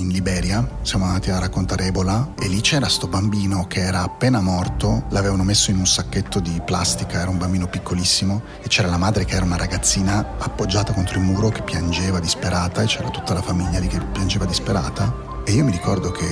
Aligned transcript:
in 0.00 0.08
Liberia, 0.08 0.66
siamo 0.82 1.04
andati 1.04 1.30
a 1.30 1.38
raccontare 1.38 1.86
Ebola 1.86 2.34
e 2.38 2.48
lì 2.48 2.60
c'era 2.60 2.88
sto 2.88 3.08
bambino 3.08 3.66
che 3.66 3.80
era 3.80 4.02
appena 4.02 4.40
morto, 4.40 5.04
l'avevano 5.10 5.42
messo 5.42 5.70
in 5.70 5.78
un 5.78 5.86
sacchetto 5.86 6.40
di 6.40 6.60
plastica, 6.64 7.20
era 7.20 7.30
un 7.30 7.38
bambino 7.38 7.66
piccolissimo 7.66 8.42
e 8.62 8.68
c'era 8.68 8.88
la 8.88 8.96
madre 8.96 9.24
che 9.24 9.34
era 9.34 9.44
una 9.44 9.56
ragazzina 9.56 10.36
appoggiata 10.38 10.92
contro 10.92 11.18
il 11.18 11.24
muro 11.24 11.48
che 11.48 11.62
piangeva 11.62 12.20
disperata 12.20 12.82
e 12.82 12.86
c'era 12.86 13.10
tutta 13.10 13.34
la 13.34 13.42
famiglia 13.42 13.78
lì 13.78 13.88
che 13.88 14.00
piangeva 14.12 14.44
disperata 14.44 15.42
e 15.44 15.52
io 15.52 15.64
mi 15.64 15.72
ricordo 15.72 16.10
che 16.10 16.26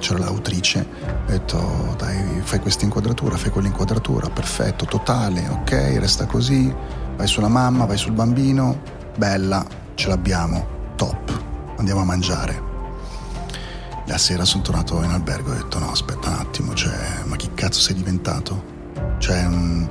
c'era 0.00 0.18
l'autrice, 0.18 0.84
ho 1.04 1.30
detto 1.30 1.94
dai 1.96 2.40
fai 2.42 2.58
questa 2.58 2.84
inquadratura, 2.84 3.36
fai 3.36 3.50
quell'inquadratura, 3.50 4.28
perfetto, 4.30 4.84
totale, 4.84 5.46
ok, 5.48 5.70
resta 5.98 6.26
così, 6.26 6.74
vai 7.16 7.28
sulla 7.28 7.48
mamma, 7.48 7.84
vai 7.84 7.96
sul 7.96 8.12
bambino, 8.12 8.80
bella, 9.16 9.64
ce 9.94 10.08
l'abbiamo, 10.08 10.66
top, 10.96 11.40
andiamo 11.76 12.00
a 12.00 12.04
mangiare. 12.04 12.71
La 14.12 14.18
sera 14.18 14.44
sono 14.44 14.62
tornato 14.62 15.02
in 15.02 15.10
albergo 15.10 15.52
e 15.52 15.54
ho 15.54 15.62
detto 15.62 15.78
no 15.78 15.90
aspetta 15.90 16.28
un 16.28 16.34
attimo, 16.34 16.74
cioè, 16.74 17.22
ma 17.24 17.34
chi 17.36 17.48
cazzo 17.54 17.80
sei 17.80 17.94
diventato? 17.94 18.62
Cioè, 19.16 19.42
mm, 19.48 19.86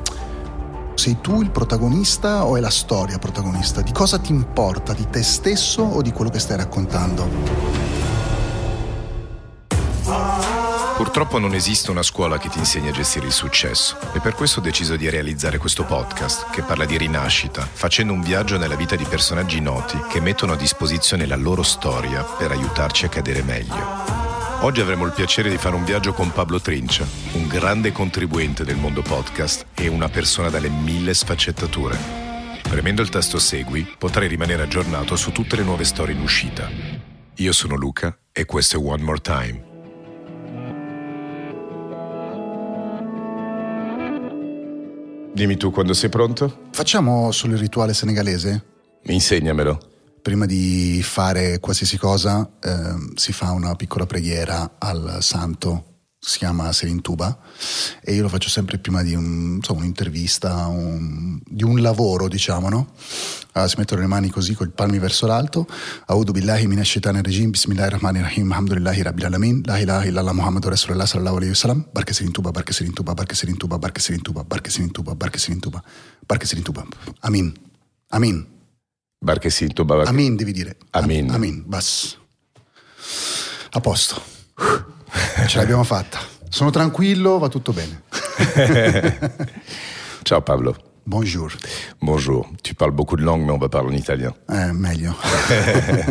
sei 0.93 1.17
tu 1.21 1.41
il 1.41 1.49
protagonista 1.49 2.45
o 2.45 2.55
è 2.55 2.59
la 2.59 2.69
storia 2.69 3.17
protagonista? 3.17 3.81
Di 3.81 3.91
cosa 3.91 4.19
ti 4.19 4.31
importa? 4.31 4.93
Di 4.93 5.09
te 5.09 5.23
stesso 5.23 5.81
o 5.81 6.03
di 6.03 6.11
quello 6.11 6.29
che 6.29 6.37
stai 6.37 6.57
raccontando? 6.57 7.29
Purtroppo 11.01 11.39
non 11.39 11.55
esiste 11.55 11.89
una 11.89 12.03
scuola 12.03 12.37
che 12.37 12.47
ti 12.47 12.59
insegni 12.59 12.89
a 12.89 12.91
gestire 12.91 13.25
il 13.25 13.31
successo 13.31 13.97
e 14.13 14.19
per 14.19 14.35
questo 14.35 14.59
ho 14.59 14.61
deciso 14.61 14.95
di 14.95 15.09
realizzare 15.09 15.57
questo 15.57 15.83
podcast 15.83 16.51
che 16.51 16.61
parla 16.61 16.85
di 16.85 16.95
rinascita, 16.95 17.65
facendo 17.65 18.13
un 18.13 18.21
viaggio 18.21 18.59
nella 18.59 18.75
vita 18.75 18.95
di 18.95 19.03
personaggi 19.05 19.59
noti 19.61 19.99
che 20.07 20.19
mettono 20.21 20.53
a 20.53 20.55
disposizione 20.55 21.25
la 21.25 21.37
loro 21.37 21.63
storia 21.63 22.21
per 22.21 22.51
aiutarci 22.51 23.05
a 23.05 23.09
cadere 23.09 23.41
meglio. 23.41 23.83
Oggi 24.59 24.79
avremo 24.79 25.05
il 25.05 25.11
piacere 25.11 25.49
di 25.49 25.57
fare 25.57 25.73
un 25.73 25.85
viaggio 25.85 26.13
con 26.13 26.31
Pablo 26.31 26.61
Trincia, 26.61 27.03
un 27.31 27.47
grande 27.47 27.91
contribuente 27.91 28.63
del 28.63 28.75
mondo 28.75 29.01
podcast 29.01 29.65
e 29.73 29.87
una 29.87 30.07
persona 30.07 30.51
dalle 30.51 30.69
mille 30.69 31.15
sfaccettature. 31.15 31.97
Premendo 32.61 33.01
il 33.01 33.09
tasto 33.09 33.39
Segui 33.39 33.91
potrai 33.97 34.27
rimanere 34.27 34.61
aggiornato 34.61 35.15
su 35.15 35.31
tutte 35.31 35.55
le 35.55 35.63
nuove 35.63 35.83
storie 35.83 36.13
in 36.13 36.21
uscita. 36.21 36.69
Io 37.37 37.51
sono 37.53 37.75
Luca 37.75 38.15
e 38.31 38.45
questo 38.45 38.77
è 38.77 38.79
One 38.79 39.01
More 39.01 39.19
Time 39.19 39.69
Dimmi 45.41 45.57
tu 45.57 45.71
quando 45.71 45.95
sei 45.95 46.09
pronto? 46.09 46.67
Facciamo 46.69 47.31
solo 47.31 47.53
il 47.53 47.59
rituale 47.59 47.95
senegalese? 47.95 48.63
Insegnamelo. 49.05 49.79
Prima 50.21 50.45
di 50.45 51.01
fare 51.01 51.59
qualsiasi 51.59 51.97
cosa 51.97 52.47
eh, 52.61 53.13
si 53.15 53.33
fa 53.33 53.49
una 53.49 53.73
piccola 53.73 54.05
preghiera 54.05 54.75
al 54.77 55.17
santo 55.21 55.90
si 56.23 56.37
chiama 56.37 56.71
Serintuba 56.71 57.35
e 57.99 58.13
io 58.13 58.21
lo 58.21 58.29
faccio 58.29 58.47
sempre 58.47 58.77
prima 58.77 59.01
di 59.01 59.15
un, 59.15 59.55
insomma, 59.55 59.79
un'intervista, 59.79 60.67
un, 60.67 61.39
di 61.43 61.63
un 61.63 61.81
lavoro 61.81 62.27
diciamo 62.27 62.69
no? 62.69 62.93
Allora, 63.53 63.67
si 63.67 63.75
mettono 63.79 64.01
le 64.01 64.07
mani 64.07 64.29
così 64.29 64.53
con 64.53 64.67
i 64.67 64.69
palmi 64.69 64.99
verso 64.99 65.25
l'alto. 65.25 65.65
Audu 66.05 66.31
billahi 66.31 66.67
minash 66.67 66.91
shaitanir 66.91 67.25
rajim. 67.25 67.49
Bismillahirrahmanirrahim. 67.49 68.49
Alhamdulillahi 68.51 69.01
rabbil 69.01 69.25
alamin. 69.25 69.61
La 69.65 69.79
ilaha 69.79 70.05
illallah 70.05 70.33
muhammadu 70.33 70.69
rasulullah 70.69 71.05
sallallahu 71.05 71.37
alaihi 71.37 71.51
wasallam 71.51 71.85
barke 71.91 72.13
Serintuba 72.13 72.51
barke 72.51 72.71
Serintuba 72.71 73.15
barke 73.15 73.35
Serintuba 73.35 73.77
barke 73.77 73.99
Serintuba 73.99 74.43
barke 74.45 74.69
Serintuba 74.69 75.15
barke 75.15 75.39
Serintuba 75.39 75.83
barke 76.27 76.45
Serintuba 76.45 76.85
amin. 77.21 77.51
Amin. 78.11 78.45
Barke 79.19 79.49
Serintuba 79.49 79.95
barke 79.97 80.09
amin 80.09 80.37
devi 80.37 80.53
dire. 80.53 80.77
Amin. 80.91 81.31
Amin. 81.31 81.63
Bas. 81.65 82.15
A 83.73 83.81
posto 83.81 84.21
Ce 85.47 85.57
l'abbiamo 85.57 85.83
fatta. 85.83 86.19
Sono 86.49 86.69
tranquillo, 86.69 87.37
va 87.37 87.47
tutto 87.47 87.73
bene. 87.73 88.03
Ciao 90.23 90.41
Pablo. 90.41 90.75
Bonjour. 91.03 91.51
Bonjour. 91.99 92.47
Tu 92.61 92.75
parles 92.75 92.93
beaucoup 92.93 93.17
de 93.17 93.23
langues, 93.23 93.45
mais 93.45 93.53
on 93.53 93.57
va 93.57 93.69
parler 93.69 93.89
en 93.89 93.97
italien. 93.97 94.33
Eh, 94.49 94.71
meglio. 94.71 95.15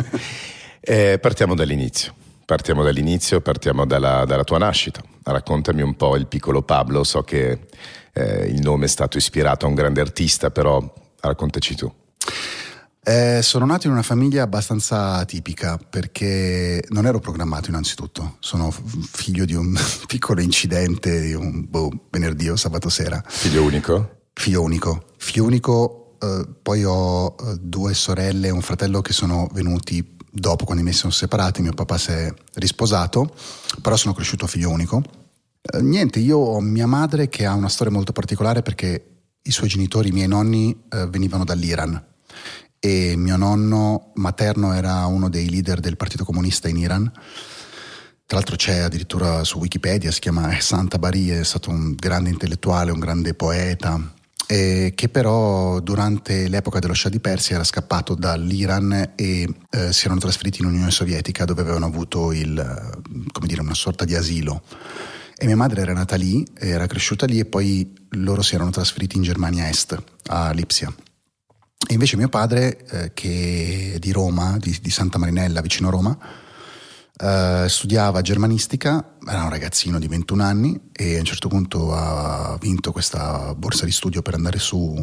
eh, 0.81 1.19
partiamo 1.19 1.55
dall'inizio. 1.55 2.15
Partiamo 2.44 2.83
dall'inizio, 2.83 3.41
partiamo 3.41 3.87
dalla, 3.87 4.25
dalla, 4.25 4.44
tua 4.44 4.59
nascita. 4.59 5.00
Raccontami 5.22 5.82
un 5.82 5.94
po' 5.94 6.17
il 6.17 6.27
piccolo 6.27 6.62
Pablo. 6.62 7.05
So 7.05 7.22
che 7.22 7.67
eh, 8.12 8.47
il 8.47 8.61
nome 8.61 8.87
è 8.87 8.88
stato 8.88 9.17
ispirato 9.17 9.65
a 9.65 9.69
un 9.69 9.75
grande 9.75 10.00
artista, 10.00 10.50
però 10.50 10.82
raccontaci 11.21 11.77
tu. 11.77 11.93
Eh, 13.03 13.41
sono 13.43 13.65
nato 13.65 13.87
in 13.87 13.94
una 13.94 14.03
famiglia 14.03 14.43
abbastanza 14.43 15.25
tipica 15.25 15.78
perché 15.78 16.84
non 16.91 17.06
ero 17.06 17.19
programmato 17.19 17.71
innanzitutto, 17.71 18.37
sono 18.41 18.71
figlio 18.71 19.47
di 19.47 19.55
un 19.55 19.75
piccolo 20.06 20.43
incidente 20.43 21.21
di 21.21 21.33
un 21.33 21.66
boh, 21.66 22.09
venerdì 22.11 22.50
o 22.50 22.56
sabato 22.56 22.91
sera. 22.91 23.22
Figlio 23.27 23.62
unico? 23.62 24.27
Figlio 24.34 24.61
unico. 24.61 25.06
Figlio 25.16 25.44
unico, 25.44 26.16
eh, 26.21 26.47
poi 26.61 26.84
ho 26.84 27.37
eh, 27.41 27.56
due 27.59 27.94
sorelle 27.94 28.49
e 28.49 28.50
un 28.50 28.61
fratello 28.61 29.00
che 29.00 29.15
sono 29.15 29.49
venuti 29.53 30.17
dopo 30.31 30.65
quando 30.65 30.82
i 30.82 30.84
miei 30.84 30.97
sono 30.97 31.11
separati, 31.12 31.62
mio 31.62 31.72
papà 31.72 31.97
si 31.97 32.11
è 32.11 32.32
risposato, 32.55 33.34
però 33.81 33.97
sono 33.97 34.12
cresciuto 34.12 34.47
figlio 34.47 34.69
unico. 34.69 35.03
Eh, 35.62 35.81
niente, 35.81 36.19
io 36.19 36.37
ho 36.37 36.61
mia 36.61 36.87
madre 36.87 37.31
che 37.31 37.47
ha 37.47 37.55
una 37.55 37.69
storia 37.71 37.93
molto 37.94 38.12
particolare 38.12 38.61
perché 38.61 39.06
i 39.43 39.50
suoi 39.50 39.71
genitori, 39.71 40.11
i 40.11 40.12
miei 40.12 40.28
nonni, 40.28 40.84
eh, 40.91 41.06
venivano 41.06 41.44
dall'Iran 41.44 42.09
e 42.81 43.15
mio 43.15 43.37
nonno 43.37 44.11
materno 44.15 44.73
era 44.73 45.05
uno 45.05 45.29
dei 45.29 45.51
leader 45.51 45.81
del 45.81 45.99
Partito 45.99 46.25
Comunista 46.25 46.67
in 46.69 46.79
Iran. 46.79 47.13
Tra 48.27 48.39
l'altro 48.39 48.57
c'è 48.57 48.79
addirittura 48.79 49.45
su 49.45 49.59
Wikipedia, 49.59 50.11
si 50.11 50.21
chiama 50.21 50.57
Ehsan 50.57 50.89
Tabari, 50.89 51.29
è 51.29 51.45
stato 51.45 51.69
un 51.71 51.95
grande 51.95 52.31
intellettuale, 52.31 52.91
un 52.91 53.01
grande 53.01 53.35
poeta, 53.35 54.01
eh, 54.47 54.93
che 54.95 55.09
però 55.09 55.81
durante 55.81 56.49
l'epoca 56.49 56.79
dello 56.79 56.95
Shah 56.95 57.09
di 57.09 57.21
Persia 57.21 57.57
era 57.57 57.65
scappato 57.65 58.15
dall'Iran 58.15 59.12
e 59.15 59.49
eh, 59.71 59.93
si 59.93 60.05
erano 60.07 60.21
trasferiti 60.21 60.62
in 60.62 60.69
Unione 60.69 60.91
Sovietica 60.91 61.45
dove 61.45 61.61
avevano 61.61 61.87
avuto 61.87 62.33
il, 62.33 62.55
come 63.31 63.47
dire, 63.47 63.61
una 63.61 63.75
sorta 63.75 64.05
di 64.05 64.15
asilo. 64.15 64.62
E 65.37 65.47
mia 65.47 65.57
madre 65.57 65.83
era 65.83 65.93
nata 65.93 66.17
lì, 66.17 66.47
era 66.55 66.87
cresciuta 66.87 67.27
lì 67.27 67.39
e 67.41 67.45
poi 67.45 67.93
loro 68.11 68.43
si 68.43 68.55
erano 68.55 68.71
trasferiti 68.71 69.17
in 69.17 69.23
Germania 69.23 69.69
Est, 69.69 70.01
a 70.29 70.51
Lipsia. 70.53 70.93
E 71.89 71.95
invece 71.95 72.17
mio 72.17 72.29
padre, 72.29 72.85
eh, 72.87 73.11
che 73.15 73.93
è 73.95 73.99
di 73.99 74.13
Roma, 74.13 74.57
di, 74.59 74.79
di, 74.81 74.91
Santa 74.91 75.19
Marinella, 75.19 75.61
vicino 75.61 75.89
a 75.89 75.91
Roma, 75.91 76.19
eh, 77.19 77.67
studiava 77.69 78.21
germanistica, 78.21 79.17
era 79.29 79.43
un 79.43 79.51
ragazzino 79.51 79.99
di 79.99 80.07
21 80.07 80.43
anni 80.43 80.81
e 80.93 81.17
a 81.17 81.19
un 81.19 81.25
certo 81.25 81.49
punto 81.49 81.93
ha 81.93 82.57
vinto 82.61 82.93
questa 82.93 83.55
borsa 83.55 83.87
di 83.87 83.93
studio 83.93 84.23
per 84.23 84.35
andare 84.35 84.59
su 84.59 84.95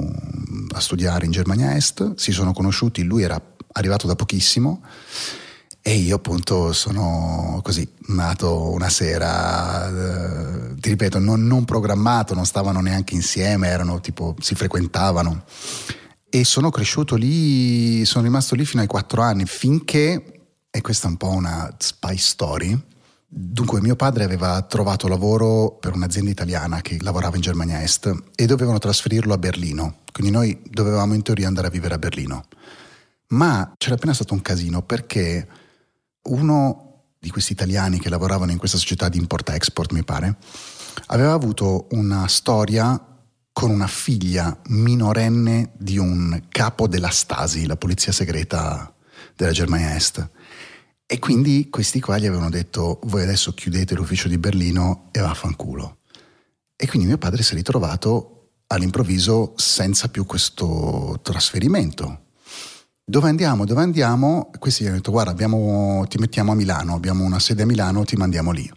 a 0.73 0.79
studiare 0.79 1.25
in 1.25 1.31
Germania 1.31 1.75
Est. 1.75 2.15
Si 2.15 2.31
sono 2.31 2.53
conosciuti, 2.53 3.03
lui 3.03 3.23
era 3.23 3.41
arrivato 3.73 4.07
da 4.07 4.15
pochissimo 4.15 4.81
e 5.81 5.93
io 5.95 6.15
appunto 6.15 6.73
sono 6.73 7.59
così 7.63 7.87
nato 8.07 8.71
una 8.71 8.89
sera, 8.89 9.87
eh, 9.87 10.75
ti 10.79 10.89
ripeto, 10.89 11.19
non, 11.19 11.47
non 11.47 11.65
programmato, 11.65 12.33
non 12.33 12.45
stavano 12.45 12.81
neanche 12.81 13.13
insieme, 13.13 13.67
erano 13.67 13.99
tipo, 13.99 14.35
si 14.39 14.53
frequentavano 14.53 15.43
e 16.29 16.43
sono 16.43 16.69
cresciuto 16.69 17.15
lì, 17.15 18.03
sono 18.05 18.25
rimasto 18.25 18.55
lì 18.55 18.65
fino 18.65 18.81
ai 18.81 18.87
quattro 18.87 19.21
anni, 19.21 19.45
finché, 19.45 20.49
e 20.69 20.81
questa 20.81 21.07
è 21.07 21.11
un 21.11 21.17
po' 21.17 21.29
una 21.29 21.73
spy 21.77 22.17
story, 22.17 22.79
dunque 23.27 23.81
mio 23.81 23.95
padre 23.95 24.23
aveva 24.23 24.61
trovato 24.63 25.07
lavoro 25.07 25.77
per 25.79 25.93
un'azienda 25.93 26.31
italiana 26.31 26.81
che 26.81 26.97
lavorava 27.01 27.35
in 27.35 27.41
Germania 27.41 27.81
Est 27.81 28.13
e 28.35 28.45
dovevano 28.45 28.77
trasferirlo 28.77 29.33
a 29.33 29.37
Berlino, 29.37 29.99
quindi 30.11 30.31
noi 30.31 30.61
dovevamo 30.63 31.13
in 31.13 31.21
teoria 31.21 31.47
andare 31.47 31.67
a 31.67 31.71
vivere 31.71 31.95
a 31.95 31.99
Berlino. 31.99 32.45
Ma 33.29 33.73
c'era 33.77 33.95
appena 33.95 34.13
stato 34.13 34.33
un 34.33 34.41
casino 34.41 34.81
perché 34.81 35.47
uno 36.23 36.83
di 37.19 37.29
questi 37.29 37.51
italiani 37.51 37.99
che 37.99 38.09
lavoravano 38.09 38.51
in 38.51 38.57
questa 38.57 38.77
società 38.77 39.09
di 39.09 39.17
import-export, 39.17 39.91
mi 39.91 40.03
pare, 40.03 40.37
aveva 41.07 41.33
avuto 41.33 41.87
una 41.91 42.27
storia 42.27 43.16
con 43.57 43.71
una 43.71 43.87
figlia 43.87 44.55
minorenne 44.67 45.71
di 45.79 45.97
un 45.97 46.43
capo 46.47 46.87
della 46.87 47.09
Stasi, 47.09 47.65
la 47.65 47.75
polizia 47.75 48.11
segreta 48.11 48.93
della 49.35 49.51
Germania 49.51 49.95
Est. 49.95 50.29
E 51.07 51.17
quindi 51.17 51.67
questi 51.71 51.99
qua 51.99 52.19
gli 52.19 52.27
avevano 52.27 52.51
detto 52.51 52.99
voi 53.05 53.23
adesso 53.23 53.55
chiudete 53.55 53.95
l'ufficio 53.95 54.27
di 54.27 54.37
Berlino 54.37 55.09
e 55.11 55.21
vaffanculo. 55.21 56.01
E 56.75 56.87
quindi 56.87 57.07
mio 57.07 57.17
padre 57.17 57.41
si 57.41 57.53
è 57.53 57.55
ritrovato 57.55 58.51
all'improvviso 58.67 59.53
senza 59.55 60.07
più 60.09 60.27
questo 60.27 61.19
trasferimento. 61.23 62.25
Dove 63.03 63.27
andiamo? 63.27 63.65
Dove 63.65 63.81
andiamo? 63.81 64.51
Questi 64.59 64.83
gli 64.83 64.85
hanno 64.85 64.97
detto 64.97 65.09
guarda 65.09 65.31
abbiamo, 65.31 66.05
ti 66.07 66.19
mettiamo 66.19 66.51
a 66.51 66.55
Milano, 66.55 66.93
abbiamo 66.93 67.23
una 67.23 67.39
sede 67.39 67.63
a 67.63 67.65
Milano, 67.65 68.03
ti 68.03 68.17
mandiamo 68.17 68.51
lì. 68.51 68.71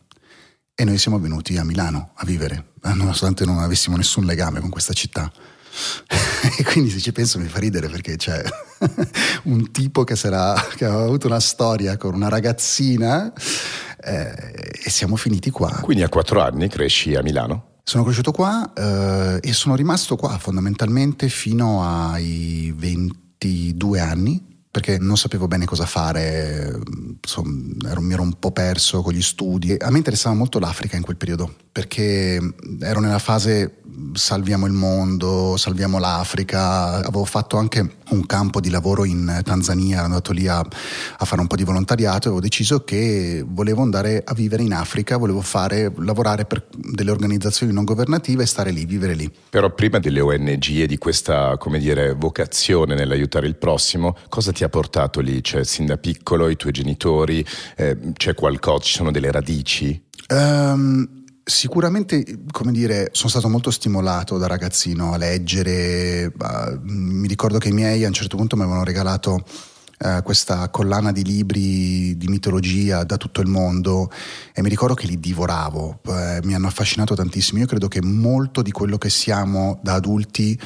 E 0.81 0.85
noi 0.85 0.97
siamo 0.97 1.21
venuti 1.21 1.59
a 1.59 1.63
Milano 1.63 2.13
a 2.15 2.25
vivere, 2.25 2.73
nonostante 2.95 3.45
non 3.45 3.59
avessimo 3.59 3.99
nessun 3.99 4.25
legame 4.25 4.61
con 4.61 4.71
questa 4.71 4.95
città. 4.95 5.31
e 6.57 6.65
quindi 6.65 6.89
se 6.89 7.01
ci 7.01 7.13
penso 7.13 7.39
mi 7.39 7.49
fa 7.49 7.59
ridere 7.59 7.91
perché 7.91 8.17
c'è 8.17 8.43
un 9.45 9.73
tipo 9.73 10.05
che, 10.05 10.17
sarà, 10.17 10.55
che 10.75 10.87
aveva 10.87 11.03
avuto 11.03 11.27
una 11.27 11.39
storia 11.39 11.99
con 11.99 12.15
una 12.15 12.31
ragazzina 12.31 13.31
eh, 14.03 14.81
e 14.83 14.89
siamo 14.89 15.17
finiti 15.17 15.51
qua. 15.51 15.69
Quindi 15.83 16.03
a 16.03 16.09
quattro 16.09 16.41
anni 16.41 16.67
cresci 16.71 17.15
a 17.15 17.23
Milano? 17.23 17.81
Sono 17.85 18.03
cresciuto 18.03 18.33
qua 18.33 18.73
eh, 18.73 19.39
e 19.43 19.53
sono 19.53 19.75
rimasto 19.75 20.17
qua 20.17 20.39
fondamentalmente 20.39 21.29
fino 21.29 21.85
ai 21.85 22.73
22 22.75 24.01
anni 24.01 24.50
perché 24.71 24.99
non 24.99 25.17
sapevo 25.17 25.49
bene 25.49 25.65
cosa 25.65 25.85
fare, 25.85 26.79
insomma, 27.23 27.91
ero, 27.91 28.01
mi 28.01 28.13
ero 28.13 28.23
un 28.23 28.39
po' 28.39 28.53
perso 28.53 29.03
con 29.03 29.13
gli 29.13 29.23
studi. 29.23 29.75
A 29.77 29.91
me 29.91 29.99
interessava 29.99 30.35
molto 30.35 30.61
l'Africa 30.61 30.97
in 30.97 31.03
quel 31.03 31.17
periodo, 31.17 31.55
perché 31.73 32.41
ero 32.81 33.01
nella 33.01 33.19
fase 33.19 33.81
salviamo 34.13 34.67
il 34.67 34.73
mondo, 34.73 35.57
salviamo 35.57 35.99
l'Africa. 35.99 36.95
Avevo 36.97 37.25
fatto 37.25 37.57
anche 37.57 37.97
un 38.11 38.27
campo 38.27 38.61
di 38.61 38.71
lavoro 38.71 39.05
in 39.05 39.41
Tanzania, 39.45 39.97
ero 39.97 40.05
andato 40.07 40.33
lì 40.33 40.49
a, 40.49 40.59
a 40.59 41.25
fare 41.25 41.41
un 41.41 41.47
po' 41.47 41.57
di 41.57 41.65
volontariato 41.65 42.25
e 42.25 42.31
avevo 42.31 42.41
deciso 42.41 42.83
che 42.85 43.45
volevo 43.47 43.83
andare 43.83 44.23
a 44.25 44.35
vivere 44.35 44.63
in 44.63 44.73
Africa, 44.73 45.17
volevo 45.17 45.41
fare, 45.41 45.93
lavorare 45.99 46.45
per 46.45 46.67
delle 46.77 47.11
organizzazioni 47.11 47.73
non 47.73 47.85
governative 47.85 48.43
e 48.43 48.47
stare 48.47 48.71
lì, 48.71 48.85
vivere 48.85 49.15
lì. 49.15 49.31
Però 49.51 49.73
prima 49.73 49.99
delle 49.99 50.21
ONG 50.21 50.81
e 50.81 50.87
di 50.87 50.99
questa, 50.99 51.57
come 51.59 51.79
dire, 51.79 52.15
vocazione 52.15 52.95
nell'aiutare 52.95 53.47
il 53.47 53.57
prossimo, 53.57 54.17
cosa 54.29 54.53
ti 54.53 54.65
ha 54.65 54.69
portato 54.69 55.21
lì? 55.21 55.43
Cioè, 55.43 55.65
sin 55.65 55.87
da 55.87 55.97
piccolo, 55.97 56.49
i 56.49 56.57
tuoi 56.57 56.73
genitori, 56.73 57.45
eh, 57.77 57.97
c'è 58.15 58.35
qualcosa, 58.35 58.85
ci 58.85 58.95
sono 58.95 59.11
delle 59.11 59.31
radici? 59.31 60.09
Um, 60.31 61.20
Sicuramente, 61.51 62.25
come 62.53 62.71
dire, 62.71 63.09
sono 63.11 63.29
stato 63.29 63.49
molto 63.49 63.73
stimolato 63.73 64.39
da 64.39 64.47
ragazzino 64.47 65.13
a 65.13 65.17
leggere. 65.17 66.33
mi 66.83 67.27
ricordo 67.27 67.59
che 67.59 67.71
i 67.71 67.73
miei 67.73 68.05
a 68.05 68.07
un 68.07 68.13
certo 68.13 68.37
punto 68.37 68.55
mi 68.55 68.63
avevano 68.63 68.85
regalato 68.85 69.45
uh, 69.99 70.23
questa 70.23 70.69
collana 70.69 71.11
di 71.11 71.25
libri 71.25 72.17
di 72.17 72.29
mitologia 72.29 73.03
da 73.03 73.17
tutto 73.17 73.41
il 73.41 73.49
mondo 73.49 74.11
e 74.55 74.63
mi 74.63 74.69
ricordo 74.69 74.95
che 74.95 75.09
li 75.09 75.19
divoravo. 75.19 75.99
Uh, 76.07 76.39
mi 76.45 76.55
hanno 76.55 76.69
affascinato 76.69 77.15
tantissimo. 77.15 77.59
Io 77.59 77.67
credo 77.67 77.89
che 77.89 78.01
molto 78.01 78.63
di 78.63 78.71
quello 78.71 78.97
che 78.97 79.11
siamo 79.11 79.81
da 79.83 79.95
adulti 79.95 80.59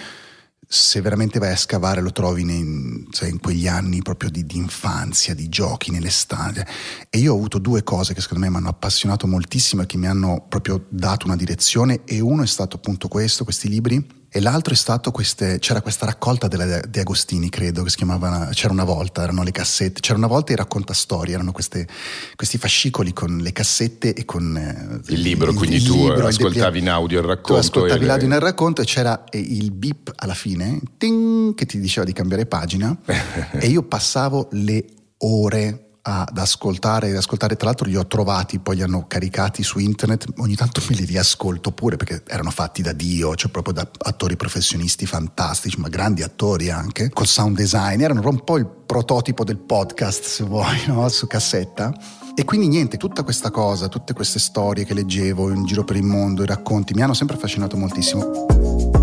se 0.66 1.00
veramente 1.00 1.38
vai 1.38 1.52
a 1.52 1.56
scavare 1.56 2.00
lo 2.00 2.12
trovi 2.12 2.44
nei, 2.44 3.06
cioè 3.10 3.28
in 3.28 3.38
quegli 3.38 3.66
anni 3.66 4.02
proprio 4.02 4.30
di, 4.30 4.46
di, 4.46 4.56
infanzia, 4.56 5.34
di 5.34 5.48
giochi 5.48 5.90
nell'estate. 5.90 6.66
E 7.10 7.18
io 7.18 7.32
ho 7.32 7.36
avuto 7.36 7.58
due 7.58 7.82
cose 7.82 8.14
che 8.14 8.20
secondo 8.20 8.44
me 8.44 8.50
mi 8.50 8.56
hanno 8.56 8.68
appassionato 8.68 9.26
moltissimo 9.26 9.82
e 9.82 9.86
che 9.86 9.96
mi 9.96 10.06
hanno 10.06 10.44
proprio 10.48 10.86
dato 10.88 11.26
una 11.26 11.36
direzione 11.36 12.02
e 12.04 12.20
uno 12.20 12.42
è 12.42 12.46
stato 12.46 12.76
appunto 12.76 13.08
questo, 13.08 13.44
questi 13.44 13.68
libri 13.68 14.22
e 14.36 14.40
l'altro 14.40 14.74
è 14.74 14.76
stato 14.76 15.12
queste, 15.12 15.60
c'era 15.60 15.80
questa 15.80 16.06
raccolta 16.06 16.48
della, 16.48 16.80
De 16.80 16.98
Agostini, 16.98 17.48
credo, 17.48 17.84
che 17.84 17.90
si 17.90 17.98
chiamava 17.98 18.48
C'era 18.50 18.72
una 18.72 18.82
volta, 18.82 19.22
erano 19.22 19.44
le 19.44 19.52
cassette, 19.52 20.00
c'era 20.00 20.18
una 20.18 20.26
volta 20.26 20.52
i 20.52 20.56
raccontastorie, 20.56 21.34
erano 21.34 21.52
queste, 21.52 21.86
questi 22.34 22.58
fascicoli 22.58 23.12
con 23.12 23.36
le 23.36 23.52
cassette 23.52 24.12
e 24.12 24.24
con 24.24 24.56
eh, 24.56 25.12
il 25.12 25.20
libro, 25.20 25.52
il, 25.52 25.56
quindi 25.56 25.76
il 25.76 25.84
tu 25.84 26.08
libro, 26.08 26.26
ascoltavi 26.26 26.80
in 26.80 26.88
audio 26.88 27.20
il 27.20 27.26
racconto. 27.26 27.52
Tu 27.52 27.58
ascoltavi 27.60 28.04
l'audio 28.04 28.26
nel 28.26 28.40
racconto 28.40 28.82
e 28.82 28.84
c'era 28.86 29.22
il 29.30 29.70
beep 29.70 30.10
alla 30.16 30.34
fine, 30.34 30.80
ting, 30.98 31.54
che 31.54 31.64
ti 31.64 31.78
diceva 31.78 32.04
di 32.04 32.12
cambiare 32.12 32.44
pagina 32.46 32.92
e 33.06 33.68
io 33.68 33.84
passavo 33.84 34.48
le 34.50 34.84
ore 35.18 35.83
ad 36.06 36.36
ascoltare, 36.36 37.10
ad 37.10 37.16
ascoltare, 37.16 37.56
tra 37.56 37.66
l'altro 37.66 37.88
li 37.88 37.96
ho 37.96 38.06
trovati, 38.06 38.58
poi 38.58 38.76
li 38.76 38.82
hanno 38.82 39.06
caricati 39.06 39.62
su 39.62 39.78
internet, 39.78 40.26
ogni 40.36 40.54
tanto 40.54 40.82
me 40.88 40.96
li 40.96 41.04
riascolto 41.06 41.72
pure 41.72 41.96
perché 41.96 42.22
erano 42.26 42.50
fatti 42.50 42.82
da 42.82 42.92
Dio, 42.92 43.34
cioè 43.34 43.50
proprio 43.50 43.72
da 43.72 43.88
attori 44.00 44.36
professionisti 44.36 45.06
fantastici, 45.06 45.80
ma 45.80 45.88
grandi 45.88 46.22
attori 46.22 46.68
anche, 46.68 47.08
col 47.08 47.26
sound 47.26 47.56
design, 47.56 48.02
erano 48.02 48.20
un 48.28 48.44
po' 48.44 48.58
il 48.58 48.66
prototipo 48.66 49.44
del 49.44 49.58
podcast 49.58 50.24
se 50.24 50.44
vuoi, 50.44 50.84
no? 50.88 51.08
su 51.08 51.26
cassetta. 51.26 51.92
E 52.36 52.44
quindi 52.44 52.68
niente, 52.68 52.98
tutta 52.98 53.22
questa 53.22 53.50
cosa, 53.50 53.88
tutte 53.88 54.12
queste 54.12 54.40
storie 54.40 54.84
che 54.84 54.92
leggevo 54.92 55.50
in 55.50 55.64
giro 55.64 55.84
per 55.84 55.96
il 55.96 56.02
mondo, 56.02 56.42
i 56.42 56.46
racconti, 56.46 56.92
mi 56.92 57.02
hanno 57.02 57.14
sempre 57.14 57.36
affascinato 57.36 57.76
moltissimo. 57.76 58.93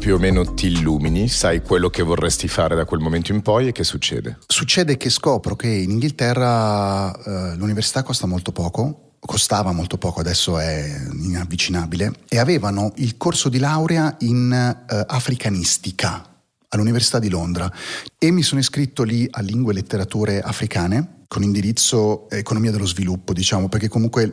Più 0.00 0.14
o 0.14 0.18
meno 0.18 0.54
ti 0.54 0.68
illumini, 0.68 1.28
sai 1.28 1.60
quello 1.60 1.90
che 1.90 2.02
vorresti 2.02 2.48
fare 2.48 2.74
da 2.74 2.86
quel 2.86 3.00
momento 3.00 3.32
in 3.32 3.42
poi 3.42 3.68
e 3.68 3.72
che 3.72 3.84
succede? 3.84 4.38
Succede 4.46 4.96
che 4.96 5.10
scopro 5.10 5.54
che 5.56 5.68
in 5.68 5.90
Inghilterra 5.90 7.14
eh, 7.14 7.56
l'università 7.56 8.02
costa 8.02 8.26
molto 8.26 8.50
poco, 8.50 9.16
costava 9.20 9.72
molto 9.72 9.98
poco, 9.98 10.20
adesso 10.20 10.58
è 10.58 10.90
inavvicinabile, 11.12 12.12
e 12.30 12.38
avevano 12.38 12.92
il 12.96 13.18
corso 13.18 13.50
di 13.50 13.58
laurea 13.58 14.16
in 14.20 14.50
eh, 14.50 15.04
africanistica 15.06 16.24
all'Università 16.68 17.18
di 17.18 17.28
Londra 17.28 17.70
e 18.16 18.30
mi 18.30 18.42
sono 18.42 18.60
iscritto 18.60 19.02
lì 19.02 19.28
a 19.30 19.42
lingue 19.42 19.72
e 19.72 19.74
letterature 19.74 20.40
africane 20.40 21.24
con 21.28 21.42
indirizzo 21.42 22.28
economia 22.30 22.70
dello 22.70 22.86
sviluppo, 22.86 23.34
diciamo, 23.34 23.68
perché 23.68 23.88
comunque 23.88 24.32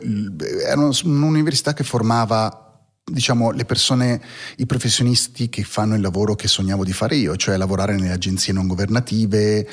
era 0.66 0.80
un'università 1.04 1.74
che 1.74 1.84
formava 1.84 2.67
diciamo, 3.10 3.50
le 3.50 3.64
persone, 3.64 4.20
i 4.56 4.66
professionisti 4.66 5.48
che 5.48 5.62
fanno 5.62 5.94
il 5.94 6.00
lavoro 6.00 6.34
che 6.34 6.48
sognavo 6.48 6.84
di 6.84 6.92
fare 6.92 7.16
io, 7.16 7.36
cioè 7.36 7.56
lavorare 7.56 7.94
nelle 7.96 8.12
agenzie 8.12 8.52
non 8.52 8.66
governative 8.66 9.66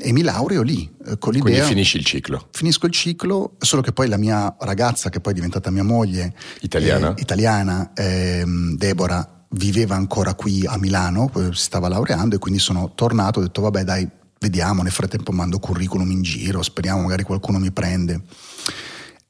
e 0.00 0.12
mi 0.12 0.22
laureo 0.22 0.62
lì 0.62 0.88
eh, 1.06 1.18
con 1.18 1.32
l'idea. 1.32 1.50
Quindi 1.50 1.68
finisci 1.68 1.96
il 1.96 2.04
ciclo. 2.04 2.48
Finisco 2.52 2.86
il 2.86 2.92
ciclo, 2.92 3.56
solo 3.58 3.82
che 3.82 3.92
poi 3.92 4.08
la 4.08 4.16
mia 4.16 4.54
ragazza, 4.60 5.10
che 5.10 5.20
poi 5.20 5.32
è 5.32 5.34
diventata 5.34 5.70
mia 5.70 5.82
moglie, 5.82 6.34
italiana, 6.60 7.14
eh, 7.14 7.20
italiana 7.20 7.92
eh, 7.94 8.44
Deborah, 8.46 9.46
viveva 9.50 9.94
ancora 9.94 10.34
qui 10.34 10.64
a 10.66 10.78
Milano, 10.78 11.30
si 11.52 11.62
stava 11.62 11.88
laureando 11.88 12.36
e 12.36 12.38
quindi 12.38 12.60
sono 12.60 12.92
tornato, 12.94 13.40
ho 13.40 13.42
detto 13.42 13.62
vabbè 13.62 13.82
dai, 13.82 14.08
vediamo, 14.38 14.82
nel 14.82 14.92
frattempo 14.92 15.32
mando 15.32 15.58
curriculum 15.58 16.10
in 16.10 16.22
giro, 16.22 16.62
speriamo 16.62 17.02
magari 17.02 17.22
qualcuno 17.22 17.58
mi 17.58 17.72
prende. 17.72 18.20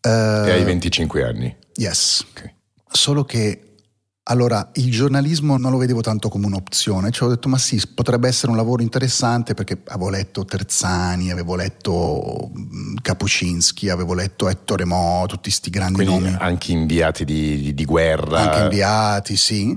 Uh, 0.01 0.47
e 0.47 0.53
hai 0.53 0.65
25 0.65 1.25
anni? 1.25 1.57
Yes. 1.77 2.25
Okay. 2.31 2.55
Solo 2.90 3.25
che 3.25 3.69
allora, 4.31 4.69
il 4.75 4.90
giornalismo 4.90 5.56
non 5.56 5.70
lo 5.70 5.79
vedevo 5.79 6.02
tanto 6.02 6.29
come 6.29 6.44
un'opzione, 6.46 7.11
cioè 7.11 7.29
ho 7.29 7.31
detto 7.31 7.49
ma 7.49 7.56
sì, 7.56 7.82
potrebbe 7.94 8.29
essere 8.29 8.50
un 8.50 8.58
lavoro 8.58 8.82
interessante 8.82 9.55
perché 9.55 9.81
avevo 9.87 10.11
letto 10.11 10.44
Terzani, 10.44 11.31
avevo 11.31 11.56
letto 11.56 12.50
mm, 12.55 12.96
Kapuscinski, 13.00 13.88
avevo 13.88 14.12
letto 14.12 14.50
Ettore 14.50 14.85
Mo, 14.85 15.25
tutti 15.26 15.44
questi 15.44 15.70
grandi 15.70 16.05
Quindi 16.05 16.25
nomi. 16.25 16.37
Anche 16.38 16.73
inviati 16.73 17.25
di, 17.25 17.73
di, 17.73 17.85
guerra. 17.87 18.40
Anche 18.40 18.61
inviati, 18.64 19.34
sì. 19.34 19.75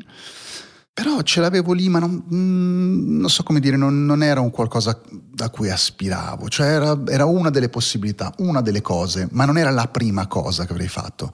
Però 0.93 1.21
ce 1.21 1.39
l'avevo 1.39 1.71
lì, 1.71 1.87
ma 1.87 1.99
non, 1.99 2.21
mm, 2.33 3.19
non 3.19 3.29
so 3.29 3.43
come 3.43 3.61
dire, 3.61 3.77
non, 3.77 4.05
non, 4.05 4.21
era 4.21 4.41
un 4.41 4.51
qualcosa 4.51 5.01
a 5.37 5.49
cui 5.49 5.69
aspiravo, 5.69 6.49
cioè 6.49 6.67
era, 6.67 6.99
era 7.07 7.23
una 7.23 7.49
delle 7.49 7.69
possibilità, 7.69 8.33
una 8.39 8.59
delle 8.59 8.81
cose, 8.81 9.29
ma 9.31 9.45
non 9.45 9.57
era 9.57 9.69
la 9.69 9.87
prima 9.87 10.27
cosa 10.27 10.65
che 10.65 10.73
avrei 10.73 10.89
fatto. 10.89 11.31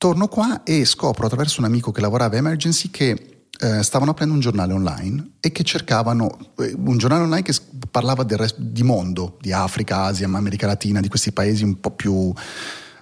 Torno 0.00 0.28
qua 0.28 0.62
e 0.62 0.86
scopro 0.86 1.26
attraverso 1.26 1.60
un 1.60 1.66
amico 1.66 1.92
che 1.92 2.00
lavorava 2.00 2.34
a 2.34 2.38
Emergency 2.38 2.90
che 2.90 3.44
eh, 3.60 3.82
stavano 3.82 4.12
aprendo 4.12 4.32
un 4.32 4.40
giornale 4.40 4.72
online 4.72 5.32
e 5.40 5.52
che 5.52 5.62
cercavano 5.62 6.38
eh, 6.56 6.74
un 6.74 6.96
giornale 6.96 7.24
online 7.24 7.42
che 7.42 7.54
parlava 7.90 8.22
del 8.22 8.38
rest, 8.38 8.56
di 8.58 8.82
mondo, 8.82 9.36
di 9.42 9.52
Africa, 9.52 10.04
Asia, 10.04 10.26
America 10.26 10.66
Latina, 10.66 11.00
di 11.00 11.08
questi 11.08 11.32
paesi 11.32 11.64
un 11.64 11.80
po' 11.80 11.90
più, 11.90 12.32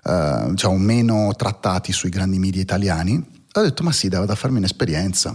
eh, 0.03 0.47
diciamo, 0.49 0.77
meno 0.77 1.33
trattati 1.37 1.93
sui 1.93 2.11
grandi 2.11 2.41
media 2.41 2.61
italiani. 2.61 3.25
Ho 3.53 3.63
detto, 3.63 3.85
ma 3.85 3.93
sì, 3.93 4.09
dava 4.09 4.27
da 4.27 4.35
farmi 4.35 4.59
un'esperienza. 4.59 5.33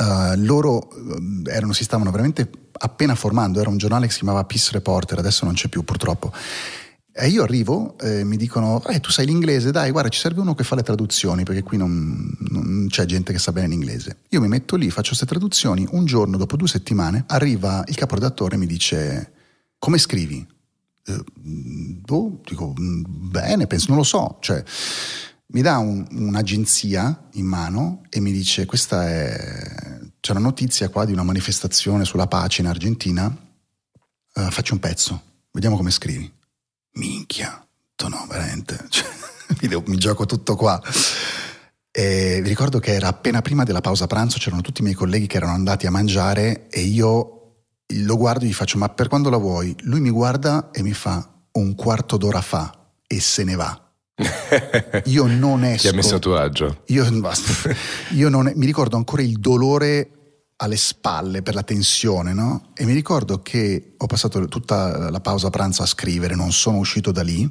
Uh, 0.00 0.36
loro 0.36 0.88
eh, 0.90 1.52
erano, 1.52 1.74
si 1.74 1.84
stavano 1.84 2.10
veramente 2.10 2.48
appena 2.72 3.14
formando, 3.14 3.60
era 3.60 3.68
un 3.68 3.76
giornale 3.76 4.06
che 4.06 4.12
si 4.12 4.20
chiamava 4.20 4.42
Peace 4.44 4.70
Reporter, 4.72 5.18
adesso 5.18 5.44
non 5.44 5.52
c'è 5.52 5.68
più 5.68 5.84
purtroppo, 5.84 6.32
e 7.20 7.28
io 7.28 7.42
arrivo 7.42 7.98
e 7.98 8.22
mi 8.22 8.36
dicono, 8.36 8.80
eh, 8.84 9.00
tu 9.00 9.10
sai 9.10 9.26
l'inglese, 9.26 9.72
dai, 9.72 9.90
guarda, 9.90 10.08
ci 10.08 10.20
serve 10.20 10.40
uno 10.40 10.54
che 10.54 10.62
fa 10.62 10.76
le 10.76 10.84
traduzioni, 10.84 11.42
perché 11.42 11.64
qui 11.64 11.76
non, 11.76 12.32
non 12.50 12.86
c'è 12.88 13.06
gente 13.06 13.32
che 13.32 13.40
sa 13.40 13.50
bene 13.50 13.66
l'inglese. 13.66 14.18
Io 14.28 14.40
mi 14.40 14.46
metto 14.46 14.76
lì, 14.76 14.88
faccio 14.90 15.08
queste 15.08 15.26
traduzioni, 15.26 15.84
un 15.90 16.04
giorno, 16.04 16.36
dopo 16.36 16.56
due 16.56 16.68
settimane, 16.68 17.24
arriva 17.26 17.82
il 17.88 17.96
caporedattore 17.96 18.54
e 18.54 18.58
mi 18.58 18.66
dice, 18.66 19.32
come 19.78 19.98
scrivi? 19.98 20.46
Eh, 21.06 21.24
boh, 21.34 22.40
dico, 22.44 22.72
mm, 22.78 23.02
bene, 23.06 23.66
penso, 23.66 23.86
non 23.88 23.96
lo 23.96 24.04
so, 24.04 24.36
cioè 24.40 24.62
mi 25.46 25.60
dà 25.60 25.78
un, 25.78 26.06
un'agenzia 26.08 27.30
in 27.32 27.46
mano 27.46 28.02
e 28.10 28.20
mi 28.20 28.30
dice 28.30 28.66
questa 28.66 29.08
è 29.08 29.98
c'è 30.20 30.32
una 30.32 30.40
notizia 30.40 30.90
qua 30.90 31.06
di 31.06 31.12
una 31.12 31.22
manifestazione 31.22 32.04
sulla 32.04 32.26
pace 32.26 32.60
in 32.60 32.66
Argentina 32.66 33.24
uh, 33.24 34.50
faccio 34.50 34.74
un 34.74 34.80
pezzo 34.80 35.22
vediamo 35.52 35.76
come 35.76 35.90
scrivi 35.90 36.30
minchia, 36.98 37.66
no, 38.08 38.26
veramente, 38.28 38.84
cioè, 38.90 39.06
mi, 39.60 39.68
devo, 39.68 39.82
mi 39.86 39.96
gioco 39.96 40.26
tutto 40.26 40.54
qua. 40.56 40.80
E 41.90 42.40
vi 42.42 42.48
ricordo 42.48 42.78
che 42.78 42.92
era 42.92 43.08
appena 43.08 43.40
prima 43.40 43.64
della 43.64 43.80
pausa 43.80 44.06
pranzo, 44.06 44.38
c'erano 44.38 44.62
tutti 44.62 44.82
i 44.82 44.84
miei 44.84 44.94
colleghi 44.94 45.26
che 45.26 45.38
erano 45.38 45.54
andati 45.54 45.86
a 45.86 45.90
mangiare 45.90 46.68
e 46.68 46.80
io 46.80 47.32
lo 47.86 48.16
guardo 48.16 48.44
e 48.44 48.48
gli 48.48 48.52
faccio 48.52 48.78
ma 48.78 48.88
per 48.90 49.08
quando 49.08 49.30
la 49.30 49.38
vuoi? 49.38 49.74
Lui 49.80 50.00
mi 50.00 50.10
guarda 50.10 50.70
e 50.70 50.82
mi 50.82 50.92
fa 50.92 51.26
un 51.52 51.74
quarto 51.74 52.16
d'ora 52.16 52.40
fa 52.40 52.92
e 53.06 53.20
se 53.20 53.42
ne 53.42 53.54
va. 53.56 53.82
io 55.06 55.26
non 55.26 55.64
esco. 55.64 55.82
Ti 55.88 55.94
ha 55.94 55.96
messo 55.96 56.16
a 56.16 56.18
tuo 56.18 56.36
agio? 56.36 56.82
Io, 56.88 57.04
io 58.10 58.28
non, 58.28 58.52
mi 58.54 58.66
ricordo 58.66 58.96
ancora 58.96 59.22
il 59.22 59.38
dolore 59.38 60.17
alle 60.60 60.76
spalle 60.76 61.42
per 61.42 61.54
la 61.54 61.62
tensione, 61.62 62.32
no? 62.32 62.70
E 62.74 62.84
mi 62.84 62.92
ricordo 62.92 63.42
che 63.42 63.94
ho 63.96 64.06
passato 64.06 64.46
tutta 64.46 65.10
la 65.10 65.20
pausa 65.20 65.50
pranzo 65.50 65.82
a 65.82 65.86
scrivere, 65.86 66.34
non 66.34 66.52
sono 66.52 66.78
uscito 66.78 67.12
da 67.12 67.22
lì. 67.22 67.48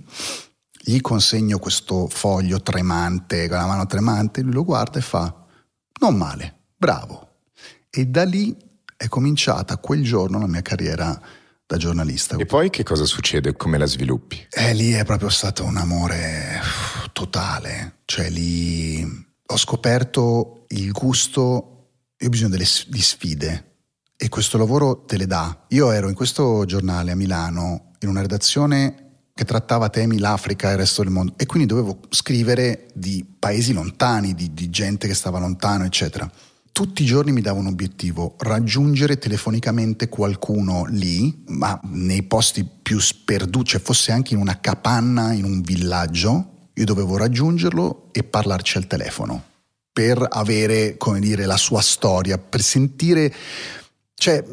Gli 0.79 0.99
consegno 1.01 1.59
questo 1.59 2.07
foglio 2.07 2.61
tremante, 2.61 3.47
con 3.47 3.57
la 3.57 3.65
mano 3.65 3.85
tremante, 3.85 4.41
lui 4.41 4.53
lo 4.53 4.63
guarda 4.63 4.99
e 4.99 5.01
fa: 5.01 5.45
Non 6.01 6.15
male, 6.15 6.63
bravo. 6.75 7.35
E 7.89 8.05
da 8.05 8.23
lì 8.23 8.55
è 8.95 9.07
cominciata 9.07 9.77
quel 9.77 10.03
giorno 10.03 10.39
la 10.39 10.47
mia 10.47 10.61
carriera 10.61 11.19
da 11.65 11.77
giornalista. 11.77 12.35
E 12.37 12.45
poi 12.45 12.69
che 12.69 12.83
cosa 12.83 13.05
succede? 13.05 13.55
Come 13.55 13.77
la 13.77 13.85
sviluppi? 13.85 14.47
Eh, 14.49 14.73
lì 14.73 14.91
è 14.91 15.05
proprio 15.05 15.29
stato 15.29 15.63
un 15.63 15.77
amore 15.77 16.61
totale. 17.13 17.99
Cioè, 18.05 18.29
lì 18.29 19.01
ho 19.45 19.57
scoperto 19.57 20.65
il 20.69 20.91
gusto 20.91 21.76
io 22.19 22.27
ho 22.27 22.29
bisogno 22.31 22.50
delle, 22.50 22.65
di 22.88 23.01
sfide 23.01 23.65
e 24.17 24.29
questo 24.29 24.57
lavoro 24.57 25.03
te 25.05 25.17
le 25.17 25.27
dà. 25.27 25.65
Io 25.69 25.91
ero 25.91 26.09
in 26.09 26.15
questo 26.15 26.65
giornale 26.65 27.12
a 27.12 27.15
Milano 27.15 27.91
in 28.00 28.09
una 28.09 28.21
redazione 28.21 29.05
che 29.36 29.45
trattava 29.45 29.89
temi 29.89 30.17
l'Africa 30.17 30.69
e 30.69 30.71
il 30.71 30.77
resto 30.79 31.03
del 31.03 31.12
mondo 31.12 31.33
e 31.38 31.45
quindi 31.45 31.67
dovevo 31.67 32.00
scrivere 32.09 32.88
di 32.95 33.24
paesi 33.38 33.71
lontani, 33.71 34.33
di, 34.33 34.51
di 34.51 34.69
gente 34.71 35.07
che 35.07 35.13
stava 35.13 35.38
lontano, 35.38 35.83
eccetera. 35.83 36.29
Tutti 36.71 37.03
i 37.03 37.05
giorni 37.05 37.31
mi 37.31 37.41
davo 37.41 37.59
un 37.59 37.67
obiettivo, 37.67 38.36
raggiungere 38.39 39.19
telefonicamente 39.19 40.09
qualcuno 40.09 40.86
lì, 40.86 41.43
ma 41.47 41.79
nei 41.83 42.24
posti 42.24 42.63
più 42.65 43.00
sperduti, 43.00 43.71
cioè 43.71 43.81
fosse 43.81 44.12
anche 44.12 44.33
in 44.33 44.39
una 44.39 44.59
capanna, 44.59 45.33
in 45.33 45.43
un 45.43 45.62
villaggio, 45.62 46.69
io 46.74 46.86
dovevo 46.86 47.17
raggiungerlo 47.17 48.09
e 48.12 48.24
parlarci 48.24 48.77
al 48.77 48.88
telefono 48.88 49.55
per 49.97 50.23
avere, 50.29 50.95
come 50.95 51.19
dire, 51.19 51.47
la 51.47 51.57
sua 51.57 51.81
storia, 51.81 52.37
per 52.37 52.61
sentire... 52.61 53.33
Cioè, 54.13 54.43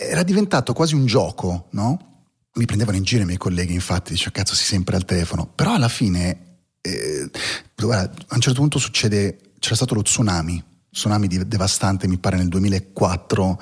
era 0.00 0.22
diventato 0.22 0.72
quasi 0.72 0.94
un 0.94 1.04
gioco, 1.04 1.68
no? 1.72 2.22
Mi 2.54 2.64
prendevano 2.64 2.96
in 2.96 3.02
giro 3.02 3.22
i 3.22 3.26
miei 3.26 3.36
colleghi, 3.36 3.74
infatti, 3.74 4.12
dicevo, 4.12 4.30
cazzo, 4.32 4.54
sei 4.54 4.64
sempre 4.64 4.96
al 4.96 5.04
telefono. 5.04 5.46
Però 5.46 5.74
alla 5.74 5.90
fine, 5.90 6.60
eh, 6.80 7.30
guarda, 7.76 8.10
a 8.28 8.34
un 8.34 8.40
certo 8.40 8.60
punto 8.60 8.78
succede, 8.78 9.52
c'era 9.58 9.74
stato 9.74 9.94
lo 9.94 10.00
tsunami, 10.00 10.62
tsunami 10.90 11.28
devastante, 11.28 12.08
mi 12.08 12.16
pare 12.16 12.38
nel 12.38 12.48
2004, 12.48 13.60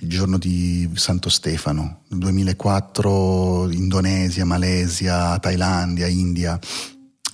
il 0.00 0.08
giorno 0.08 0.38
di 0.38 0.90
Santo 0.94 1.28
Stefano, 1.28 2.04
nel 2.08 2.20
2004 2.20 3.70
Indonesia, 3.70 4.46
Malesia, 4.46 5.38
Thailandia, 5.38 6.06
India 6.06 6.58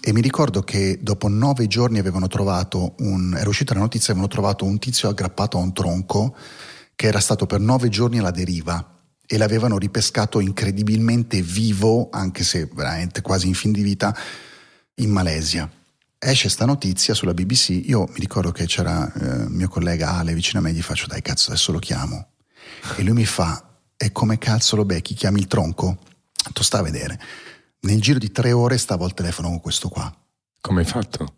e 0.03 0.13
mi 0.13 0.21
ricordo 0.21 0.63
che 0.63 0.99
dopo 1.03 1.29
nove 1.29 1.67
giorni 1.67 1.99
avevano 1.99 2.27
trovato 2.27 2.95
un, 3.01 3.35
era 3.37 3.49
uscita 3.49 3.75
la 3.75 3.81
notizia, 3.81 4.13
avevano 4.13 4.33
trovato 4.33 4.65
un 4.65 4.79
tizio 4.79 5.09
aggrappato 5.09 5.59
a 5.59 5.61
un 5.61 5.73
tronco 5.73 6.35
che 6.95 7.07
era 7.07 7.21
stato 7.21 7.47
per 7.47 7.61
nove 7.61 7.89
giorni 7.89 8.19
alla 8.19 8.31
deriva 8.31 8.99
e 9.27 9.37
l'avevano 9.37 9.79
ripescato 9.79 10.41
incredibilmente 10.41 11.41
vivo, 11.43 12.09
anche 12.11 12.45
se 12.45 12.69
veramente 12.73 13.21
quasi 13.21 13.47
in 13.47 13.55
fin 13.55 13.73
di 13.73 13.83
vita, 13.83 14.17
in 14.97 15.11
Malesia. 15.11 15.71
Esce 16.19 16.49
sta 16.49 16.65
notizia 16.65 17.15
sulla 17.15 17.33
BBC, 17.33 17.83
io 17.85 18.07
mi 18.07 18.19
ricordo 18.19 18.53
che 18.53 18.67
c'era 18.67 19.11
eh, 19.13 19.49
mio 19.49 19.69
collega 19.69 20.15
Ale 20.15 20.35
vicino 20.35 20.59
a 20.59 20.63
me, 20.63 20.73
gli 20.73 20.83
faccio 20.83 21.07
dai 21.07 21.23
cazzo 21.23 21.51
adesso 21.51 21.73
lo 21.73 21.79
chiamo. 21.79 22.29
E 22.97 23.03
lui 23.03 23.15
mi 23.15 23.25
fa, 23.25 23.79
e 23.97 24.13
come 24.13 24.39
cazzo 24.39 24.77
lo 24.77 24.85
becchi? 24.85 25.15
Chiami 25.15 25.41
il 25.41 25.47
tronco? 25.47 25.99
Tu 26.53 26.63
sta 26.63 26.79
a 26.79 26.83
vedere. 26.83 27.21
Nel 27.81 28.01
giro 28.01 28.19
di 28.19 28.31
tre 28.31 28.53
ore 28.53 28.77
stavo 28.79 29.05
al 29.05 29.15
telefono 29.15 29.49
con 29.49 29.61
questo 29.61 29.89
qua. 29.89 30.13
Come 30.61 30.81
hai 30.81 30.87
fatto? 30.87 31.37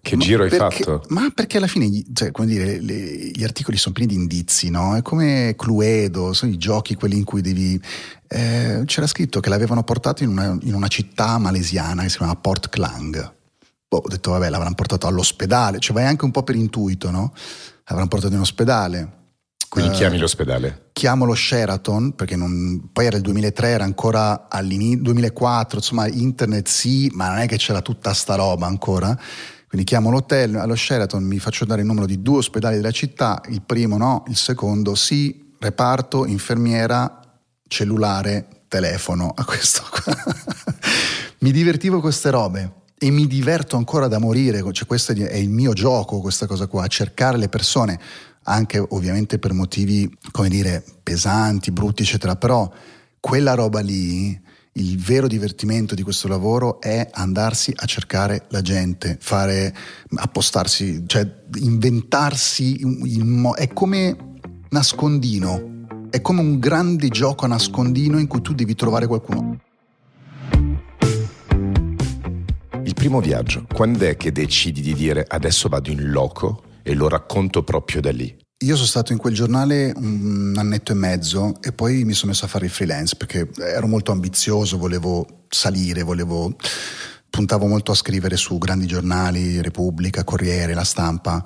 Che 0.00 0.16
ma 0.16 0.22
giro 0.22 0.46
perché, 0.46 0.62
hai 0.62 0.72
fatto? 0.72 1.04
Ma 1.08 1.30
perché 1.34 1.56
alla 1.56 1.66
fine 1.66 2.04
cioè, 2.12 2.30
dire, 2.44 2.80
le, 2.80 3.30
gli 3.30 3.42
articoli 3.44 3.76
sono 3.76 3.94
pieni 3.94 4.12
di 4.12 4.18
indizi, 4.18 4.70
no? 4.70 4.96
È 4.96 5.02
come 5.02 5.54
Cluedo, 5.56 6.32
sono 6.32 6.52
i 6.52 6.58
giochi 6.58 6.94
quelli 6.94 7.16
in 7.16 7.24
cui 7.24 7.40
devi... 7.40 7.80
Eh, 8.28 8.82
c'era 8.86 9.06
scritto 9.06 9.40
che 9.40 9.48
l'avevano 9.48 9.82
portato 9.82 10.22
in 10.22 10.30
una, 10.30 10.56
in 10.62 10.74
una, 10.74 10.88
città 10.88 11.38
malesiana 11.38 12.02
che 12.02 12.08
si 12.08 12.16
chiama 12.16 12.36
Port 12.36 12.68
Klang. 12.68 13.34
Boh, 13.88 13.98
ho 13.98 14.08
detto, 14.08 14.30
vabbè, 14.30 14.48
l'avranno 14.48 14.74
portato 14.74 15.06
all'ospedale, 15.06 15.78
cioè 15.78 15.94
vai 15.94 16.06
anche 16.06 16.24
un 16.24 16.30
po' 16.30 16.42
per 16.42 16.54
intuito, 16.54 17.10
no? 17.10 17.32
L'avranno 17.84 18.08
portato 18.08 18.34
in 18.34 18.40
ospedale. 18.40 19.21
Quindi 19.72 19.92
uh, 19.92 19.94
chiami 19.94 20.18
l'ospedale? 20.18 20.90
Chiamo 20.92 21.24
lo 21.24 21.34
Sheraton, 21.34 22.14
perché 22.14 22.36
non, 22.36 22.90
poi 22.92 23.06
era 23.06 23.16
il 23.16 23.22
2003, 23.22 23.68
era 23.68 23.84
ancora 23.84 24.46
all'inizio, 24.50 25.00
2004, 25.04 25.78
insomma 25.78 26.06
internet 26.08 26.68
sì, 26.68 27.10
ma 27.14 27.28
non 27.28 27.38
è 27.38 27.46
che 27.46 27.56
c'era 27.56 27.80
tutta 27.80 28.12
sta 28.12 28.34
roba 28.34 28.66
ancora. 28.66 29.18
Quindi 29.66 29.86
chiamo 29.86 30.10
l'hotel, 30.10 30.56
allo 30.56 30.74
Sheraton 30.74 31.24
mi 31.24 31.38
faccio 31.38 31.64
dare 31.64 31.80
il 31.80 31.86
numero 31.86 32.04
di 32.04 32.20
due 32.20 32.36
ospedali 32.36 32.76
della 32.76 32.90
città, 32.90 33.40
il 33.48 33.62
primo 33.62 33.96
no, 33.96 34.24
il 34.28 34.36
secondo 34.36 34.94
sì, 34.94 35.54
reparto, 35.58 36.26
infermiera, 36.26 37.18
cellulare, 37.66 38.64
telefono, 38.68 39.32
a 39.34 39.42
questo 39.46 39.84
qua. 39.88 40.14
mi 41.38 41.50
divertivo 41.50 42.00
queste 42.00 42.28
robe 42.28 42.72
e 42.98 43.10
mi 43.10 43.26
diverto 43.26 43.78
ancora 43.78 44.06
da 44.06 44.18
morire, 44.18 44.62
cioè 44.70 44.86
questo 44.86 45.12
è 45.12 45.36
il 45.36 45.48
mio 45.48 45.72
gioco, 45.72 46.20
questa 46.20 46.44
cosa 46.44 46.66
qua, 46.66 46.86
cercare 46.88 47.38
le 47.38 47.48
persone 47.48 47.98
anche 48.44 48.84
ovviamente 48.90 49.38
per 49.38 49.52
motivi, 49.52 50.10
come 50.30 50.48
dire, 50.48 50.84
pesanti, 51.02 51.70
brutti, 51.70 52.02
eccetera, 52.02 52.36
però 52.36 52.70
quella 53.20 53.54
roba 53.54 53.80
lì, 53.80 54.40
il 54.76 54.98
vero 54.98 55.26
divertimento 55.26 55.94
di 55.94 56.02
questo 56.02 56.28
lavoro 56.28 56.80
è 56.80 57.08
andarsi 57.12 57.72
a 57.76 57.84
cercare 57.84 58.46
la 58.48 58.62
gente, 58.62 59.18
fare, 59.20 59.74
appostarsi, 60.16 61.04
cioè 61.06 61.30
inventarsi, 61.56 62.80
il, 62.80 63.52
è 63.54 63.68
come 63.68 64.38
nascondino, 64.70 66.08
è 66.10 66.20
come 66.20 66.40
un 66.40 66.58
grande 66.58 67.08
gioco 67.08 67.44
a 67.44 67.48
nascondino 67.48 68.18
in 68.18 68.26
cui 68.26 68.40
tu 68.40 68.54
devi 68.54 68.74
trovare 68.74 69.06
qualcuno. 69.06 69.60
Il 72.82 72.94
primo 72.94 73.20
viaggio, 73.20 73.66
quando 73.72 74.06
è 74.06 74.16
che 74.16 74.32
decidi 74.32 74.80
di 74.80 74.94
dire 74.94 75.24
adesso 75.28 75.68
vado 75.68 75.90
in 75.90 76.10
loco 76.10 76.70
e 76.82 76.94
lo 76.94 77.08
racconto 77.08 77.62
proprio 77.62 78.00
da 78.00 78.10
lì. 78.10 78.36
Io 78.62 78.74
sono 78.76 78.86
stato 78.86 79.12
in 79.12 79.18
quel 79.18 79.34
giornale 79.34 79.92
un 79.96 80.54
annetto 80.56 80.92
e 80.92 80.94
mezzo 80.94 81.56
e 81.60 81.72
poi 81.72 82.04
mi 82.04 82.12
sono 82.12 82.30
messo 82.30 82.44
a 82.44 82.48
fare 82.48 82.66
il 82.66 82.70
freelance 82.70 83.16
perché 83.16 83.50
ero 83.58 83.88
molto 83.88 84.12
ambizioso, 84.12 84.78
volevo 84.78 85.46
salire, 85.48 86.02
volevo, 86.02 86.54
puntavo 87.28 87.66
molto 87.66 87.90
a 87.90 87.96
scrivere 87.96 88.36
su 88.36 88.58
grandi 88.58 88.86
giornali, 88.86 89.60
Repubblica, 89.60 90.22
Corriere, 90.22 90.74
La 90.74 90.84
Stampa 90.84 91.44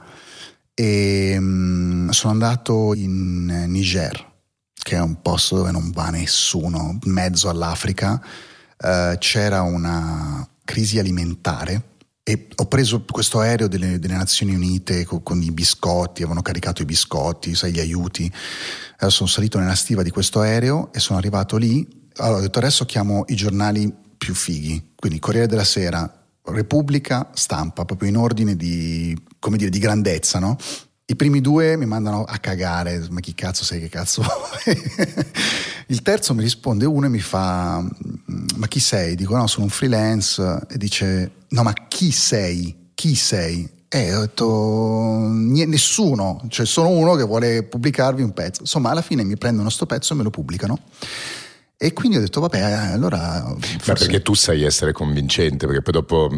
e 0.75 1.35
um, 1.39 2.11
sono 2.11 2.35
andato 2.35 2.93
in 2.93 3.47
Niger, 3.67 4.33
che 4.75 4.97
è 4.97 5.01
un 5.01 5.23
posto 5.23 5.57
dove 5.57 5.71
non 5.71 5.91
va 5.91 6.11
nessuno, 6.11 6.99
in 7.03 7.13
mezzo 7.13 7.49
all'Africa. 7.49 8.23
Uh, 8.77 9.17
c'era 9.17 9.63
una 9.63 10.47
crisi 10.65 10.99
alimentare 10.99 11.96
e 12.29 12.49
ho 12.57 12.67
preso 12.67 13.05
questo 13.09 13.39
aereo 13.39 13.69
delle, 13.69 14.01
delle 14.01 14.17
Nazioni 14.17 14.53
Unite 14.53 15.05
con, 15.05 15.23
con, 15.23 15.41
i 15.41 15.53
biscotti, 15.53 16.23
avevano 16.23 16.43
caricato 16.43 16.83
i 16.83 16.85
biscotti, 16.85 17.55
sai, 17.55 17.71
gli 17.71 17.79
aiuti. 17.79 18.29
Allora 18.97 19.15
sono 19.15 19.29
salito 19.29 19.61
nella 19.61 19.77
stiva 19.77 20.03
di 20.03 20.11
questo 20.11 20.41
aereo 20.41 20.93
e 20.93 20.99
sono 20.99 21.21
arrivato 21.21 21.57
lì. 21.57 21.87
Allora 22.17 22.39
ho 22.39 22.41
detto 22.41 22.59
adesso 22.59 22.85
chiamo 22.85 23.23
i 23.29 23.37
giornali 23.37 23.95
più 24.19 24.35
fighi, 24.35 24.95
quindi 24.97 25.21
Corriere 25.21 25.47
della 25.47 25.63
Sera, 25.63 26.27
Repubblica, 26.47 27.31
Stampa, 27.33 27.85
proprio 27.85 28.09
in 28.09 28.17
ordine 28.17 28.57
di, 28.57 29.17
come 29.39 29.57
dire, 29.57 29.71
di 29.71 29.79
grandezza, 29.79 30.41
no? 30.41 30.57
I 31.09 31.15
primi 31.15 31.41
due 31.41 31.77
mi 31.77 31.87
mandano 31.87 32.25
a 32.25 32.39
cagare, 32.39 33.07
ma 33.11 33.21
chi 33.21 33.35
cazzo 33.35 33.63
sei, 33.63 33.79
che 33.79 33.89
cazzo 33.89 34.25
Il 35.87 36.03
terzo 36.03 36.35
mi 36.35 36.43
risponde 36.43 36.85
uno 36.85 37.07
e 37.07 37.09
mi 37.09 37.21
fa, 37.21 37.81
ma 38.57 38.67
chi 38.67 38.81
sei? 38.81 39.15
Dico 39.15 39.37
no, 39.37 39.47
sono 39.47 39.67
un 39.67 39.71
freelance 39.71 40.67
e 40.69 40.77
dice, 40.77 41.31
no 41.57 41.63
ma 41.63 41.73
chi 41.89 42.13
sei? 42.13 42.91
Chi 42.95 43.15
sei? 43.15 43.67
E 43.89 44.15
ho 44.15 44.21
detto, 44.21 45.19
nessuno, 45.31 46.45
cioè 46.49 46.67
sono 46.67 46.89
uno 46.89 47.15
che 47.15 47.23
vuole 47.23 47.63
pubblicarvi 47.63 48.21
un 48.21 48.35
pezzo. 48.35 48.61
Insomma, 48.61 48.91
alla 48.91 49.01
fine 49.01 49.25
mi 49.25 49.39
prendono 49.39 49.71
sto 49.71 49.87
pezzo 49.87 50.13
e 50.13 50.17
me 50.17 50.23
lo 50.23 50.29
pubblicano. 50.29 50.79
E 51.79 51.93
quindi 51.95 52.19
ho 52.19 52.21
detto, 52.21 52.41
vabbè, 52.41 52.61
allora... 52.61 53.43
Forse... 53.59 53.93
Ma 53.93 53.95
perché 53.95 54.21
tu 54.21 54.35
sai 54.35 54.65
essere 54.65 54.93
convincente, 54.93 55.67
perché 55.67 55.81
poi 55.81 55.93
dopo 55.95 56.31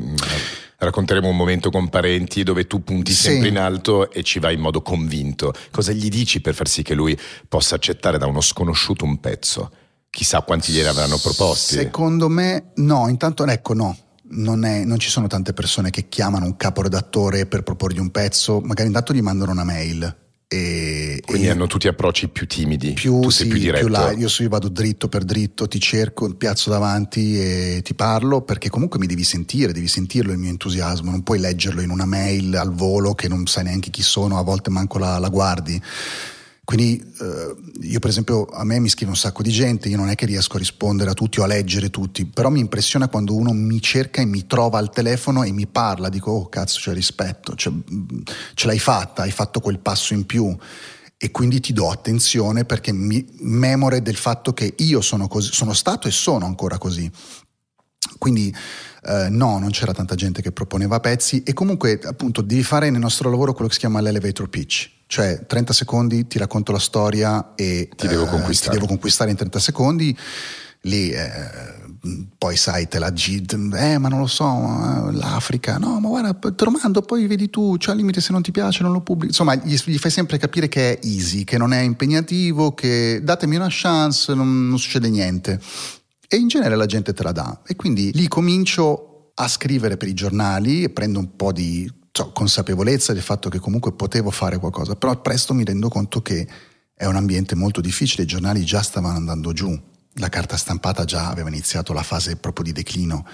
racconteremo 0.78 1.26
un 1.26 1.36
momento 1.36 1.70
con 1.70 1.88
parenti 1.88 2.44
dove 2.44 2.68
tu 2.68 2.84
punti 2.84 3.12
sì. 3.12 3.22
sempre 3.22 3.48
in 3.48 3.58
alto 3.58 4.12
e 4.12 4.22
ci 4.22 4.38
vai 4.38 4.54
in 4.54 4.60
modo 4.60 4.82
convinto. 4.82 5.52
Cosa 5.72 5.90
gli 5.90 6.08
dici 6.08 6.40
per 6.40 6.54
far 6.54 6.68
sì 6.68 6.82
che 6.82 6.94
lui 6.94 7.18
possa 7.48 7.74
accettare 7.74 8.18
da 8.18 8.26
uno 8.26 8.40
sconosciuto 8.40 9.04
un 9.04 9.18
pezzo? 9.18 9.72
Chissà 10.10 10.42
quanti 10.42 10.70
gliene 10.70 10.88
avranno 10.88 11.18
proposti. 11.18 11.74
Secondo 11.74 12.28
me 12.28 12.70
no, 12.76 13.08
intanto 13.08 13.44
ecco 13.46 13.74
no. 13.74 13.96
Non, 14.30 14.64
è, 14.64 14.84
non, 14.84 14.98
ci 14.98 15.08
sono 15.08 15.26
tante 15.26 15.52
persone 15.52 15.90
che 15.90 16.08
chiamano 16.08 16.44
un 16.44 16.56
caporedattore 16.56 17.46
per 17.46 17.62
proporgli 17.62 17.98
un 17.98 18.10
pezzo, 18.10 18.60
magari 18.60 18.88
intanto 18.88 19.12
gli 19.12 19.22
mandano 19.22 19.52
una 19.52 19.64
mail 19.64 20.16
E, 20.50 21.22
Quindi 21.26 21.46
e 21.46 21.50
hanno 21.50 21.66
tutti 21.66 21.88
approcci 21.88 22.28
più 22.28 22.46
timidi, 22.46 22.94
più, 22.94 23.20
tu 23.20 23.28
sì, 23.28 23.42
sei 23.42 23.48
più 23.48 23.58
diretto. 23.58 23.84
più 23.84 23.92
là, 23.92 24.12
io, 24.12 24.28
so, 24.28 24.42
io 24.42 24.48
vado 24.48 24.68
dritto 24.68 25.06
per 25.06 25.24
dritto, 25.24 25.68
ti 25.68 25.78
cerco, 25.78 26.32
piazzo 26.34 26.70
davanti 26.70 27.38
e 27.38 27.80
ti 27.84 27.92
parlo 27.92 28.40
perché 28.40 28.70
comunque 28.70 28.98
mi 28.98 29.06
devi 29.06 29.24
sentire, 29.24 29.72
devi 29.74 29.88
sentirlo 29.88 30.32
il 30.32 30.38
mio 30.38 30.48
entusiasmo, 30.48 31.10
non 31.10 31.22
puoi 31.22 31.38
leggerlo 31.38 31.82
in 31.82 31.90
una 31.90 32.06
mail 32.06 32.56
al 32.56 32.72
volo 32.72 33.14
che 33.14 33.28
non 33.28 33.46
sai 33.46 33.64
neanche 33.64 33.90
chi 33.90 34.00
sono, 34.00 34.38
a 34.38 34.42
volte 34.42 34.70
manco 34.70 34.98
la, 34.98 35.18
la 35.18 35.28
guardi. 35.28 35.82
Quindi 36.68 37.02
eh, 37.20 37.56
io 37.80 37.98
per 37.98 38.10
esempio 38.10 38.44
a 38.44 38.62
me 38.62 38.78
mi 38.78 38.90
scrive 38.90 39.10
un 39.10 39.16
sacco 39.16 39.40
di 39.40 39.48
gente, 39.48 39.88
io 39.88 39.96
non 39.96 40.10
è 40.10 40.14
che 40.14 40.26
riesco 40.26 40.56
a 40.56 40.58
rispondere 40.58 41.08
a 41.08 41.14
tutti 41.14 41.40
o 41.40 41.44
a 41.44 41.46
leggere 41.46 41.88
tutti, 41.88 42.26
però 42.26 42.50
mi 42.50 42.60
impressiona 42.60 43.08
quando 43.08 43.34
uno 43.34 43.54
mi 43.54 43.80
cerca 43.80 44.20
e 44.20 44.26
mi 44.26 44.46
trova 44.46 44.76
al 44.76 44.90
telefono 44.90 45.44
e 45.44 45.50
mi 45.50 45.66
parla, 45.66 46.10
dico 46.10 46.30
oh 46.30 46.50
cazzo 46.50 46.78
c'è 46.78 46.92
rispetto, 46.92 47.54
cioè, 47.54 47.72
ce 48.52 48.66
l'hai 48.66 48.78
fatta, 48.78 49.22
hai 49.22 49.30
fatto 49.30 49.60
quel 49.60 49.78
passo 49.78 50.12
in 50.12 50.26
più 50.26 50.54
e 51.16 51.30
quindi 51.30 51.60
ti 51.60 51.72
do 51.72 51.90
attenzione 51.90 52.66
perché 52.66 52.92
mi 52.92 53.26
memore 53.38 54.02
del 54.02 54.16
fatto 54.16 54.52
che 54.52 54.74
io 54.76 55.00
sono, 55.00 55.26
così, 55.26 55.50
sono 55.50 55.72
stato 55.72 56.06
e 56.06 56.10
sono 56.10 56.44
ancora 56.44 56.76
così. 56.76 57.10
Quindi 58.18 58.54
eh, 59.04 59.28
no, 59.30 59.58
non 59.58 59.70
c'era 59.70 59.94
tanta 59.94 60.16
gente 60.16 60.42
che 60.42 60.52
proponeva 60.52 61.00
pezzi 61.00 61.42
e 61.44 61.54
comunque 61.54 61.98
appunto 62.02 62.42
devi 62.42 62.62
fare 62.62 62.90
nel 62.90 63.00
nostro 63.00 63.30
lavoro 63.30 63.52
quello 63.52 63.68
che 63.68 63.74
si 63.74 63.80
chiama 63.80 64.02
l'elevator 64.02 64.50
pitch, 64.50 64.96
cioè 65.08 65.46
30 65.46 65.72
secondi 65.72 66.26
ti 66.26 66.38
racconto 66.38 66.70
la 66.70 66.78
storia 66.78 67.54
e 67.54 67.88
ti 67.96 68.06
devo, 68.06 68.24
eh, 68.24 68.52
ti 68.52 68.68
devo 68.68 68.86
conquistare 68.86 69.30
in 69.30 69.36
30 69.36 69.58
secondi, 69.58 70.16
lì 70.82 71.10
eh, 71.10 71.30
poi 72.36 72.56
sai 72.58 72.88
te 72.88 72.98
la 72.98 73.10
gid, 73.10 73.74
eh 73.74 73.96
ma 73.96 74.08
non 74.08 74.20
lo 74.20 74.26
so, 74.26 74.44
eh, 74.44 75.12
l'Africa, 75.12 75.78
no 75.78 75.98
ma 75.98 76.08
guarda 76.08 76.34
te 76.34 76.64
lo 76.64 76.70
mando 76.70 77.00
poi 77.00 77.26
vedi 77.26 77.48
tu, 77.48 77.78
cioè 77.78 77.92
al 77.92 78.00
limite 78.00 78.20
se 78.20 78.32
non 78.32 78.42
ti 78.42 78.50
piace 78.50 78.82
non 78.82 78.92
lo 78.92 79.00
pubblico, 79.00 79.28
insomma 79.28 79.54
gli, 79.54 79.76
gli, 79.82 79.96
fai 79.96 80.10
sempre 80.10 80.36
capire 80.36 80.68
che 80.68 80.92
è 80.92 81.06
easy, 81.06 81.44
che 81.44 81.56
non 81.56 81.72
è 81.72 81.80
impegnativo, 81.80 82.74
che 82.74 83.20
datemi 83.22 83.56
una 83.56 83.68
chance, 83.70 84.34
non, 84.34 84.68
non 84.68 84.78
succede 84.78 85.08
niente. 85.08 85.58
E 86.28 86.36
in 86.36 86.48
genere 86.48 86.76
la 86.76 86.84
gente 86.84 87.14
te 87.14 87.22
la 87.22 87.32
dà. 87.32 87.62
E 87.66 87.74
quindi 87.74 88.12
lì 88.12 88.28
comincio 88.28 89.32
a 89.34 89.48
scrivere 89.48 89.96
per 89.96 90.08
i 90.08 90.14
giornali 90.14 90.82
e 90.82 90.90
prendo 90.90 91.18
un 91.18 91.34
po' 91.34 91.52
di 91.52 91.90
so, 92.18 92.32
consapevolezza 92.32 93.12
del 93.12 93.22
fatto 93.22 93.48
che 93.48 93.58
comunque 93.58 93.92
potevo 93.92 94.30
fare 94.30 94.58
qualcosa, 94.58 94.96
però 94.96 95.20
presto 95.20 95.54
mi 95.54 95.64
rendo 95.64 95.88
conto 95.88 96.20
che 96.20 96.46
è 96.94 97.06
un 97.06 97.16
ambiente 97.16 97.54
molto 97.54 97.80
difficile, 97.80 98.24
i 98.24 98.26
giornali 98.26 98.64
già 98.64 98.82
stavano 98.82 99.16
andando 99.16 99.52
giù, 99.52 99.78
la 100.14 100.28
carta 100.28 100.56
stampata 100.56 101.04
già 101.04 101.28
aveva 101.28 101.48
iniziato 101.48 101.92
la 101.92 102.02
fase 102.02 102.36
proprio 102.36 102.64
di 102.64 102.72
declino, 102.72 103.24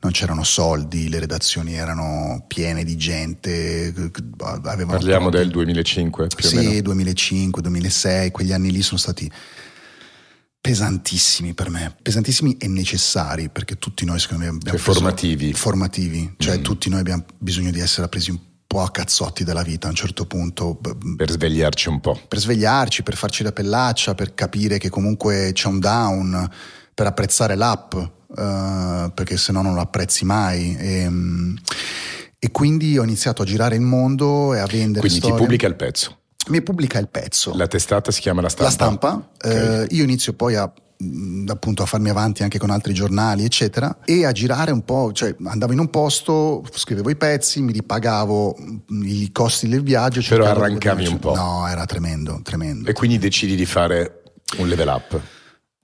non 0.00 0.12
c'erano 0.12 0.44
soldi, 0.44 1.08
le 1.08 1.18
redazioni 1.18 1.74
erano 1.74 2.44
piene 2.46 2.84
di 2.84 2.96
gente. 2.96 3.92
Parliamo 4.36 4.98
troppi... 5.30 5.36
del 5.38 5.50
2005 5.50 6.26
più 6.28 6.48
sì, 6.48 6.54
o 6.54 6.58
meno. 6.60 6.70
Sì, 6.70 6.82
2005, 6.82 7.62
2006, 7.62 8.30
quegli 8.30 8.52
anni 8.52 8.70
lì 8.70 8.82
sono 8.82 9.00
stati 9.00 9.28
pesantissimi 10.68 11.54
per 11.54 11.70
me, 11.70 11.96
pesantissimi 12.02 12.58
e 12.58 12.68
necessari 12.68 13.48
perché 13.48 13.78
tutti 13.78 14.04
noi 14.04 14.18
secondo 14.18 14.42
me 14.42 14.50
abbiamo 14.50 14.76
cioè, 14.76 14.92
formativi. 14.92 15.54
formativi, 15.54 16.34
cioè 16.36 16.58
mm. 16.58 16.62
tutti 16.62 16.90
noi 16.90 17.00
abbiamo 17.00 17.24
bisogno 17.38 17.70
di 17.70 17.80
essere 17.80 18.06
presi 18.08 18.28
un 18.28 18.38
po' 18.66 18.82
a 18.82 18.90
cazzotti 18.90 19.44
dalla 19.44 19.62
vita 19.62 19.86
a 19.86 19.90
un 19.90 19.96
certo 19.96 20.26
punto. 20.26 20.78
Per 21.16 21.30
svegliarci 21.30 21.88
un 21.88 22.00
po'. 22.00 22.20
Per 22.28 22.38
svegliarci, 22.38 23.02
per 23.02 23.16
farci 23.16 23.42
la 23.42 23.52
pellaccia, 23.52 24.14
per 24.14 24.34
capire 24.34 24.76
che 24.76 24.90
comunque 24.90 25.52
c'è 25.54 25.68
un 25.68 25.78
down, 25.78 26.50
per 26.92 27.06
apprezzare 27.06 27.54
l'app, 27.54 27.94
uh, 27.94 29.10
perché 29.14 29.38
se 29.38 29.52
no 29.52 29.62
non 29.62 29.72
lo 29.72 29.80
apprezzi 29.80 30.26
mai. 30.26 30.76
E, 30.76 31.06
um, 31.06 31.56
e, 32.38 32.50
quindi 32.50 32.98
ho 32.98 33.04
iniziato 33.04 33.40
a 33.40 33.46
girare 33.46 33.76
il 33.76 33.80
mondo 33.80 34.52
e 34.52 34.58
a 34.58 34.66
vendere 34.66 35.00
Quindi 35.00 35.16
storie. 35.16 35.34
ti 35.34 35.42
pubblica 35.42 35.66
il 35.66 35.76
pezzo 35.76 36.18
mi 36.48 36.62
pubblica 36.62 36.98
il 36.98 37.08
pezzo. 37.08 37.54
La 37.54 37.66
testata 37.66 38.10
si 38.10 38.20
chiama 38.20 38.40
La 38.40 38.48
Stampa? 38.48 38.64
La 38.64 38.70
Stampa. 38.70 39.30
Okay. 39.36 39.82
Eh, 39.82 39.86
io 39.90 40.04
inizio 40.04 40.32
poi 40.32 40.56
a 40.56 40.72
appunto 41.46 41.84
a 41.84 41.86
farmi 41.86 42.08
avanti 42.08 42.42
anche 42.42 42.58
con 42.58 42.70
altri 42.70 42.92
giornali 42.92 43.44
eccetera 43.44 43.98
e 44.04 44.24
a 44.24 44.32
girare 44.32 44.72
un 44.72 44.84
po' 44.84 45.12
cioè 45.12 45.34
andavo 45.44 45.72
in 45.72 45.78
un 45.78 45.90
posto 45.90 46.64
scrivevo 46.72 47.08
i 47.08 47.14
pezzi 47.14 47.60
mi 47.62 47.70
ripagavo 47.70 48.56
i 49.04 49.30
costi 49.30 49.68
del 49.68 49.82
viaggio 49.82 50.20
però 50.28 50.46
arrancavi 50.46 51.06
un 51.06 51.18
po' 51.20 51.36
no 51.36 51.68
era 51.68 51.86
tremendo 51.86 52.40
tremendo 52.42 52.90
e 52.90 52.92
quindi 52.94 53.18
decidi 53.18 53.54
di 53.54 53.64
fare 53.64 54.22
un 54.56 54.66
level 54.66 54.88
up 54.88 55.20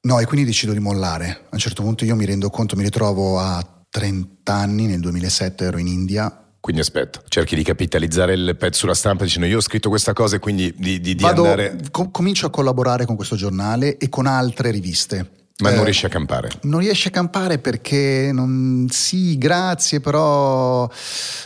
no 0.01 0.19
e 0.19 0.25
quindi 0.25 0.47
decido 0.47 0.73
di 0.73 0.81
mollare 0.81 1.29
a 1.45 1.49
un 1.53 1.59
certo 1.59 1.85
punto 1.85 2.05
io 2.05 2.17
mi 2.17 2.25
rendo 2.25 2.51
conto 2.51 2.75
mi 2.75 2.83
ritrovo 2.83 3.39
a 3.39 3.65
30 3.89 4.53
anni 4.53 4.87
nel 4.87 4.99
2007 4.99 5.65
ero 5.65 5.79
in 5.79 5.87
India 5.87 6.44
quindi 6.65 6.81
aspetta, 6.81 7.23
cerchi 7.29 7.57
di 7.57 7.63
capitalizzare 7.63 8.33
il 8.33 8.57
pezzo 8.57 8.79
sulla 8.79 8.95
stampa 8.95 9.25
dicendo 9.25 9.47
io 9.47 9.59
ho 9.59 9.61
scritto 9.61 9.91
questa 9.91 10.15
cosa 10.15 10.37
e 10.37 10.39
quindi 10.39 10.73
di, 10.75 10.99
di, 10.99 11.15
di 11.15 11.23
Vado, 11.23 11.43
andare... 11.43 11.77
Com- 11.91 12.11
comincio 12.11 12.47
a 12.47 12.51
collaborare 12.51 13.05
con 13.05 13.17
questo 13.17 13.37
giornale 13.37 13.99
e 13.99 14.09
con 14.09 14.25
altre 14.25 14.71
riviste. 14.71 15.44
Ma 15.63 15.71
eh, 15.71 15.77
non 15.77 15.85
riesci 15.85 16.05
a 16.05 16.09
campare? 16.09 16.51
Non 16.63 16.81
riesci 16.81 17.07
a 17.07 17.11
campare 17.13 17.59
perché 17.59 18.31
non, 18.33 18.89
sì, 18.91 19.39
grazie, 19.39 20.01
però 20.01 20.91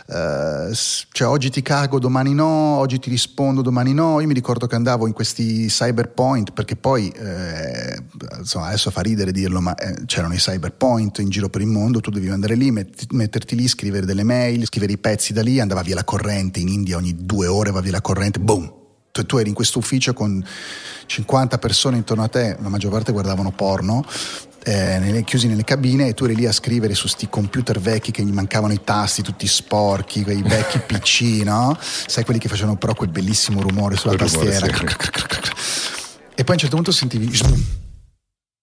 eh, 0.06 0.70
cioè, 0.72 1.28
oggi 1.28 1.50
ti 1.50 1.60
cago, 1.60 1.98
domani 1.98 2.32
no, 2.32 2.46
oggi 2.46 2.98
ti 2.98 3.10
rispondo, 3.10 3.60
domani 3.60 3.92
no. 3.92 4.18
Io 4.20 4.26
mi 4.26 4.32
ricordo 4.32 4.66
che 4.66 4.76
andavo 4.76 5.06
in 5.06 5.12
questi 5.12 5.66
cyberpoint 5.66 6.52
perché 6.52 6.74
poi, 6.74 7.10
eh, 7.10 8.02
insomma, 8.38 8.68
adesso 8.68 8.90
fa 8.90 9.02
ridere 9.02 9.30
dirlo, 9.30 9.60
ma 9.60 9.74
eh, 9.74 10.06
c'erano 10.06 10.32
i 10.32 10.38
cyberpoint 10.38 11.18
in 11.18 11.28
giro 11.28 11.50
per 11.50 11.60
il 11.60 11.66
mondo, 11.66 12.00
tu 12.00 12.08
dovevi 12.08 12.32
andare 12.32 12.54
lì, 12.54 12.70
met- 12.70 13.12
metterti 13.12 13.56
lì, 13.56 13.68
scrivere 13.68 14.06
delle 14.06 14.24
mail, 14.24 14.64
scrivere 14.64 14.92
i 14.92 14.98
pezzi 14.98 15.34
da 15.34 15.42
lì, 15.42 15.60
andava 15.60 15.82
via 15.82 15.94
la 15.94 16.04
corrente, 16.04 16.60
in 16.60 16.68
India 16.68 16.96
ogni 16.96 17.14
due 17.14 17.46
ore 17.46 17.72
va 17.72 17.82
via 17.82 17.92
la 17.92 18.00
corrente, 18.00 18.38
boom, 18.38 18.72
tu, 19.18 19.26
tu 19.26 19.36
eri 19.38 19.48
in 19.48 19.54
questo 19.54 19.78
ufficio 19.78 20.12
con 20.12 20.44
50 21.06 21.58
persone 21.58 21.96
intorno 21.96 22.22
a 22.22 22.28
te, 22.28 22.56
la 22.60 22.68
maggior 22.68 22.92
parte 22.92 23.12
guardavano 23.12 23.50
porno, 23.50 24.04
eh, 24.64 24.98
nelle, 24.98 25.24
chiusi 25.24 25.46
nelle 25.46 25.64
cabine 25.64 26.08
e 26.08 26.14
tu 26.14 26.24
eri 26.24 26.34
lì 26.34 26.46
a 26.46 26.52
scrivere 26.52 26.94
su 26.94 27.08
sti 27.08 27.28
computer 27.28 27.80
vecchi 27.80 28.10
che 28.10 28.22
gli 28.22 28.32
mancavano 28.32 28.72
i 28.72 28.80
tasti 28.84 29.22
tutti 29.22 29.46
sporchi, 29.46 30.22
quei 30.22 30.42
vecchi 30.42 30.78
PC, 30.84 31.42
no? 31.44 31.76
Sai 31.80 32.24
quelli 32.24 32.40
che 32.40 32.48
facevano 32.48 32.76
però 32.76 32.94
quel 32.94 33.10
bellissimo 33.10 33.60
rumore 33.60 33.96
sulla 33.96 34.16
quel 34.16 34.30
tastiera. 34.30 34.66
Rumore, 34.66 34.96
sì. 34.98 35.86
E 36.34 36.44
poi 36.44 36.50
a 36.50 36.52
un 36.52 36.58
certo 36.58 36.76
punto 36.76 36.92
sentivi 36.92 37.30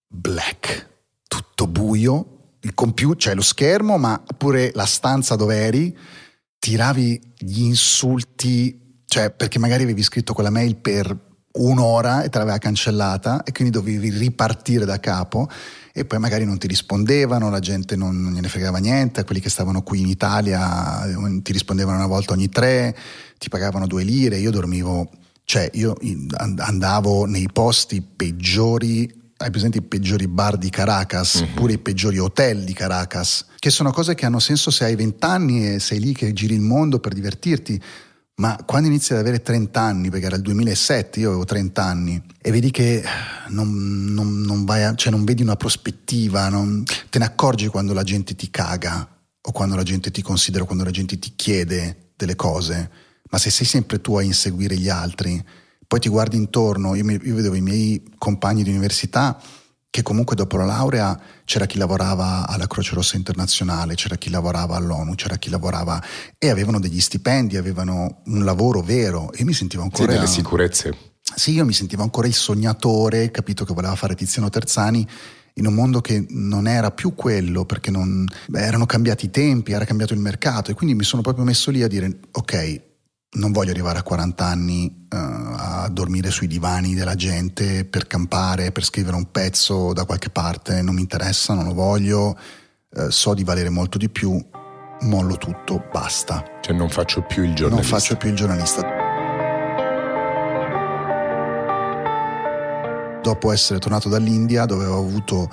black, 0.07 0.87
tutto 1.27 1.67
buio, 1.67 2.53
il 2.61 2.73
computer, 2.73 3.17
cioè 3.17 3.35
lo 3.35 3.41
schermo, 3.41 3.97
ma 3.97 4.21
pure 4.37 4.71
la 4.73 4.85
stanza 4.85 5.35
dove 5.35 5.55
eri, 5.57 5.97
tiravi 6.57 7.33
gli 7.37 7.63
insulti 7.63 8.84
cioè 9.07 9.31
perché 9.31 9.59
magari 9.59 9.83
avevi 9.83 10.03
scritto 10.03 10.33
quella 10.33 10.49
mail 10.49 10.75
per 10.75 11.17
un'ora 11.57 12.23
e 12.23 12.29
te 12.29 12.37
l'aveva 12.37 12.57
cancellata 12.57 13.43
e 13.43 13.51
quindi 13.51 13.71
dovevi 13.71 14.09
ripartire 14.09 14.85
da 14.85 14.99
capo 14.99 15.49
e 15.93 16.03
poi 16.03 16.19
magari 16.19 16.43
non 16.43 16.57
ti 16.57 16.67
rispondevano, 16.67 17.49
la 17.49 17.59
gente 17.59 17.95
non, 17.95 18.21
non 18.21 18.33
gliene 18.33 18.49
fregava 18.49 18.79
niente, 18.79 19.23
quelli 19.23 19.39
che 19.39 19.49
stavano 19.49 19.81
qui 19.81 20.01
in 20.01 20.07
Italia 20.07 21.05
eh, 21.05 21.41
ti 21.41 21.53
rispondevano 21.53 21.97
una 21.97 22.07
volta 22.07 22.33
ogni 22.33 22.49
tre, 22.49 22.93
ti 23.37 23.47
pagavano 23.47 23.87
due 23.87 24.03
lire, 24.03 24.37
io 24.37 24.51
dormivo, 24.51 25.09
cioè 25.45 25.69
io 25.73 25.95
andavo 26.57 27.25
nei 27.25 27.47
posti 27.51 28.01
peggiori 28.01 29.23
hai 29.37 29.51
presente 29.51 29.79
i 29.79 29.81
peggiori 29.81 30.27
bar 30.27 30.57
di 30.57 30.69
Caracas, 30.69 31.41
mm-hmm. 31.41 31.53
pure 31.55 31.73
i 31.73 31.77
peggiori 31.77 32.17
hotel 32.17 32.63
di 32.63 32.73
Caracas, 32.73 33.45
che 33.59 33.69
sono 33.69 33.91
cose 33.91 34.15
che 34.15 34.25
hanno 34.25 34.39
senso 34.39 34.71
se 34.71 34.85
hai 34.85 34.95
vent'anni 34.95 35.73
e 35.73 35.79
sei 35.79 35.99
lì 35.99 36.13
che 36.13 36.31
giri 36.31 36.53
il 36.53 36.61
mondo 36.61 36.99
per 36.99 37.13
divertirti. 37.13 37.81
Ma 38.37 38.61
quando 38.65 38.89
inizi 38.89 39.13
ad 39.13 39.19
avere 39.19 39.41
30 39.41 39.79
anni, 39.79 40.09
perché 40.09 40.25
era 40.25 40.35
il 40.35 40.41
2007, 40.41 41.21
io 41.21 41.29
avevo 41.29 41.45
30 41.45 41.83
anni, 41.83 42.21
e 42.41 42.51
vedi 42.51 42.69
che 42.69 43.01
non, 43.49 44.13
non, 44.13 44.41
non, 44.41 44.65
vai 44.65 44.83
a, 44.83 44.93
cioè 44.93 45.11
non 45.11 45.23
vedi 45.23 45.41
una 45.41 45.55
prospettiva, 45.55 46.49
te 47.09 47.19
ne 47.19 47.25
accorgi 47.25 47.67
quando 47.67 47.93
la 47.93 48.03
gente 48.03 48.35
ti 48.35 48.49
caga, 48.49 49.07
o 49.41 49.51
quando 49.51 49.75
la 49.75 49.83
gente 49.83 50.11
ti 50.11 50.21
considera, 50.21 50.65
quando 50.65 50.83
la 50.83 50.91
gente 50.91 51.17
ti 51.17 51.33
chiede 51.35 52.11
delle 52.17 52.35
cose, 52.35 52.89
ma 53.29 53.37
se 53.37 53.49
sei 53.49 53.65
sempre 53.65 54.01
tu 54.01 54.17
a 54.17 54.21
inseguire 54.21 54.75
gli 54.75 54.89
altri, 54.89 55.41
poi 55.87 55.99
ti 55.99 56.09
guardi 56.09 56.35
intorno, 56.35 56.93
io, 56.95 57.05
mi, 57.05 57.17
io 57.23 57.35
vedevo 57.35 57.55
i 57.55 57.61
miei 57.61 58.03
compagni 58.17 58.63
di 58.63 58.69
università 58.69 59.39
che 59.95 60.01
comunque 60.01 60.35
dopo 60.35 60.57
la 60.57 60.65
laurea 60.65 61.17
c'era 61.45 61.65
chi 61.65 61.77
lavorava 61.77 62.45
alla 62.49 62.67
Croce 62.67 62.95
Rossa 62.95 63.15
Internazionale, 63.15 63.95
c'era 63.95 64.17
chi 64.17 64.29
lavorava 64.29 64.75
all'ONU, 64.75 65.15
c'era 65.15 65.37
chi 65.37 65.49
lavorava 65.49 66.03
e 66.37 66.49
avevano 66.49 66.81
degli 66.81 66.99
stipendi, 66.99 67.55
avevano 67.55 68.19
un 68.25 68.43
lavoro 68.43 68.81
vero 68.81 69.31
e 69.31 69.45
mi 69.45 69.53
sentivo 69.53 69.83
ancora... 69.83 70.11
Sì, 70.11 70.17
delle 70.17 70.27
sicurezze. 70.27 70.97
Sì, 71.33 71.53
io 71.53 71.63
mi 71.63 71.71
sentivo 71.71 72.03
ancora 72.03 72.27
il 72.27 72.33
sognatore, 72.33 73.31
capito 73.31 73.63
che 73.63 73.73
voleva 73.73 73.95
fare 73.95 74.15
Tiziano 74.15 74.49
Terzani 74.49 75.07
in 75.53 75.65
un 75.65 75.73
mondo 75.73 76.01
che 76.01 76.25
non 76.27 76.67
era 76.67 76.91
più 76.91 77.15
quello 77.15 77.63
perché 77.63 77.89
non, 77.89 78.25
beh, 78.49 78.65
erano 78.65 78.85
cambiati 78.85 79.27
i 79.27 79.31
tempi, 79.31 79.71
era 79.71 79.85
cambiato 79.85 80.13
il 80.13 80.19
mercato 80.19 80.71
e 80.71 80.73
quindi 80.73 80.93
mi 80.93 81.05
sono 81.05 81.21
proprio 81.21 81.45
messo 81.45 81.71
lì 81.71 81.81
a 81.81 81.87
dire 81.87 82.19
ok, 82.33 82.81
non 83.35 83.51
voglio 83.51 83.71
arrivare 83.71 83.99
a 83.99 84.03
40 84.03 84.45
anni 84.45 85.07
uh, 85.09 85.15
a 85.15 85.89
dormire 85.91 86.31
sui 86.31 86.47
divani 86.47 86.93
della 86.93 87.15
gente 87.15 87.85
per 87.85 88.07
campare, 88.07 88.71
per 88.71 88.83
scrivere 88.83 89.15
un 89.15 89.31
pezzo 89.31 89.93
da 89.93 90.05
qualche 90.05 90.29
parte, 90.29 90.81
non 90.81 90.95
mi 90.95 91.01
interessa, 91.01 91.53
non 91.53 91.65
lo 91.65 91.73
voglio, 91.73 92.37
uh, 92.89 93.09
so 93.09 93.33
di 93.33 93.43
valere 93.43 93.69
molto 93.69 93.97
di 93.97 94.09
più, 94.09 94.43
mollo 95.01 95.37
tutto, 95.37 95.83
basta. 95.91 96.43
Cioè 96.61 96.75
non 96.75 96.89
faccio 96.89 97.21
più 97.23 97.43
il 97.43 97.53
giornalista. 97.53 97.91
Non 97.91 97.99
faccio 97.99 98.15
più 98.15 98.29
il 98.29 98.35
giornalista. 98.35 99.03
Dopo 103.21 103.51
essere 103.51 103.79
tornato 103.79 104.07
dall'India 104.07 104.65
dove 104.65 104.83
avevo 104.83 104.99
avuto 104.99 105.49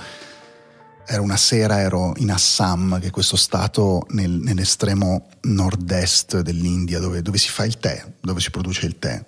era 1.07 1.21
una 1.21 1.37
sera, 1.37 1.81
ero 1.81 2.13
in 2.17 2.31
Assam, 2.31 3.01
che 3.01 3.09
è 3.09 3.11
questo 3.11 3.37
stato 3.37 4.07
nel, 4.11 4.31
nell'estremo 4.31 5.29
nord-est 5.43 6.41
dell'India, 6.41 6.99
dove, 6.99 7.23
dove, 7.23 7.39
si 7.39 7.49
fa 7.49 7.65
il 7.65 7.79
tè, 7.79 8.05
dove 8.21 8.41
si 8.41 8.51
produce 8.51 8.87
il 8.87 8.99
tè. 8.99 9.25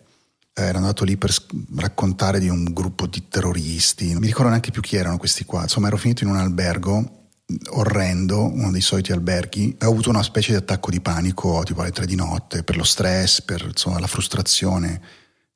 Ero 0.57 0.79
andato 0.79 1.05
lì 1.05 1.17
per 1.17 1.35
raccontare 1.77 2.39
di 2.39 2.49
un 2.49 2.73
gruppo 2.73 3.07
di 3.07 3.29
terroristi, 3.29 4.13
non 4.13 4.21
mi 4.21 4.29
ricordo 4.29 4.49
neanche 4.49 4.71
più 4.71 4.83
chi 4.83 4.97
erano 4.97 5.19
questi 5.19 5.45
qua. 5.45 5.63
Insomma, 5.63 5.89
ero 5.89 5.97
finito 5.97 6.23
in 6.23 6.31
un 6.31 6.37
albergo 6.37 7.23
orrendo, 7.71 8.51
uno 8.53 8.71
dei 8.71 8.81
soliti 8.81 9.13
alberghi. 9.13 9.77
Ho 9.83 9.89
avuto 9.89 10.11
una 10.11 10.23
specie 10.23 10.53
di 10.53 10.59
attacco 10.59 10.91
di 10.91 11.01
panico, 11.01 11.63
tipo 11.65 11.81
alle 11.81 11.91
tre 11.91 12.07
di 12.07 12.15
notte, 12.15 12.63
per 12.63 12.77
lo 12.77 12.85
stress, 12.85 13.43
per 13.43 13.63
insomma, 13.63 13.99
la 13.99 14.07
frustrazione. 14.07 15.01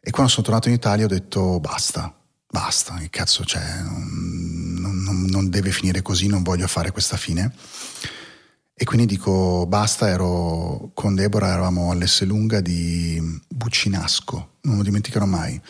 E 0.01 0.11
quando 0.11 0.31
sono 0.31 0.45
tornato 0.45 0.69
in 0.69 0.75
Italia 0.75 1.05
ho 1.05 1.09
detto 1.09 1.61
basta, 1.61 2.15
basta, 2.51 2.97
che 2.97 3.11
cazzo 3.11 3.43
c'è, 3.45 3.83
non, 3.83 4.68
non, 4.79 5.27
non, 5.29 5.51
deve 5.51 5.71
finire 5.71 6.03
così, 6.03 6.27
non 6.27 6.43
voglio 6.43 6.67
fare 6.67 6.91
questa 6.91 7.17
fine. 7.17 7.53
E 8.75 8.85
quindi 8.85 9.07
dico 9.07 9.67
basta, 9.67 10.09
ero 10.09 10.91
con 10.95 11.15
Deborah, 11.15 11.49
eravamo 11.49 11.91
all'Esselunga 11.91 12.61
di 12.61 13.21
Buccinasco, 13.49 14.59
non 14.63 14.77
lo 14.77 14.83
dimenticherò 14.83 15.25
mai. 15.25 15.61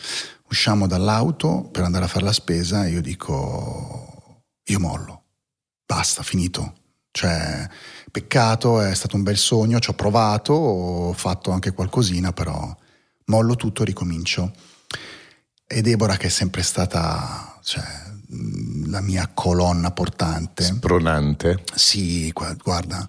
Usciamo 0.49 0.87
dall'auto 0.87 1.69
per 1.71 1.83
andare 1.83 2.05
a 2.05 2.07
fare 2.07 2.25
la 2.25 2.33
spesa 2.33 2.85
e 2.85 2.91
io 2.91 3.01
dico 3.01 4.43
io 4.63 4.79
mollo, 4.79 5.23
basta, 5.85 6.21
finito. 6.23 6.75
Cioè, 7.11 7.67
peccato, 8.11 8.81
è 8.81 8.93
stato 8.93 9.15
un 9.15 9.23
bel 9.23 9.37
sogno, 9.37 9.79
ci 9.79 9.89
ho 9.89 9.93
provato, 9.93 10.53
ho 10.53 11.13
fatto 11.13 11.51
anche 11.51 11.71
qualcosina, 11.71 12.31
però 12.31 12.75
mollo 13.25 13.55
tutto 13.55 13.81
e 13.81 13.85
ricomincio. 13.85 14.53
E 15.65 15.81
Deborah 15.81 16.17
che 16.17 16.27
è 16.27 16.29
sempre 16.29 16.61
stata 16.61 17.59
cioè, 17.63 17.83
la 18.85 19.01
mia 19.01 19.29
colonna 19.33 19.91
portante. 19.91 20.63
Spronante. 20.63 21.63
Sì, 21.73 22.31
guarda. 22.31 23.07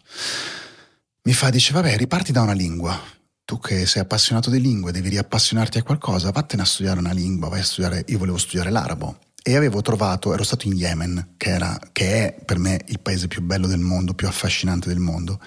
Mi 1.23 1.33
fa, 1.33 1.51
dice, 1.51 1.73
vabbè, 1.73 1.97
riparti 1.97 2.33
da 2.33 2.43
una 2.43 2.53
lingua. 2.53 2.99
Tu 3.45 3.59
che 3.59 3.85
sei 3.85 4.03
appassionato 4.03 4.49
di 4.49 4.61
lingue, 4.61 4.93
devi 4.93 5.09
riappassionarti 5.09 5.79
a 5.79 5.83
qualcosa, 5.83 6.31
vattene 6.31 6.63
a 6.63 6.65
studiare 6.65 7.01
una 7.01 7.13
lingua, 7.13 7.49
vai 7.49 7.61
a 7.61 7.65
studiare, 7.65 8.05
io 8.07 8.19
volevo 8.19 8.39
studiare 8.39 8.71
l'arabo. 8.71 9.19
E 9.43 9.57
avevo 9.57 9.83
trovato, 9.83 10.33
ero 10.33 10.45
stato 10.45 10.69
in 10.69 10.75
Yemen, 10.75 11.35
che, 11.37 11.51
era, 11.51 11.79
che 11.93 12.27
è 12.27 12.45
per 12.45 12.59
me 12.59 12.81
il 12.87 13.01
paese 13.01 13.27
più 13.27 13.43
bello 13.43 13.67
del 13.67 13.81
mondo, 13.81 14.15
più 14.15 14.29
affascinante 14.29 14.89
del 14.89 14.99
mondo. 14.99 15.41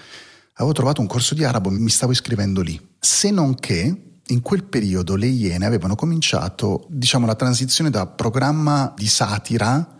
Avevo 0.54 0.74
trovato 0.74 1.00
un 1.00 1.06
corso 1.06 1.34
di 1.34 1.44
arabo, 1.44 1.70
mi 1.70 1.90
stavo 1.90 2.12
iscrivendo 2.12 2.60
lì. 2.60 2.80
Se 2.98 3.30
non 3.30 3.54
che 3.54 4.13
in 4.28 4.40
quel 4.40 4.64
periodo 4.64 5.16
le 5.16 5.26
Iene 5.26 5.66
avevano 5.66 5.94
cominciato, 5.94 6.86
diciamo, 6.88 7.26
la 7.26 7.34
transizione 7.34 7.90
da 7.90 8.06
programma 8.06 8.92
di 8.96 9.06
satira 9.06 9.94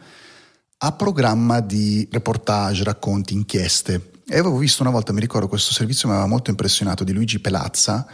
a 0.77 0.93
programma 0.93 1.61
di 1.61 2.07
reportage, 2.11 2.85
racconti, 2.85 3.35
inchieste. 3.35 4.11
E 4.27 4.39
avevo 4.39 4.57
visto 4.57 4.83
una 4.83 4.91
volta, 4.91 5.13
mi 5.13 5.21
ricordo, 5.21 5.49
questo 5.49 5.73
servizio 5.73 6.09
mi 6.09 6.15
aveva 6.15 6.29
molto 6.29 6.51
impressionato, 6.51 7.05
di 7.05 7.13
Luigi 7.13 7.41
Pelazza, 7.41 8.07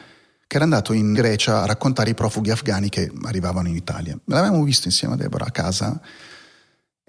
che 0.46 0.57
era 0.57 0.64
andato 0.64 0.92
in 0.92 1.12
Grecia 1.12 1.62
a 1.62 1.66
raccontare 1.66 2.11
i 2.11 2.14
profughi 2.14 2.51
afghani 2.51 2.88
che 2.88 3.11
arrivavano 3.23 3.68
in 3.68 3.77
Italia. 3.77 4.18
L'avevamo 4.25 4.62
visto 4.64 4.88
insieme 4.88 5.14
a 5.14 5.16
Deborah 5.16 5.46
a 5.46 5.51
casa 5.51 6.01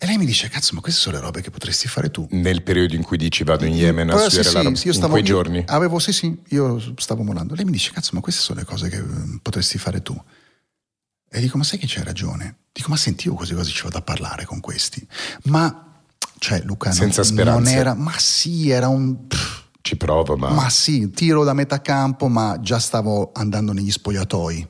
e 0.03 0.07
lei 0.07 0.17
mi 0.17 0.25
dice, 0.25 0.49
cazzo, 0.49 0.73
ma 0.73 0.81
queste 0.81 0.99
sono 0.99 1.17
le 1.17 1.21
robe 1.21 1.41
che 1.41 1.51
potresti 1.51 1.87
fare 1.87 2.09
tu. 2.09 2.27
Nel 2.31 2.63
periodo 2.63 2.95
in 2.95 3.03
cui 3.03 3.17
dici 3.17 3.43
vado 3.43 3.65
in 3.65 3.73
Yemen 3.73 4.09
a 4.09 4.17
studiare 4.17 4.47
sì, 4.47 4.53
l'arabo, 4.55 4.75
sì, 4.75 4.87
io 4.87 4.93
stavo, 4.93 5.05
in 5.05 5.11
quei 5.11 5.23
giorni? 5.23 5.63
Avevo, 5.67 5.99
sì, 5.99 6.11
sì, 6.11 6.35
io 6.47 6.95
stavo 6.97 7.21
molando. 7.21 7.53
Lei 7.53 7.65
mi 7.65 7.71
dice, 7.71 7.91
cazzo, 7.91 8.09
ma 8.13 8.19
queste 8.19 8.41
sono 8.41 8.57
le 8.61 8.65
cose 8.65 8.89
che 8.89 8.99
mm, 8.99 9.35
potresti 9.43 9.77
fare 9.77 10.01
tu. 10.01 10.19
E 11.29 11.39
dico, 11.39 11.55
ma 11.59 11.63
sai 11.63 11.77
che 11.77 11.85
c'hai 11.87 12.03
ragione? 12.03 12.61
Dico, 12.71 12.89
ma 12.89 12.97
senti, 12.97 13.27
io 13.27 13.35
così 13.35 13.53
così 13.53 13.71
ci 13.71 13.83
vado 13.83 13.99
a 13.99 14.01
parlare 14.01 14.43
con 14.45 14.59
questi. 14.59 15.07
Ma, 15.43 16.01
cioè, 16.39 16.63
Luca, 16.63 16.91
Senza 16.91 17.21
non, 17.21 17.45
non 17.45 17.67
era, 17.67 17.93
ma 17.93 18.17
sì, 18.17 18.71
era 18.71 18.87
un... 18.87 19.27
Pff, 19.27 19.65
ci 19.81 19.97
provo, 19.97 20.35
ma... 20.35 20.49
Ma 20.49 20.67
sì, 20.71 21.11
tiro 21.11 21.43
da 21.43 21.53
metà 21.53 21.79
campo, 21.79 22.27
ma 22.27 22.57
già 22.59 22.79
stavo 22.79 23.29
andando 23.35 23.71
negli 23.71 23.91
spogliatoi. 23.91 24.67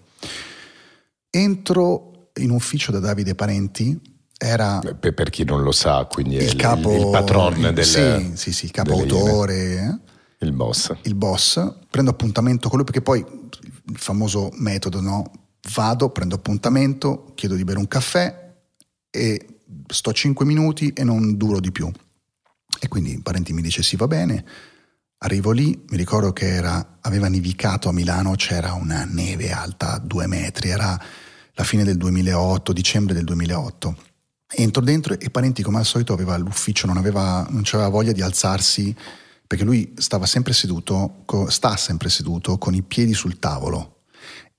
Entro 1.29 2.31
in 2.35 2.49
ufficio 2.49 2.91
da 2.91 2.99
Davide 2.99 3.33
Parenti, 3.33 3.97
era 4.43 4.79
per, 4.79 5.13
per, 5.13 5.29
chi 5.29 5.43
non 5.43 5.61
lo 5.61 5.71
sa, 5.71 6.07
quindi 6.09 6.35
il, 6.37 6.55
capo, 6.55 6.91
il, 6.91 7.01
il 7.01 7.09
patron 7.11 7.71
del 7.75 7.85
sì, 7.85 8.31
sì, 8.33 8.51
sì, 8.51 8.65
il 8.65 8.71
capo 8.71 8.93
autore, 8.93 9.99
eh? 10.39 10.45
il 10.45 10.51
boss. 10.51 10.95
Il 11.03 11.13
boss, 11.13 11.75
prendo 11.91 12.09
appuntamento 12.09 12.67
con 12.67 12.77
lui 12.77 12.85
perché 12.85 13.03
poi 13.03 13.19
il 13.19 13.97
famoso 13.97 14.49
metodo, 14.53 14.99
no? 14.99 15.31
Vado, 15.75 16.09
prendo 16.09 16.33
appuntamento, 16.33 17.33
chiedo 17.35 17.53
di 17.53 17.63
bere 17.63 17.77
un 17.77 17.87
caffè 17.87 18.55
e 19.11 19.59
sto 19.85 20.11
5 20.11 20.43
minuti 20.43 20.89
e 20.89 21.03
non 21.03 21.37
duro 21.37 21.59
di 21.59 21.71
più. 21.71 21.91
E 22.79 22.87
quindi 22.87 23.11
il 23.11 23.21
parente 23.21 23.53
mi 23.53 23.61
dice 23.61 23.83
sì, 23.83 23.95
va 23.95 24.07
bene. 24.07 24.43
Arrivo 25.19 25.51
lì, 25.51 25.85
mi 25.89 25.97
ricordo 25.97 26.33
che 26.33 26.47
era, 26.47 26.97
aveva 27.01 27.27
nevicato 27.27 27.89
a 27.89 27.93
Milano, 27.93 28.33
c'era 28.33 28.73
una 28.73 29.05
neve 29.05 29.51
alta 29.51 29.99
due 29.99 30.25
metri, 30.25 30.69
era 30.69 30.99
la 31.53 31.63
fine 31.63 31.83
del 31.83 31.97
2008, 31.97 32.73
dicembre 32.73 33.13
del 33.13 33.25
2008 33.25 34.09
Entro 34.53 34.83
dentro 34.83 35.17
e 35.17 35.29
Parenti 35.29 35.63
come 35.63 35.77
al 35.77 35.85
solito 35.85 36.13
aveva 36.13 36.37
l'ufficio, 36.37 36.85
non, 36.85 36.97
aveva, 36.97 37.45
non 37.49 37.63
aveva 37.65 37.89
voglia 37.89 38.11
di 38.11 38.21
alzarsi 38.21 38.95
perché 39.47 39.65
lui 39.65 39.93
stava 39.97 40.25
sempre 40.25 40.53
seduto, 40.53 41.23
sta 41.47 41.75
sempre 41.75 42.09
seduto 42.09 42.57
con 42.57 42.73
i 42.73 42.81
piedi 42.83 43.13
sul 43.13 43.39
tavolo 43.39 44.01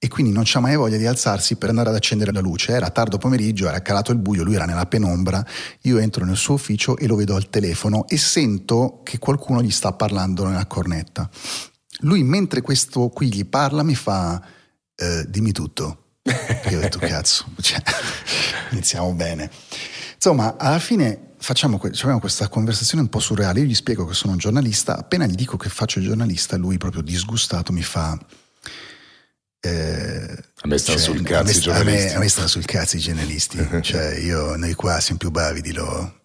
e 0.05 0.09
quindi 0.09 0.33
non 0.33 0.42
c'ha 0.44 0.59
mai 0.59 0.74
voglia 0.74 0.96
di 0.96 1.07
alzarsi 1.07 1.55
per 1.55 1.68
andare 1.68 1.90
ad 1.90 1.94
accendere 1.94 2.33
la 2.33 2.40
luce. 2.40 2.72
Era 2.72 2.90
tardo 2.90 3.18
pomeriggio, 3.18 3.68
era 3.68 3.81
calato 3.83 4.11
il 4.11 4.18
buio, 4.18 4.42
lui 4.42 4.57
era 4.57 4.64
nella 4.64 4.87
penombra, 4.87 5.46
io 5.83 5.98
entro 5.98 6.24
nel 6.24 6.37
suo 6.37 6.55
ufficio 6.55 6.96
e 6.96 7.07
lo 7.07 7.14
vedo 7.14 7.37
al 7.37 7.48
telefono 7.50 8.09
e 8.09 8.18
sento 8.18 9.00
che 9.05 9.18
qualcuno 9.18 9.62
gli 9.62 9.70
sta 9.70 9.92
parlando 9.92 10.44
nella 10.44 10.66
cornetta. 10.66 11.31
Lui 12.00 12.24
mentre 12.24 12.62
questo 12.62 13.11
qui 13.11 13.33
gli 13.33 13.46
parla 13.46 13.85
mi 13.85 13.94
fa 13.94 14.44
eh, 14.96 15.24
dimmi 15.28 15.52
tutto. 15.52 16.02
Io 16.71 16.79
ho 16.79 16.81
detto 16.81 16.99
cazzo, 16.99 17.47
cioè, 17.61 17.83
iniziamo 18.71 19.13
bene. 19.13 19.51
Insomma, 20.15 20.57
alla 20.57 20.79
fine 20.79 21.33
facciamo, 21.39 21.79
facciamo 21.79 22.21
questa 22.21 22.49
conversazione 22.49 23.03
un 23.03 23.09
po' 23.09 23.19
surreale. 23.19 23.61
Io 23.61 23.67
gli 23.67 23.75
spiego 23.75 24.07
che 24.07 24.15
sono 24.15 24.33
un 24.33 24.39
giornalista, 24.39 24.97
appena 24.97 25.27
gli 25.27 25.35
dico 25.35 25.57
che 25.57 25.69
faccio 25.69 25.99
il 25.99 26.07
giornalista, 26.07 26.57
lui 26.57 26.79
proprio 26.79 27.03
disgustato 27.03 27.73
mi 27.73 27.83
fa... 27.83 28.19
Eh, 29.65 30.45
a 30.63 30.67
me 30.67 30.79
stanno 30.79 30.99
cioè, 30.99 31.07
sul 31.07 31.23
cazzo 31.23 31.51
i 31.51 31.61
giornalisti. 31.61 32.09
A 32.09 32.09
me, 32.09 32.15
a 32.15 32.19
me 32.19 32.29
stanno 32.29 32.49
sul 32.49 32.65
cazzo 32.65 32.97
i 32.97 33.01
giornalisti. 33.01 33.69
cioè, 33.83 34.19
io, 34.19 34.57
noi 34.57 34.75
qua 34.75 35.01
siamo 35.01 35.19
più 35.19 35.31
bravi 35.31 35.61
di 35.61 35.73
loro 35.73 36.22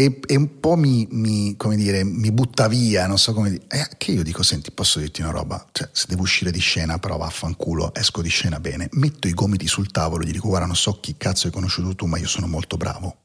e, 0.00 0.18
e, 0.26 0.34
un 0.34 0.60
po' 0.60 0.76
mi, 0.76 1.06
mi, 1.10 1.54
dire, 1.76 2.04
mi, 2.04 2.32
butta 2.32 2.68
via, 2.68 3.06
non 3.06 3.18
so 3.18 3.34
come 3.34 3.50
dire. 3.50 3.64
Eh, 3.68 3.86
che 3.98 4.12
io 4.12 4.22
dico, 4.22 4.42
senti, 4.42 4.70
posso 4.70 4.98
dirti 4.98 5.20
una 5.20 5.30
roba? 5.30 5.62
Cioè, 5.72 5.90
se 5.92 6.06
devo 6.08 6.22
uscire 6.22 6.50
di 6.50 6.58
scena, 6.58 6.98
però 6.98 7.18
vaffanculo, 7.18 7.92
esco 7.94 8.22
di 8.22 8.30
scena 8.30 8.58
bene, 8.60 8.88
metto 8.92 9.28
i 9.28 9.34
gomiti 9.34 9.66
sul 9.66 9.90
tavolo 9.90 10.22
e 10.22 10.26
gli 10.26 10.32
dico, 10.32 10.48
guarda, 10.48 10.66
non 10.66 10.74
so 10.76 11.00
chi 11.00 11.16
cazzo 11.18 11.48
hai 11.48 11.52
conosciuto 11.52 11.94
tu, 11.94 12.06
ma 12.06 12.16
io 12.16 12.26
sono 12.26 12.46
molto 12.46 12.78
bravo. 12.78 13.18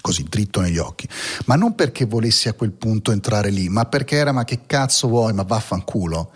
Così, 0.00 0.24
dritto 0.24 0.62
negli 0.62 0.78
occhi. 0.78 1.06
Ma 1.44 1.54
non 1.54 1.74
perché 1.74 2.06
volessi 2.06 2.48
a 2.48 2.54
quel 2.54 2.72
punto 2.72 3.12
entrare 3.12 3.50
lì, 3.50 3.68
ma 3.68 3.84
perché 3.84 4.16
era, 4.16 4.32
ma 4.32 4.44
che 4.44 4.60
cazzo 4.64 5.08
vuoi, 5.08 5.34
ma 5.34 5.42
vaffanculo. 5.42 6.32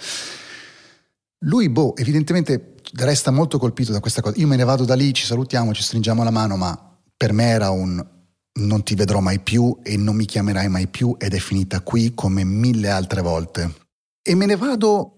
Lui, 1.46 1.70
boh, 1.70 1.96
evidentemente 1.96 2.74
resta 2.96 3.30
molto 3.30 3.58
colpito 3.58 3.92
da 3.92 4.00
questa 4.00 4.20
cosa. 4.20 4.38
Io 4.38 4.46
me 4.46 4.56
ne 4.56 4.64
vado 4.64 4.84
da 4.84 4.94
lì, 4.94 5.14
ci 5.14 5.24
salutiamo, 5.24 5.72
ci 5.72 5.82
stringiamo 5.82 6.22
la 6.22 6.30
mano, 6.30 6.56
ma 6.56 6.78
per 7.16 7.32
me 7.32 7.46
era 7.46 7.70
un 7.70 8.14
non 8.56 8.82
ti 8.82 8.94
vedrò 8.94 9.20
mai 9.20 9.40
più 9.40 9.78
e 9.82 9.96
non 9.96 10.16
mi 10.16 10.24
chiamerai 10.24 10.68
mai 10.68 10.86
più 10.86 11.16
ed 11.18 11.34
è 11.34 11.38
finita 11.38 11.80
qui 11.80 12.14
come 12.14 12.44
mille 12.44 12.90
altre 12.90 13.20
volte. 13.20 13.74
E 14.22 14.34
me 14.34 14.46
ne 14.46 14.56
vado 14.56 15.12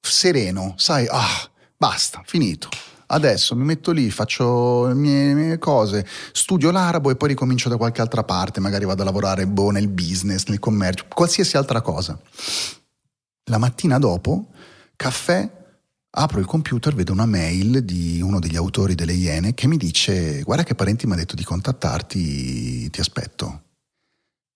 sereno, 0.00 0.74
sai, 0.76 1.06
ah, 1.08 1.50
basta, 1.76 2.22
finito. 2.24 2.68
Adesso 3.06 3.54
mi 3.54 3.64
metto 3.64 3.92
lì, 3.92 4.10
faccio 4.10 4.86
le 4.86 4.94
mie, 4.94 5.26
le 5.26 5.34
mie, 5.34 5.58
cose, 5.58 6.06
studio 6.32 6.70
l'arabo 6.70 7.10
e 7.10 7.16
poi 7.16 7.28
ricomincio 7.28 7.68
da 7.68 7.76
qualche 7.76 8.00
altra 8.00 8.24
parte, 8.24 8.60
magari 8.60 8.86
vado 8.86 9.02
a 9.02 9.04
lavorare 9.04 9.46
boh, 9.46 9.70
nel 9.70 9.88
business, 9.88 10.46
nel 10.46 10.58
commercio, 10.58 11.04
qualsiasi 11.08 11.56
altra 11.56 11.80
cosa. 11.80 12.18
La 13.50 13.58
mattina 13.58 13.98
dopo, 13.98 14.46
caffè, 14.96 15.48
Apro 16.16 16.38
il 16.38 16.46
computer, 16.46 16.94
vedo 16.94 17.12
una 17.12 17.26
mail 17.26 17.84
di 17.84 18.20
uno 18.22 18.38
degli 18.38 18.54
autori 18.54 18.94
delle 18.94 19.14
Iene 19.14 19.52
che 19.52 19.66
mi 19.66 19.76
dice 19.76 20.42
guarda 20.42 20.62
che 20.62 20.76
Parenti 20.76 21.08
mi 21.08 21.14
ha 21.14 21.16
detto 21.16 21.34
di 21.34 21.42
contattarti, 21.42 22.88
ti 22.88 23.00
aspetto. 23.00 23.62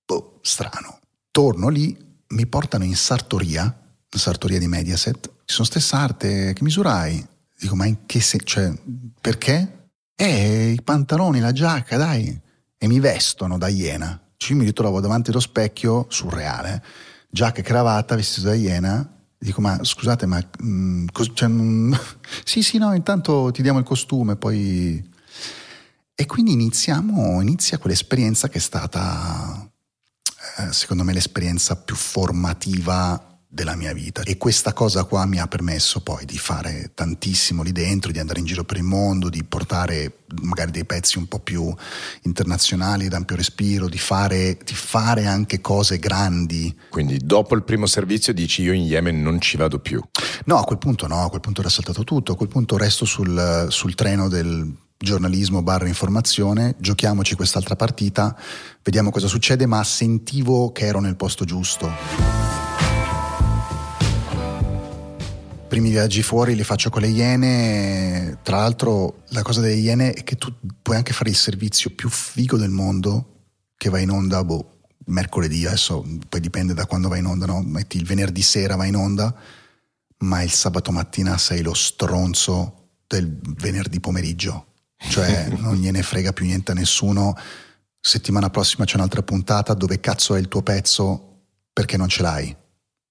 Boh, 0.06 0.38
strano. 0.42 1.00
Torno 1.32 1.68
lì, 1.68 1.96
mi 2.28 2.46
portano 2.46 2.84
in 2.84 2.94
sartoria, 2.94 3.76
sartoria 4.08 4.60
di 4.60 4.68
Mediaset. 4.68 5.28
Ci 5.44 5.54
sono 5.54 5.66
ste 5.66 5.80
sarte, 5.80 6.52
che 6.52 6.62
misurai? 6.62 7.26
Dico, 7.58 7.74
ma 7.74 7.86
in 7.86 8.06
che 8.06 8.20
senso? 8.20 8.46
Cioè, 8.46 8.72
perché? 9.20 9.90
Eh, 10.14 10.70
i 10.70 10.82
pantaloni, 10.82 11.40
la 11.40 11.52
giacca, 11.52 11.96
dai. 11.96 12.40
E 12.78 12.86
mi 12.86 13.00
vestono 13.00 13.58
da 13.58 13.66
iena. 13.66 14.20
Ci 14.36 14.54
mi 14.54 14.64
ritrovo 14.64 15.00
davanti 15.00 15.30
allo 15.30 15.40
specchio, 15.40 16.06
surreale, 16.08 16.84
giacca 17.28 17.58
e 17.58 17.64
cravatta, 17.64 18.14
vestito 18.14 18.46
da 18.46 18.54
iena, 18.54 19.17
Dico, 19.40 19.60
ma 19.60 19.78
scusate, 19.82 20.26
ma 20.26 20.38
mh, 20.38 20.66
mm, 20.68 21.06
cos- 21.12 21.30
cioè, 21.32 21.48
mh, 21.48 21.98
sì, 22.44 22.62
sì, 22.62 22.78
no, 22.78 22.92
intanto 22.94 23.50
ti 23.52 23.62
diamo 23.62 23.78
il 23.78 23.84
costume, 23.84 24.36
poi... 24.36 25.16
E 26.20 26.26
quindi 26.26 26.50
iniziamo, 26.52 27.40
inizia 27.40 27.78
quell'esperienza 27.78 28.48
che 28.48 28.58
è 28.58 28.60
stata, 28.60 29.70
eh, 30.58 30.72
secondo 30.72 31.04
me, 31.04 31.12
l'esperienza 31.12 31.76
più 31.76 31.94
formativa 31.94 33.37
della 33.50 33.74
mia 33.74 33.94
vita 33.94 34.22
e 34.22 34.36
questa 34.36 34.74
cosa 34.74 35.04
qua 35.04 35.24
mi 35.24 35.40
ha 35.40 35.48
permesso 35.48 36.02
poi 36.02 36.26
di 36.26 36.36
fare 36.36 36.90
tantissimo 36.94 37.62
lì 37.62 37.72
dentro, 37.72 38.12
di 38.12 38.18
andare 38.18 38.40
in 38.40 38.44
giro 38.44 38.62
per 38.62 38.76
il 38.76 38.82
mondo, 38.82 39.30
di 39.30 39.42
portare 39.42 40.18
magari 40.42 40.70
dei 40.70 40.84
pezzi 40.84 41.16
un 41.16 41.26
po' 41.26 41.38
più 41.38 41.74
internazionali, 42.22 43.08
d'ampio 43.08 43.36
respiro, 43.36 43.88
di 43.88 43.96
fare, 43.96 44.58
di 44.62 44.74
fare 44.74 45.24
anche 45.24 45.62
cose 45.62 45.98
grandi. 45.98 46.76
Quindi 46.90 47.16
dopo 47.24 47.54
il 47.54 47.62
primo 47.62 47.86
servizio 47.86 48.34
dici 48.34 48.60
io 48.60 48.74
in 48.74 48.82
Yemen 48.82 49.22
non 49.22 49.40
ci 49.40 49.56
vado 49.56 49.78
più? 49.78 50.02
No, 50.44 50.58
a 50.58 50.64
quel 50.64 50.78
punto 50.78 51.06
no, 51.06 51.24
a 51.24 51.30
quel 51.30 51.40
punto 51.40 51.62
era 51.62 51.70
saltato 51.70 52.04
tutto, 52.04 52.32
a 52.32 52.36
quel 52.36 52.50
punto 52.50 52.76
resto 52.76 53.06
sul, 53.06 53.66
sul 53.70 53.94
treno 53.94 54.28
del 54.28 54.76
giornalismo 54.98 55.62
barra 55.62 55.86
informazione, 55.86 56.74
giochiamoci 56.78 57.34
quest'altra 57.34 57.76
partita, 57.76 58.36
vediamo 58.82 59.10
cosa 59.10 59.28
succede, 59.28 59.64
ma 59.64 59.82
sentivo 59.84 60.70
che 60.72 60.84
ero 60.84 61.00
nel 61.00 61.16
posto 61.16 61.44
giusto. 61.46 62.57
Primi 65.68 65.90
viaggi 65.90 66.22
fuori 66.22 66.56
li 66.56 66.64
faccio 66.64 66.90
con 66.90 67.02
le 67.02 67.08
Iene. 67.08 68.38
Tra 68.42 68.56
l'altro, 68.56 69.22
la 69.28 69.42
cosa 69.42 69.60
delle 69.60 69.74
Iene 69.74 70.12
è 70.12 70.24
che 70.24 70.34
tu 70.34 70.52
puoi 70.82 70.96
anche 70.96 71.12
fare 71.12 71.30
il 71.30 71.36
servizio 71.36 71.90
più 71.90 72.08
figo 72.08 72.56
del 72.56 72.70
mondo 72.70 73.34
che 73.76 73.90
va 73.90 74.00
in 74.00 74.10
onda, 74.10 74.42
boh, 74.42 74.80
mercoledì, 75.06 75.64
adesso 75.66 76.04
poi 76.28 76.40
dipende 76.40 76.74
da 76.74 76.86
quando 76.86 77.08
va 77.08 77.16
in 77.16 77.26
onda, 77.26 77.46
no? 77.46 77.62
Metti 77.62 77.96
il 77.98 78.04
venerdì 78.04 78.42
sera 78.42 78.74
va 78.74 78.86
in 78.86 78.96
onda, 78.96 79.32
ma 80.18 80.42
il 80.42 80.50
sabato 80.50 80.90
mattina 80.90 81.38
sei 81.38 81.62
lo 81.62 81.74
stronzo 81.74 82.96
del 83.06 83.38
venerdì 83.56 84.00
pomeriggio. 84.00 84.72
Cioè, 84.96 85.48
non 85.60 85.76
gliene 85.76 86.02
frega 86.02 86.32
più 86.32 86.46
niente 86.46 86.72
a 86.72 86.74
nessuno. 86.74 87.36
Settimana 88.00 88.50
prossima 88.50 88.84
c'è 88.84 88.96
un'altra 88.96 89.22
puntata 89.22 89.74
dove 89.74 90.00
cazzo 90.00 90.34
è 90.34 90.40
il 90.40 90.48
tuo 90.48 90.62
pezzo 90.62 91.42
perché 91.72 91.96
non 91.96 92.08
ce 92.08 92.22
l'hai. 92.22 92.56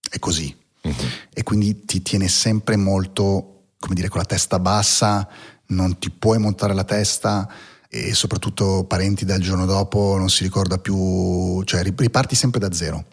È 0.10 0.20
così 0.20 0.66
uh-huh. 0.90 1.08
e 1.34 1.44
quindi 1.44 1.86
ti 1.86 2.02
tiene 2.02 2.28
sempre 2.28 2.76
molto, 2.76 3.70
come 3.80 3.96
dire, 3.96 4.10
con 4.10 4.20
la 4.20 4.26
testa 4.26 4.60
bassa, 4.60 5.28
non 5.68 5.98
ti 6.00 6.10
puoi 6.10 6.40
montare 6.40 6.74
la 6.74 6.84
testa 6.84 7.48
e 7.90 8.14
soprattutto 8.14 8.86
parenti 8.86 9.26
dal 9.26 9.40
giorno 9.40 9.66
dopo 9.66 10.18
non 10.18 10.30
si 10.30 10.44
ricorda 10.44 10.78
più, 10.78 11.64
cioè 11.64 11.84
riparti 11.84 12.36
sempre 12.36 12.60
da 12.60 12.72
zero. 12.72 13.06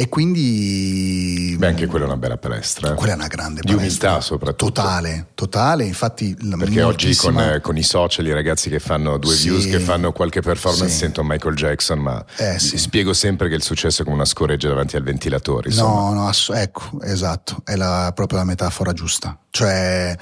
E 0.00 0.08
quindi... 0.08 1.56
Beh, 1.58 1.66
anche 1.66 1.86
quella 1.86 2.04
è 2.04 2.06
una 2.06 2.16
bella 2.16 2.36
palestra. 2.36 2.92
Eh. 2.92 2.94
Quella 2.94 3.14
è 3.14 3.16
una 3.16 3.26
grande 3.26 3.62
palestra. 3.62 3.74
Di 3.74 3.84
umiltà 3.84 4.20
soprattutto. 4.20 4.72
Totale, 4.72 5.26
totale. 5.34 5.86
Infatti... 5.86 6.36
Perché 6.56 6.82
oggi 6.82 7.16
con, 7.16 7.36
eh, 7.40 7.60
con, 7.60 7.76
i 7.76 7.82
social, 7.82 8.24
i 8.26 8.32
ragazzi 8.32 8.70
che 8.70 8.78
fanno 8.78 9.18
due 9.18 9.34
sì, 9.34 9.48
views, 9.48 9.66
che 9.66 9.80
fanno 9.80 10.12
qualche 10.12 10.40
performance, 10.40 10.92
sì. 10.92 10.98
sentono 10.98 11.26
Michael 11.26 11.56
Jackson, 11.56 11.98
ma 11.98 12.24
eh, 12.36 12.60
sì. 12.60 12.78
spiego 12.78 13.12
sempre 13.12 13.48
che 13.48 13.56
il 13.56 13.62
successo 13.64 14.02
è 14.02 14.04
come 14.04 14.14
una 14.14 14.24
scoreggia 14.24 14.68
davanti 14.68 14.94
al 14.94 15.02
ventilatore. 15.02 15.70
Insomma. 15.70 16.10
No, 16.10 16.12
no, 16.12 16.28
ass- 16.28 16.52
ecco, 16.54 17.00
esatto. 17.02 17.62
È 17.64 17.74
la, 17.74 18.12
proprio 18.14 18.38
la 18.38 18.44
metafora 18.44 18.92
giusta. 18.92 19.36
Cioè, 19.50 20.14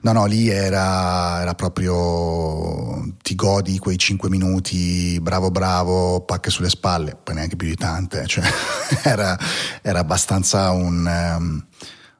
no, 0.00 0.12
no, 0.12 0.24
lì 0.24 0.48
era, 0.48 1.42
era 1.42 1.54
proprio 1.54 3.12
ti 3.20 3.34
godi 3.34 3.78
quei 3.78 3.98
cinque 3.98 4.30
minuti, 4.30 5.18
bravo, 5.20 5.50
bravo, 5.50 6.22
pacche 6.22 6.50
sulle 6.50 6.70
spalle, 6.70 7.16
poi 7.22 7.34
neanche 7.34 7.56
più 7.56 7.68
di 7.68 7.74
tante. 7.74 8.26
Cioè, 8.26 8.44
era, 9.10 9.38
era 9.82 9.98
abbastanza 9.98 10.70
un, 10.70 11.06
um, 11.06 11.66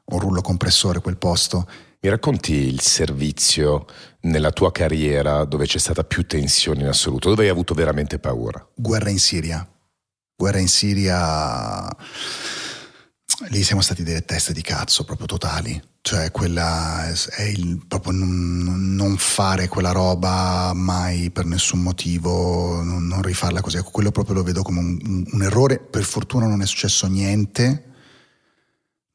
un 0.05 0.19
rullo 0.19 0.41
compressore 0.41 0.99
quel 0.99 1.17
posto. 1.17 1.67
Mi 2.01 2.09
racconti 2.09 2.53
il 2.53 2.81
servizio 2.81 3.85
nella 4.21 4.51
tua 4.51 4.71
carriera 4.71 5.45
dove 5.45 5.65
c'è 5.65 5.77
stata 5.77 6.03
più 6.03 6.25
tensione 6.25 6.81
in 6.81 6.87
assoluto, 6.87 7.29
dove 7.29 7.43
hai 7.43 7.49
avuto 7.49 7.73
veramente 7.73 8.19
paura? 8.19 8.65
Guerra 8.75 9.09
in 9.09 9.19
Siria. 9.19 9.67
Guerra 10.35 10.59
in 10.59 10.67
Siria 10.67 11.87
lì 13.49 13.63
siamo 13.63 13.81
stati 13.81 14.03
delle 14.03 14.23
teste 14.23 14.53
di 14.53 14.61
cazzo 14.61 15.03
proprio 15.03 15.27
totali. 15.27 15.81
Cioè, 16.01 16.31
quella 16.31 17.07
è 17.07 17.43
il 17.43 17.85
proprio 17.87 18.13
non, 18.13 18.95
non 18.95 19.17
fare 19.17 19.67
quella 19.67 19.91
roba 19.91 20.71
mai 20.73 21.29
per 21.29 21.45
nessun 21.45 21.81
motivo, 21.81 22.81
non, 22.83 23.07
non, 23.07 23.21
rifarla 23.21 23.61
così. 23.61 23.77
Ecco, 23.77 23.91
quello 23.91 24.11
proprio 24.11 24.35
lo 24.35 24.43
vedo 24.43 24.63
come 24.63 24.79
un, 24.79 25.25
un 25.31 25.41
errore. 25.43 25.79
Per 25.79 26.03
fortuna 26.03 26.47
non 26.47 26.61
è 26.61 26.65
successo 26.65 27.07
niente, 27.07 27.91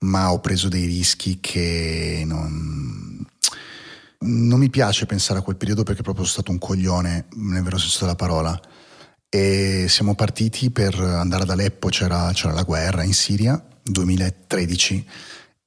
ma 0.00 0.32
ho 0.32 0.40
preso 0.40 0.68
dei 0.68 0.84
rischi 0.86 1.38
che 1.40 2.22
non, 2.24 3.26
non 4.20 4.58
mi 4.58 4.70
piace 4.70 5.06
pensare 5.06 5.40
a 5.40 5.42
quel 5.42 5.56
periodo 5.56 5.82
perché 5.82 6.02
proprio 6.02 6.24
sono 6.24 6.42
stato 6.42 6.52
un 6.52 6.58
coglione, 6.58 7.26
nel 7.34 7.62
vero 7.62 7.78
senso 7.78 8.00
della 8.00 8.16
parola. 8.16 8.58
E 9.28 9.86
siamo 9.88 10.14
partiti 10.14 10.70
per 10.70 10.94
andare 11.00 11.42
ad 11.42 11.50
Aleppo, 11.50 11.88
c'era, 11.88 12.30
c'era 12.32 12.52
la 12.52 12.62
guerra 12.62 13.02
in 13.02 13.12
Siria 13.12 13.60
2013 13.90 15.06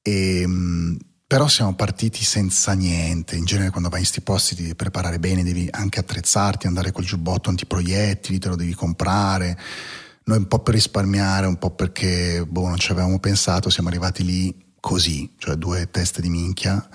e, 0.02 0.44
mm, 0.46 0.96
però 1.26 1.46
siamo 1.46 1.74
partiti 1.74 2.24
senza 2.24 2.72
niente. 2.72 3.36
In 3.36 3.44
genere 3.44 3.70
quando 3.70 3.88
vai 3.88 4.00
in 4.00 4.04
questi 4.04 4.22
posti 4.22 4.56
ti 4.56 4.62
devi 4.62 4.74
preparare 4.74 5.18
bene, 5.18 5.44
devi 5.44 5.68
anche 5.70 6.00
attrezzarti, 6.00 6.66
andare 6.66 6.92
col 6.92 7.04
giubbotto 7.04 7.50
antiproiettili, 7.50 8.38
te 8.38 8.48
lo 8.48 8.56
devi 8.56 8.74
comprare. 8.74 9.56
Noi 10.24 10.38
un 10.38 10.48
po' 10.48 10.58
per 10.58 10.74
risparmiare, 10.74 11.46
un 11.46 11.56
po' 11.56 11.70
perché 11.70 12.44
boh, 12.46 12.68
non 12.68 12.78
ci 12.78 12.90
avevamo 12.90 13.18
pensato, 13.20 13.70
siamo 13.70 13.88
arrivati 13.88 14.24
lì 14.24 14.74
così, 14.80 15.34
cioè 15.38 15.54
due 15.54 15.88
teste 15.90 16.20
di 16.20 16.30
minchia 16.30 16.88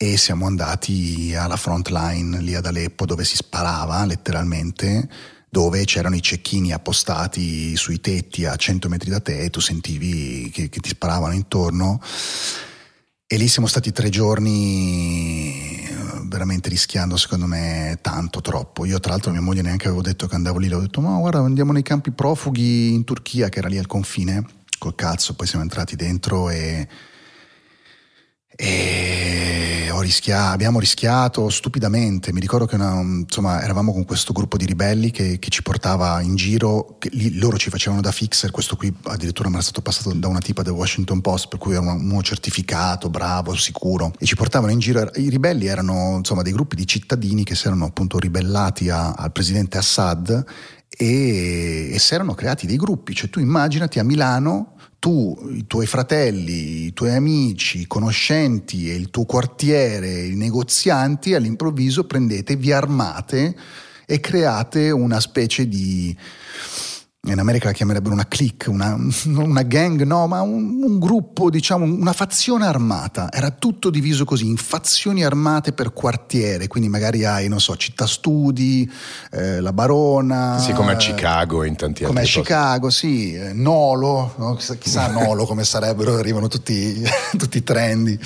e 0.00 0.16
siamo 0.16 0.46
andati 0.46 1.34
alla 1.34 1.56
front 1.56 1.88
line 1.88 2.40
lì 2.40 2.54
ad 2.54 2.66
Aleppo 2.66 3.04
dove 3.04 3.24
si 3.24 3.34
sparava 3.34 4.04
letteralmente 4.04 5.08
dove 5.48 5.84
c'erano 5.84 6.16
i 6.16 6.22
cecchini 6.22 6.72
appostati 6.72 7.76
sui 7.76 8.00
tetti 8.00 8.44
a 8.44 8.56
100 8.56 8.88
metri 8.88 9.10
da 9.10 9.20
te 9.20 9.40
e 9.40 9.50
tu 9.50 9.60
sentivi 9.60 10.50
che, 10.52 10.68
che 10.68 10.80
ti 10.80 10.90
sparavano 10.90 11.34
intorno. 11.34 12.00
E 13.30 13.36
lì 13.36 13.46
siamo 13.46 13.68
stati 13.68 13.92
tre 13.92 14.08
giorni 14.08 15.86
eh, 15.86 15.94
veramente 16.24 16.70
rischiando, 16.70 17.18
secondo 17.18 17.44
me, 17.44 17.98
tanto, 18.00 18.40
troppo. 18.40 18.86
Io, 18.86 18.98
tra 19.00 19.12
l'altro, 19.12 19.30
a 19.30 19.34
mia 19.34 19.42
moglie 19.42 19.60
neanche 19.60 19.86
avevo 19.86 20.00
detto 20.00 20.26
che 20.26 20.34
andavo 20.34 20.58
lì, 20.58 20.68
le 20.68 20.76
ho 20.76 20.80
detto, 20.80 21.02
ma 21.02 21.18
guarda, 21.18 21.40
andiamo 21.40 21.72
nei 21.72 21.82
campi 21.82 22.10
profughi 22.10 22.94
in 22.94 23.04
Turchia, 23.04 23.50
che 23.50 23.58
era 23.58 23.68
lì 23.68 23.76
al 23.76 23.86
confine, 23.86 24.46
col 24.78 24.94
cazzo, 24.94 25.34
poi 25.34 25.46
siamo 25.46 25.62
entrati 25.62 25.94
dentro 25.94 26.48
e 26.48 26.88
e 28.60 29.88
rischia- 30.08 30.50
abbiamo 30.50 30.80
rischiato 30.80 31.48
stupidamente. 31.50 32.32
Mi 32.32 32.40
ricordo 32.40 32.66
che 32.66 32.74
una, 32.74 33.00
insomma, 33.00 33.62
eravamo 33.62 33.92
con 33.92 34.04
questo 34.04 34.32
gruppo 34.32 34.56
di 34.56 34.64
ribelli 34.64 35.10
che, 35.10 35.38
che 35.38 35.50
ci 35.50 35.62
portava 35.62 36.20
in 36.22 36.34
giro, 36.34 36.98
lì, 37.10 37.38
loro 37.38 37.56
ci 37.56 37.70
facevano 37.70 38.00
da 38.00 38.10
fixer, 38.10 38.50
questo 38.50 38.76
qui 38.76 38.92
addirittura 39.04 39.48
mi 39.48 39.54
era 39.54 39.62
stato 39.62 39.82
passato 39.82 40.12
da 40.12 40.26
una 40.26 40.40
tipa 40.40 40.62
del 40.62 40.72
Washington 40.72 41.20
Post, 41.20 41.48
per 41.48 41.58
cui 41.58 41.72
era 41.72 41.80
uno 41.80 42.22
certificato, 42.22 43.10
bravo, 43.10 43.54
sicuro, 43.54 44.12
e 44.18 44.26
ci 44.26 44.34
portavano 44.34 44.72
in 44.72 44.78
giro. 44.78 45.10
I 45.14 45.28
ribelli 45.28 45.66
erano 45.66 46.16
insomma, 46.16 46.42
dei 46.42 46.52
gruppi 46.52 46.74
di 46.74 46.86
cittadini 46.86 47.44
che 47.44 47.54
si 47.54 47.66
erano 47.66 47.84
appunto 47.84 48.18
ribellati 48.18 48.88
a, 48.88 49.12
al 49.12 49.32
presidente 49.32 49.78
Assad 49.78 50.44
e, 50.88 51.90
e 51.92 51.98
si 51.98 52.14
erano 52.14 52.34
creati 52.34 52.66
dei 52.66 52.76
gruppi, 52.76 53.14
cioè 53.14 53.30
tu 53.30 53.40
immaginati 53.40 53.98
a 53.98 54.04
Milano 54.04 54.72
tu, 54.98 55.38
i 55.52 55.66
tuoi 55.66 55.86
fratelli, 55.86 56.86
i 56.86 56.92
tuoi 56.92 57.14
amici, 57.14 57.80
i 57.80 57.86
conoscenti 57.86 58.90
e 58.90 58.94
il 58.94 59.10
tuo 59.10 59.24
quartiere, 59.24 60.24
i 60.24 60.34
negozianti 60.34 61.34
all'improvviso 61.34 62.04
prendete, 62.04 62.56
vi 62.56 62.72
armate 62.72 63.56
e 64.06 64.20
create 64.20 64.90
una 64.90 65.20
specie 65.20 65.68
di 65.68 66.16
in 67.26 67.38
America 67.40 67.66
la 67.66 67.72
chiamerebbero 67.72 68.14
una 68.14 68.26
clique, 68.26 68.70
una, 68.70 68.96
una 69.26 69.62
gang, 69.62 70.02
no, 70.04 70.26
ma 70.28 70.40
un, 70.40 70.82
un, 70.82 70.98
gruppo, 70.98 71.50
diciamo, 71.50 71.84
una 71.84 72.12
fazione 72.12 72.64
armata. 72.64 73.30
Era 73.32 73.50
tutto 73.50 73.90
diviso 73.90 74.24
così, 74.24 74.46
in 74.46 74.56
fazioni 74.56 75.24
armate 75.24 75.72
per 75.72 75.92
quartiere, 75.92 76.68
quindi 76.68 76.88
magari 76.88 77.24
hai, 77.24 77.48
non 77.48 77.60
so, 77.60 77.76
città 77.76 78.06
studi, 78.06 78.90
eh, 79.32 79.60
la 79.60 79.72
Barona. 79.72 80.58
Sì, 80.58 80.72
come 80.72 80.92
a 80.92 80.96
Chicago 80.96 81.64
in 81.64 81.76
tanti 81.76 82.04
altri 82.04 82.06
Come 82.06 82.20
a 82.20 82.24
Chicago, 82.24 82.88
sì, 82.88 83.34
eh, 83.34 83.52
Nolo, 83.52 84.34
no? 84.38 84.54
chissà, 84.54 84.76
chissà 84.76 85.10
Nolo 85.10 85.44
come 85.44 85.64
sarebbero, 85.64 86.16
arrivano 86.16 86.48
tutti, 86.48 87.02
tutti 87.36 87.58
i 87.58 87.62
trendy. 87.64 88.18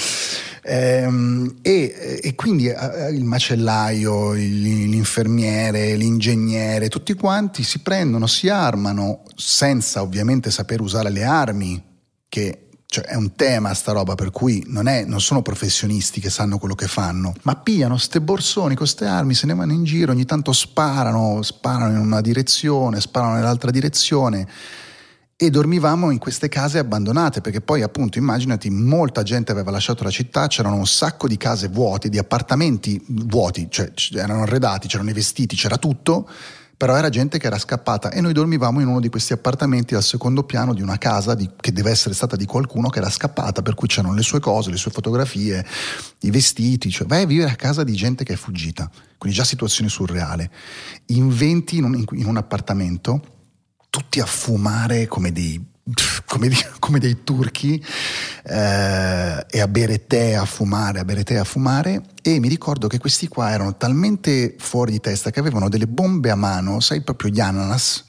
Ehm, 0.65 1.57
e, 1.61 2.21
e, 2.23 2.35
quindi 2.37 2.69
eh, 2.69 3.11
il 3.11 3.25
macellaio, 3.25 4.33
l'infermiere, 4.33 5.97
l'ingegnere, 5.97 6.89
tutti 6.89 7.15
quanti 7.15 7.65
si 7.65 7.81
prendono, 7.81 8.29
si 8.29 8.49
armano 8.49 9.23
senza 9.35 10.03
ovviamente 10.03 10.53
saper 10.53 10.81
usare 10.81 11.11
le 11.11 11.25
armi, 11.25 11.83
che 12.29 12.69
cioè 12.87 13.05
è 13.05 13.15
un 13.15 13.35
tema 13.35 13.73
sta 13.73 13.93
roba 13.93 14.15
per 14.15 14.31
cui 14.31 14.63
non, 14.67 14.87
è, 14.87 15.05
non, 15.05 15.21
sono 15.21 15.41
professionisti 15.41 16.21
che 16.21 16.31
sanno 16.31 16.59
quello 16.59 16.75
che 16.75 16.87
fanno, 16.87 17.33
ma 17.43 17.57
pigliano 17.57 17.97
ste 17.97 18.21
borsoni 18.21 18.75
con 18.75 18.87
ste 18.87 19.07
armi, 19.07 19.35
se 19.35 19.47
ne 19.47 19.55
vanno 19.55 19.73
in 19.73 19.83
giro, 19.83 20.13
ogni 20.13 20.27
tanto 20.27 20.53
sparano, 20.53 21.43
sparano 21.43 21.93
in 21.93 21.99
una 21.99 22.21
direzione, 22.21 23.01
sparano 23.01 23.35
nell'altra 23.35 23.71
direzione 23.71 24.47
e 25.37 25.51
dormivamo 25.51 26.11
in 26.11 26.19
queste 26.19 26.49
case 26.49 26.79
abbandonate 26.79 27.41
perché 27.41 27.61
poi 27.61 27.83
appunto 27.83 28.19
immaginati 28.19 28.71
molta 28.71 29.23
gente 29.23 29.51
aveva 29.51 29.71
lasciato 29.71 30.05
la 30.05 30.11
città, 30.11 30.47
c'erano 30.47 30.77
un 30.77 30.87
sacco 30.87 31.27
di 31.27 31.37
case 31.37 31.69
vuote, 31.69 32.09
di 32.09 32.19
appartamenti 32.19 33.03
vuoti, 33.09 33.67
cioè 33.69 33.91
erano 34.15 34.43
arredati, 34.43 34.87
c'erano 34.87 35.11
i 35.11 35.15
vestiti, 35.15 35.57
c'era 35.57 35.79
tutto, 35.79 36.29
però 36.83 36.97
era 36.97 37.11
gente 37.11 37.39
che 37.39 37.47
era 37.47 37.59
scappata 37.59 38.11
e 38.11 38.21
noi 38.21 38.33
dormivamo 38.33 38.81
in 38.81 38.89
uno 38.89 38.99
di 38.99 39.09
questi 39.09 39.33
appartamenti 39.33 39.95
al 39.95 40.03
secondo 40.03 40.43
piano 40.43 40.75
di 40.75 40.83
una 40.83 40.99
casa 40.99 41.35
di, 41.35 41.49
che 41.61 41.73
deve 41.73 41.91
essere 41.91 42.13
stata 42.13 42.35
di 42.35 42.45
qualcuno 42.45 42.89
che 42.89 42.99
era 42.99 43.09
scappata, 43.09 43.63
per 43.63 43.75
cui 43.75 43.87
c'erano 43.87 44.15
le 44.15 44.23
sue 44.23 44.41
cose, 44.41 44.71
le 44.71 44.77
sue 44.77 44.91
fotografie, 44.91 45.65
i 46.23 46.31
vestiti, 46.33 46.91
cioè 46.91 47.07
vai 47.07 47.23
a 47.23 47.27
vivere 47.27 47.53
a 47.53 47.55
casa 47.55 47.85
di 47.85 47.93
gente 47.93 48.25
che 48.25 48.33
è 48.33 48.37
fuggita, 48.37 48.91
quindi 49.17 49.39
già 49.39 49.45
situazione 49.45 49.89
surreale. 49.89 50.51
Inventi 51.07 51.77
in 51.77 51.85
un, 51.85 52.05
in 52.15 52.27
un 52.27 52.37
appartamento 52.37 53.32
tutti 53.93 54.21
a 54.21 54.25
fumare 54.25 55.07
come 55.07 55.33
dei, 55.33 55.63
come, 56.25 56.49
come 56.79 56.99
dei 56.99 57.23
turchi 57.25 57.85
eh, 58.45 59.47
e 59.51 59.61
a 59.61 59.69
bere 59.69 60.07
tè, 60.07 60.33
a 60.33 60.47
fumare, 60.47 61.01
a 61.01 61.05
bere 61.05 61.25
tè, 61.25 61.35
a 61.35 61.45
fumare 61.45 62.03
e 62.23 62.41
mi 62.41 62.49
ricordo 62.49 62.89
che 62.89 62.97
questi 62.97 63.29
qua 63.29 63.51
erano 63.51 63.77
talmente 63.77 64.57
fuori 64.59 64.93
di 64.93 65.01
testa 65.01 65.29
che 65.31 65.41
avevano 65.41 65.69
delle 65.69 65.87
bombe 65.87 66.31
a 66.31 66.37
mano, 66.37 66.81
sai 66.81 67.03
proprio 67.03 67.31
gli 67.31 67.41
ananas, 67.41 68.07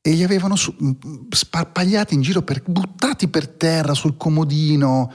e 0.00 0.12
li 0.12 0.24
avevano 0.24 0.56
su, 0.56 0.74
sparpagliati 1.28 2.14
in 2.14 2.22
giro, 2.22 2.40
per, 2.40 2.62
buttati 2.64 3.28
per 3.28 3.46
terra 3.46 3.92
sul 3.92 4.16
comodino. 4.16 5.12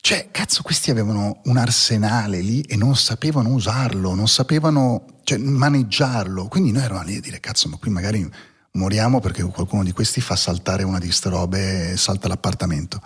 Cioè, 0.00 0.28
cazzo, 0.30 0.62
questi 0.62 0.90
avevano 0.90 1.42
un 1.44 1.58
arsenale 1.58 2.40
lì 2.40 2.62
e 2.62 2.74
non 2.76 2.96
sapevano 2.96 3.50
usarlo, 3.50 4.14
non 4.14 4.28
sapevano 4.28 5.04
cioè, 5.24 5.36
maneggiarlo. 5.36 6.48
Quindi 6.48 6.72
noi 6.72 6.84
eravamo 6.84 7.06
lì 7.06 7.16
a 7.16 7.20
dire, 7.20 7.38
cazzo, 7.38 7.68
ma 7.68 7.76
qui 7.76 7.90
magari 7.90 8.30
moriamo 8.72 9.20
perché 9.20 9.42
qualcuno 9.42 9.82
di 9.82 9.92
questi 9.92 10.20
fa 10.20 10.36
saltare 10.36 10.82
una 10.82 10.98
di 10.98 11.06
queste 11.06 11.28
robe 11.28 11.92
e 11.92 11.96
salta 11.96 12.28
l'appartamento. 12.28 13.02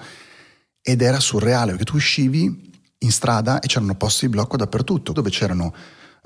Ed 0.81 1.01
era 1.01 1.21
surreale 1.21 1.71
perché 1.71 1.85
tu 1.85 1.97
uscivi 1.97 2.73
in 2.99 3.11
strada 3.11 3.61
e 3.61 3.67
c'erano 3.67 3.95
posti 3.95 4.27
di 4.27 4.33
blocco 4.33 4.57
dappertutto, 4.57 5.13
dove 5.13 5.31
c'erano 5.31 5.75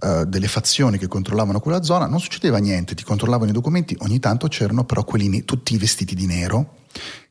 uh, 0.01 0.25
delle 0.25 0.49
fazioni 0.49 0.99
che 0.99 1.07
controllavano 1.07 1.61
quella 1.61 1.83
zona, 1.83 2.07
non 2.07 2.21
succedeva 2.21 2.59
niente, 2.59 2.95
ti 2.95 3.05
controllavano 3.05 3.51
i 3.51 3.55
documenti, 3.55 3.97
ogni 4.01 4.19
tanto 4.19 4.49
c'erano 4.49 4.85
però 4.85 5.05
quelli 5.05 5.45
tutti 5.45 5.77
vestiti 5.77 6.15
di 6.15 6.27
nero, 6.27 6.79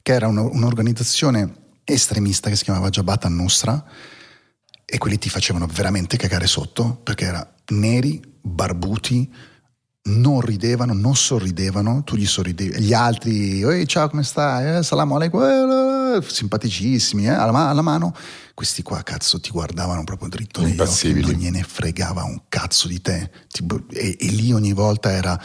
che 0.01 0.13
era 0.13 0.27
una, 0.27 0.41
un'organizzazione 0.41 1.65
estremista 1.83 2.49
che 2.49 2.55
si 2.55 2.63
chiamava 2.63 2.89
Jabhat 2.89 3.25
al-Nusra, 3.25 3.85
e 4.89 4.97
quelli 4.97 5.17
ti 5.17 5.29
facevano 5.29 5.67
veramente 5.67 6.15
cagare 6.15 6.47
sotto, 6.47 6.99
perché 7.03 7.25
erano 7.25 7.47
neri, 7.71 8.21
barbuti, 8.41 9.29
non 10.07 10.41
ridevano, 10.41 10.93
non 10.93 11.15
sorridevano, 11.15 12.03
tu 12.03 12.15
gli 12.15 12.25
sorridevi, 12.25 12.81
gli 12.81 12.93
altri, 12.93 13.61
Ehi, 13.61 13.87
ciao 13.87 14.09
come 14.09 14.23
stai? 14.23 14.77
Eh, 14.77 14.83
salam 14.83 15.11
alaikum, 15.11 15.41
eh, 15.41 16.21
simpaticissimi, 16.25 17.25
eh, 17.25 17.29
alla, 17.29 17.69
alla, 17.69 17.81
mano, 17.81 18.13
questi 18.53 18.83
qua 18.83 19.03
cazzo 19.03 19.39
ti 19.39 19.49
guardavano 19.49 20.03
proprio 20.03 20.29
dritto 20.29 20.61
negli 20.61 20.79
occhi, 20.79 21.13
non 21.13 21.31
gliene 21.31 21.63
fregava 21.63 22.23
un 22.23 22.41
cazzo 22.47 22.87
di 22.87 23.01
te, 23.01 23.29
e, 23.91 24.17
e, 24.19 24.27
lì 24.27 24.51
ogni 24.51 24.73
volta 24.73 25.11
era, 25.11 25.39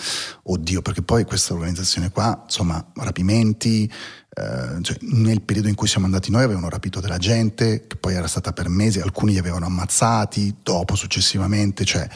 oddio, 0.45 0.83
perché 0.83 1.03
poi 1.03 1.25
questa 1.25 1.55
organizzazione 1.55 2.11
qua, 2.11 2.43
insomma, 2.45 2.85
rapimenti, 2.95 3.91
eh, 4.35 4.83
cioè, 4.83 4.97
nel 5.01 5.43
periodo 5.43 5.69
in 5.69 5.75
cui 5.75 5.89
siamo 5.89 6.07
andati 6.07 6.31
noi 6.31 6.45
avevano 6.45 6.69
rapito 6.69 7.01
della 7.01 7.19
gente, 7.19 7.87
che 7.87 7.97
poi 7.97 8.15
era 8.15 8.29
stata 8.29 8.53
per 8.53 8.69
mesi, 8.69 9.01
alcuni 9.01 9.33
li 9.33 9.39
avevano 9.39 9.67
ammazzati, 9.67 10.57
dopo 10.63 10.95
successivamente, 10.95 11.85
cioè 11.85 12.09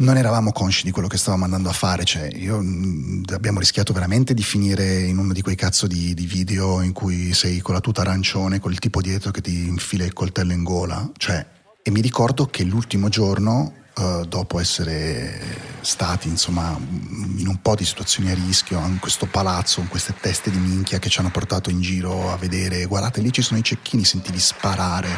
non 0.00 0.16
eravamo 0.16 0.52
consci 0.52 0.84
di 0.84 0.92
quello 0.92 1.08
che 1.08 1.16
stavamo 1.16 1.44
andando 1.44 1.68
a 1.68 1.72
fare, 1.72 2.04
cioè 2.04 2.28
io, 2.32 2.60
mm, 2.60 3.24
abbiamo 3.32 3.58
rischiato 3.58 3.92
veramente 3.92 4.32
di 4.32 4.42
finire 4.42 5.00
in 5.00 5.18
uno 5.18 5.32
di 5.32 5.42
quei 5.42 5.56
cazzo 5.56 5.86
di, 5.88 6.14
di, 6.14 6.26
video 6.26 6.82
in 6.82 6.92
cui 6.92 7.34
sei 7.34 7.58
con 7.60 7.74
la 7.74 7.80
tuta 7.80 8.02
arancione, 8.02 8.60
con 8.60 8.70
il 8.70 8.78
tipo 8.78 9.00
dietro 9.00 9.32
che 9.32 9.40
ti 9.40 9.66
infila 9.66 10.04
il 10.04 10.12
coltello 10.12 10.52
in 10.52 10.62
gola, 10.62 11.10
cioè, 11.16 11.44
e 11.82 11.90
mi 11.90 12.00
ricordo 12.00 12.46
che 12.46 12.62
l'ultimo 12.62 13.08
giorno, 13.08 13.72
uh, 13.96 14.24
dopo 14.24 14.60
essere 14.60 15.66
stati 15.80 16.28
insomma 16.28 16.78
in 17.36 17.48
un 17.48 17.60
po' 17.60 17.74
di 17.74 17.84
situazioni 17.84 18.30
a 18.30 18.34
rischio, 18.34 18.78
in 18.78 18.98
questo 19.00 19.26
palazzo, 19.26 19.80
con 19.80 19.88
queste 19.88 20.14
teste 20.20 20.50
di 20.50 20.58
minchia 20.58 21.00
che 21.00 21.08
ci 21.08 21.18
hanno 21.18 21.30
portato 21.30 21.70
in 21.70 21.80
giro 21.80 22.30
a 22.30 22.36
vedere, 22.36 22.84
guardate 22.84 23.20
lì 23.20 23.32
ci 23.32 23.42
sono 23.42 23.58
i 23.58 23.64
cecchini, 23.64 24.04
sentivi 24.04 24.38
sparare, 24.38 25.08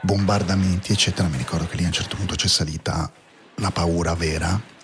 bombardamenti 0.00 0.92
eccetera, 0.92 1.28
mi 1.28 1.36
ricordo 1.36 1.66
che 1.66 1.76
lì 1.76 1.84
a 1.84 1.88
un 1.88 1.92
certo 1.92 2.16
punto 2.16 2.36
c'è 2.36 2.48
salita 2.48 3.12
la 3.58 3.70
paura 3.70 4.14
vera 4.14 4.76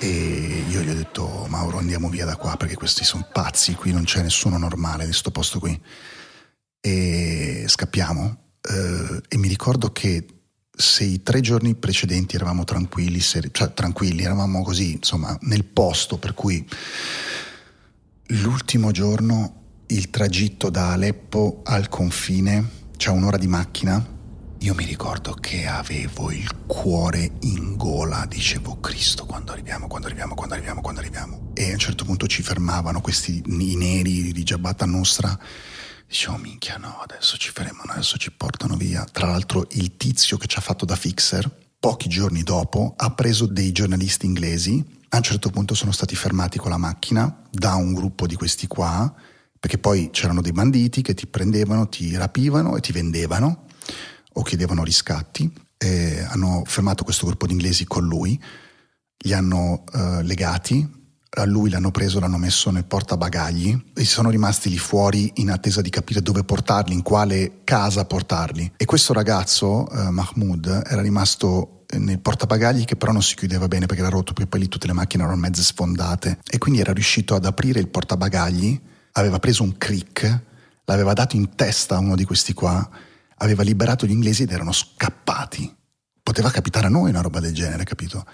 e 0.00 0.64
io 0.68 0.80
gli 0.80 0.88
ho 0.88 0.94
detto 0.94 1.46
Mauro 1.48 1.78
andiamo 1.78 2.08
via 2.08 2.24
da 2.24 2.36
qua 2.36 2.56
perché 2.56 2.76
questi 2.76 3.04
sono 3.04 3.26
pazzi, 3.32 3.74
qui 3.74 3.92
non 3.92 4.04
c'è 4.04 4.22
nessuno 4.22 4.56
normale 4.56 5.06
di 5.06 5.12
sto 5.12 5.30
posto 5.30 5.58
qui. 5.58 5.80
E 6.80 7.64
scappiamo. 7.66 8.38
Eh, 8.60 9.22
e 9.28 9.36
mi 9.38 9.48
ricordo 9.48 9.90
che 9.90 10.24
se 10.70 11.02
i 11.02 11.22
tre 11.22 11.40
giorni 11.40 11.74
precedenti 11.74 12.36
eravamo 12.36 12.62
tranquilli, 12.62 13.18
seri- 13.18 13.50
cioè 13.50 13.74
tranquilli, 13.74 14.22
eravamo 14.22 14.62
così 14.62 14.92
insomma 14.92 15.36
nel 15.42 15.64
posto 15.64 16.18
per 16.18 16.34
cui 16.34 16.66
l'ultimo 18.26 18.92
giorno 18.92 19.54
il 19.88 20.10
tragitto 20.10 20.70
da 20.70 20.92
Aleppo 20.92 21.62
al 21.64 21.88
confine, 21.88 22.86
c'è 22.96 23.10
un'ora 23.10 23.38
di 23.38 23.48
macchina 23.48 24.16
io 24.60 24.74
mi 24.74 24.84
ricordo 24.84 25.34
che 25.34 25.66
avevo 25.66 26.32
il 26.32 26.48
cuore 26.66 27.30
in 27.40 27.76
gola, 27.76 28.26
dicevo 28.26 28.80
Cristo, 28.80 29.24
quando 29.24 29.52
arriviamo, 29.52 29.86
quando 29.86 30.08
arriviamo, 30.08 30.34
quando 30.34 30.54
arriviamo, 30.54 30.80
quando 30.80 31.00
arriviamo. 31.00 31.50
E 31.54 31.70
a 31.70 31.72
un 31.72 31.78
certo 31.78 32.04
punto 32.04 32.26
ci 32.26 32.42
fermavano 32.42 33.00
questi 33.00 33.40
i 33.46 33.76
neri 33.76 34.32
di 34.32 34.42
Giabbata 34.42 34.84
Nostra. 34.84 35.38
Dicevo, 36.08 36.38
minchia, 36.38 36.76
no, 36.76 36.98
adesso 37.00 37.36
ci 37.36 37.50
fermano, 37.52 37.92
adesso 37.92 38.16
ci 38.18 38.32
portano 38.32 38.76
via. 38.76 39.04
Tra 39.04 39.28
l'altro, 39.28 39.66
il 39.72 39.96
tizio 39.96 40.36
che 40.38 40.48
ci 40.48 40.58
ha 40.58 40.62
fatto 40.62 40.84
da 40.84 40.96
fixer, 40.96 41.48
pochi 41.78 42.08
giorni 42.08 42.42
dopo, 42.42 42.94
ha 42.96 43.12
preso 43.12 43.46
dei 43.46 43.70
giornalisti 43.70 44.26
inglesi. 44.26 44.84
A 45.10 45.18
un 45.18 45.22
certo 45.22 45.50
punto 45.50 45.74
sono 45.74 45.92
stati 45.92 46.16
fermati 46.16 46.58
con 46.58 46.70
la 46.70 46.78
macchina 46.78 47.44
da 47.48 47.74
un 47.76 47.94
gruppo 47.94 48.26
di 48.26 48.34
questi 48.34 48.66
qua, 48.66 49.14
perché 49.60 49.78
poi 49.78 50.10
c'erano 50.10 50.40
dei 50.42 50.52
banditi 50.52 51.00
che 51.00 51.14
ti 51.14 51.28
prendevano, 51.28 51.88
ti 51.88 52.16
rapivano 52.16 52.76
e 52.76 52.80
ti 52.80 52.90
vendevano 52.90 53.66
o 54.38 54.42
chiedevano 54.42 54.84
riscatti. 54.84 55.52
E 55.76 56.24
hanno 56.28 56.62
fermato 56.64 57.04
questo 57.04 57.26
gruppo 57.26 57.46
di 57.46 57.52
inglesi 57.52 57.84
con 57.84 58.04
lui, 58.04 58.40
li 59.18 59.32
hanno 59.32 59.84
uh, 59.92 60.20
legati, 60.22 60.96
a 61.30 61.44
lui 61.44 61.70
l'hanno 61.70 61.90
preso, 61.90 62.18
l'hanno 62.18 62.38
messo 62.38 62.70
nel 62.70 62.84
portabagagli 62.84 63.76
e 63.94 64.04
sono 64.04 64.30
rimasti 64.30 64.70
lì 64.70 64.78
fuori 64.78 65.30
in 65.36 65.50
attesa 65.50 65.80
di 65.80 65.90
capire 65.90 66.22
dove 66.22 66.42
portarli, 66.42 66.94
in 66.94 67.02
quale 67.02 67.60
casa 67.64 68.04
portarli. 68.04 68.72
E 68.76 68.84
questo 68.86 69.12
ragazzo, 69.12 69.86
uh, 69.88 70.10
Mahmoud, 70.10 70.84
era 70.86 71.00
rimasto 71.00 71.84
nel 71.96 72.20
portabagagli 72.20 72.84
che 72.84 72.96
però 72.96 73.12
non 73.12 73.22
si 73.22 73.34
chiudeva 73.34 73.68
bene 73.68 73.86
perché 73.86 74.02
era 74.02 74.10
rotto, 74.10 74.32
perché 74.32 74.48
poi 74.48 74.60
lì 74.60 74.68
tutte 74.68 74.86
le 74.86 74.92
macchine 74.92 75.22
erano 75.22 75.38
mezze 75.38 75.62
sfondate 75.62 76.40
e 76.48 76.58
quindi 76.58 76.80
era 76.80 76.92
riuscito 76.92 77.34
ad 77.34 77.44
aprire 77.44 77.80
il 77.80 77.88
portabagagli, 77.88 78.78
aveva 79.12 79.38
preso 79.38 79.62
un 79.62 79.76
crick, 79.78 80.42
l'aveva 80.84 81.12
dato 81.12 81.36
in 81.36 81.54
testa 81.54 81.96
a 81.96 81.98
uno 81.98 82.16
di 82.16 82.24
questi 82.24 82.52
qua 82.52 82.88
aveva 83.38 83.62
liberato 83.62 84.06
gli 84.06 84.10
inglesi 84.10 84.42
ed 84.42 84.52
erano 84.52 84.72
scappati. 84.72 85.74
Poteva 86.22 86.50
capitare 86.50 86.86
a 86.86 86.90
noi 86.90 87.10
una 87.10 87.20
roba 87.20 87.40
del 87.40 87.54
genere, 87.54 87.84
capito? 87.84 88.26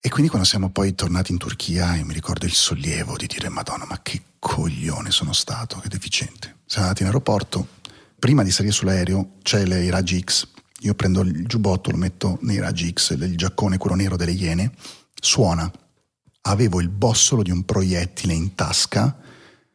E 0.00 0.08
quindi 0.08 0.28
quando 0.28 0.46
siamo 0.46 0.70
poi 0.70 0.94
tornati 0.94 1.32
in 1.32 1.38
Turchia, 1.38 1.94
io 1.94 2.04
mi 2.04 2.12
ricordo 2.12 2.44
il 2.44 2.52
sollievo 2.52 3.16
di 3.16 3.26
dire 3.26 3.48
Madonna, 3.48 3.86
ma 3.88 4.00
che 4.02 4.22
coglione 4.38 5.10
sono 5.10 5.32
stato, 5.32 5.78
che 5.78 5.88
deficiente. 5.88 6.58
Siamo 6.66 6.86
andati 6.86 7.02
in 7.02 7.08
aeroporto, 7.08 7.68
prima 8.18 8.42
di 8.42 8.50
salire 8.50 8.74
sull'aereo 8.74 9.36
c'è 9.42 9.60
i 9.60 9.90
raggi 9.90 10.20
X, 10.22 10.48
io 10.80 10.94
prendo 10.94 11.22
il 11.22 11.46
giubbotto, 11.46 11.90
lo 11.90 11.96
metto 11.96 12.38
nei 12.42 12.58
raggi 12.58 12.92
X, 12.92 13.16
il 13.16 13.36
giaccone 13.36 13.78
quello 13.78 13.96
nero 13.96 14.16
delle 14.16 14.32
iene, 14.32 14.72
suona. 15.14 15.70
Avevo 16.42 16.82
il 16.82 16.90
bossolo 16.90 17.42
di 17.42 17.50
un 17.50 17.64
proiettile 17.64 18.34
in 18.34 18.54
tasca 18.54 19.16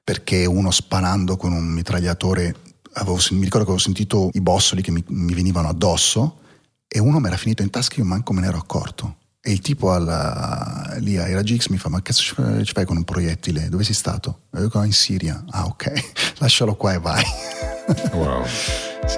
perché 0.04 0.46
uno 0.46 0.70
sparando 0.70 1.36
con 1.36 1.52
un 1.52 1.66
mitragliatore 1.66 2.56
avevo, 2.94 3.18
mi 3.32 3.44
ricordo 3.44 3.66
che 3.66 3.72
avevo 3.72 3.78
sentito 3.78 4.30
i 4.34 4.42
bossoli 4.42 4.82
che 4.82 4.92
mi, 4.92 5.04
mi 5.08 5.34
venivano 5.34 5.68
addosso 5.68 6.40
e 6.88 7.00
uno 7.00 7.20
mi 7.20 7.28
era 7.28 7.38
finito 7.38 7.62
in 7.62 7.70
tasca 7.70 7.96
e 7.96 8.00
io 8.00 8.06
manco 8.06 8.34
me 8.34 8.42
ne 8.42 8.48
ero 8.48 8.58
accorto. 8.58 9.18
E 9.42 9.52
il 9.52 9.62
tipo 9.62 9.94
alla, 9.94 10.96
lì 10.98 11.18
a 11.18 11.28
Iragix 11.30 11.68
mi 11.68 11.78
fa: 11.78 11.88
Ma 11.88 12.02
che 12.02 12.12
ci 12.12 12.34
fai 12.34 12.86
con 12.86 12.98
un 12.98 13.06
proiettile? 13.06 13.70
Dove 13.70 13.86
sei 13.86 13.94
stato? 13.94 14.42
E 14.52 14.58
io 14.58 14.66
dico: 14.66 14.84
In 14.84 14.92
Siria. 14.92 15.44
Ah, 15.52 15.66
ok, 15.66 16.38
lascialo 16.40 16.76
qua 16.76 16.94
e 16.94 17.00
vai. 17.00 17.24
Wow. 18.14 18.46
sì. 18.46 19.18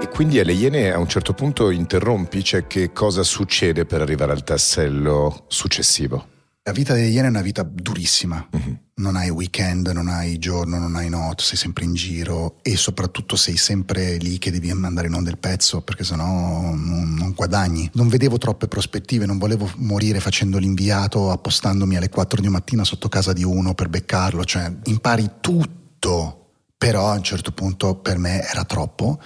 E 0.00 0.08
quindi 0.08 0.40
alle 0.40 0.52
Iene 0.52 0.90
a 0.90 0.98
un 0.98 1.06
certo 1.06 1.34
punto 1.34 1.68
interrompi, 1.68 2.42
cioè 2.42 2.66
che 2.66 2.92
cosa 2.94 3.22
succede 3.22 3.84
per 3.84 4.00
arrivare 4.00 4.32
al 4.32 4.42
tassello 4.42 5.44
successivo? 5.48 6.35
La 6.66 6.72
vita 6.72 6.94
degli 6.94 7.14
Iene 7.14 7.28
è 7.28 7.30
una 7.30 7.42
vita 7.42 7.62
durissima. 7.62 8.44
Uh-huh. 8.50 8.76
Non 8.94 9.14
hai 9.14 9.30
weekend, 9.30 9.86
non 9.86 10.08
hai 10.08 10.36
giorno, 10.36 10.80
non 10.80 10.96
hai 10.96 11.08
notte, 11.08 11.44
sei 11.44 11.56
sempre 11.56 11.84
in 11.84 11.94
giro 11.94 12.56
e 12.60 12.76
soprattutto 12.76 13.36
sei 13.36 13.56
sempre 13.56 14.16
lì 14.16 14.38
che 14.38 14.50
devi 14.50 14.72
mandare 14.72 15.06
in 15.06 15.14
onda 15.14 15.30
il 15.30 15.38
pezzo 15.38 15.82
perché 15.82 16.02
sennò 16.02 16.24
non, 16.24 17.14
non 17.16 17.32
guadagni. 17.36 17.88
Non 17.92 18.08
vedevo 18.08 18.36
troppe 18.38 18.66
prospettive, 18.66 19.26
non 19.26 19.38
volevo 19.38 19.70
morire 19.76 20.18
facendo 20.18 20.58
l'inviato, 20.58 21.30
appostandomi 21.30 21.98
alle 21.98 22.08
4 22.08 22.40
di 22.40 22.48
mattina 22.48 22.82
sotto 22.82 23.08
casa 23.08 23.32
di 23.32 23.44
uno 23.44 23.72
per 23.74 23.88
beccarlo, 23.88 24.44
cioè 24.44 24.68
impari 24.86 25.34
tutto, 25.40 26.48
però 26.76 27.12
a 27.12 27.14
un 27.14 27.22
certo 27.22 27.52
punto 27.52 27.94
per 27.94 28.18
me 28.18 28.42
era 28.42 28.64
troppo. 28.64 29.20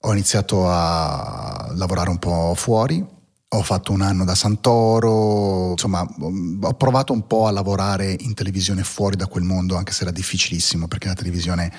Ho 0.00 0.12
iniziato 0.12 0.66
a 0.70 1.70
lavorare 1.74 2.08
un 2.08 2.18
po' 2.18 2.54
fuori, 2.56 3.04
ho 3.50 3.62
fatto 3.62 3.92
un 3.92 4.02
anno 4.02 4.26
da 4.26 4.34
Santoro, 4.34 5.70
insomma 5.70 6.02
ho 6.02 6.74
provato 6.74 7.14
un 7.14 7.26
po' 7.26 7.46
a 7.46 7.50
lavorare 7.50 8.14
in 8.18 8.34
televisione 8.34 8.82
fuori 8.82 9.16
da 9.16 9.26
quel 9.26 9.44
mondo, 9.44 9.76
anche 9.76 9.92
se 9.92 10.02
era 10.02 10.10
difficilissimo 10.10 10.86
perché 10.86 11.08
la 11.08 11.14
televisione, 11.14 11.72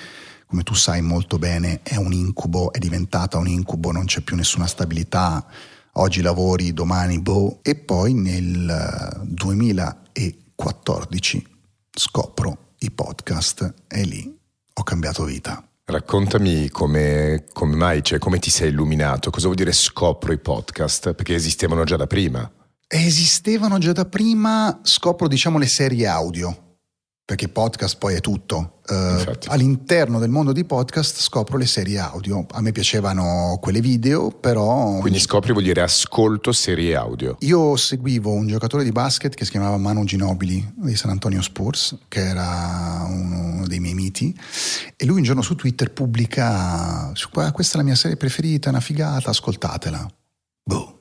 come 0.46 0.64
tu 0.64 0.74
sai 0.74 1.00
molto 1.00 1.38
bene, 1.38 1.82
è 1.82 1.94
un 1.94 2.12
incubo, 2.12 2.72
è 2.72 2.78
diventata 2.78 3.38
un 3.38 3.46
incubo, 3.46 3.92
non 3.92 4.06
c'è 4.06 4.20
più 4.20 4.34
nessuna 4.34 4.66
stabilità, 4.66 5.46
oggi 5.92 6.22
lavori, 6.22 6.72
domani 6.72 7.20
boh. 7.20 7.60
E 7.62 7.76
poi 7.76 8.14
nel 8.14 9.28
2014 9.28 11.46
scopro 11.92 12.72
i 12.78 12.90
podcast 12.90 13.74
e 13.86 14.02
lì 14.02 14.36
ho 14.72 14.82
cambiato 14.82 15.22
vita. 15.24 15.64
Raccontami 15.90 16.68
come, 16.70 17.44
come 17.52 17.76
mai, 17.76 18.02
cioè 18.02 18.18
come 18.18 18.38
ti 18.38 18.50
sei 18.50 18.70
illuminato, 18.70 19.30
cosa 19.30 19.44
vuol 19.44 19.56
dire 19.56 19.72
scopro 19.72 20.32
i 20.32 20.38
podcast? 20.38 21.14
Perché 21.14 21.34
esistevano 21.34 21.84
già 21.84 21.96
da 21.96 22.06
prima. 22.06 22.50
Esistevano 22.86 23.78
già 23.78 23.92
da 23.92 24.04
prima, 24.04 24.80
scopro 24.82 25.28
diciamo 25.28 25.58
le 25.58 25.66
serie 25.66 26.06
audio 26.06 26.69
perché 27.30 27.48
podcast 27.48 27.96
poi 27.96 28.16
è 28.16 28.20
tutto. 28.20 28.80
Uh, 28.88 29.22
all'interno 29.46 30.18
del 30.18 30.30
mondo 30.30 30.50
di 30.50 30.64
podcast 30.64 31.20
scopro 31.20 31.58
le 31.58 31.66
serie 31.66 32.00
audio. 32.00 32.44
A 32.50 32.60
me 32.60 32.72
piacevano 32.72 33.56
quelle 33.60 33.80
video, 33.80 34.32
però. 34.32 34.98
Quindi 34.98 35.20
scopri 35.20 35.52
vuol 35.52 35.62
dire 35.62 35.80
ascolto 35.80 36.50
serie 36.50 36.96
audio. 36.96 37.36
Io 37.42 37.76
seguivo 37.76 38.32
un 38.32 38.48
giocatore 38.48 38.82
di 38.82 38.90
basket 38.90 39.32
che 39.36 39.44
si 39.44 39.52
chiamava 39.52 39.76
Manu 39.76 40.02
Ginobili 40.02 40.72
di 40.74 40.96
San 40.96 41.10
Antonio 41.10 41.40
Spurs, 41.40 41.96
che 42.08 42.18
era 42.18 43.06
uno 43.08 43.64
dei 43.64 43.78
miei 43.78 43.94
miti, 43.94 44.36
e 44.96 45.06
lui 45.06 45.18
un 45.18 45.22
giorno 45.22 45.42
su 45.42 45.54
Twitter 45.54 45.92
pubblica: 45.92 47.12
Questa 47.52 47.74
è 47.74 47.76
la 47.76 47.84
mia 47.84 47.94
serie 47.94 48.16
preferita, 48.16 48.66
è 48.66 48.70
una 48.70 48.80
figata, 48.80 49.30
ascoltatela. 49.30 50.04
Boh, 50.64 50.98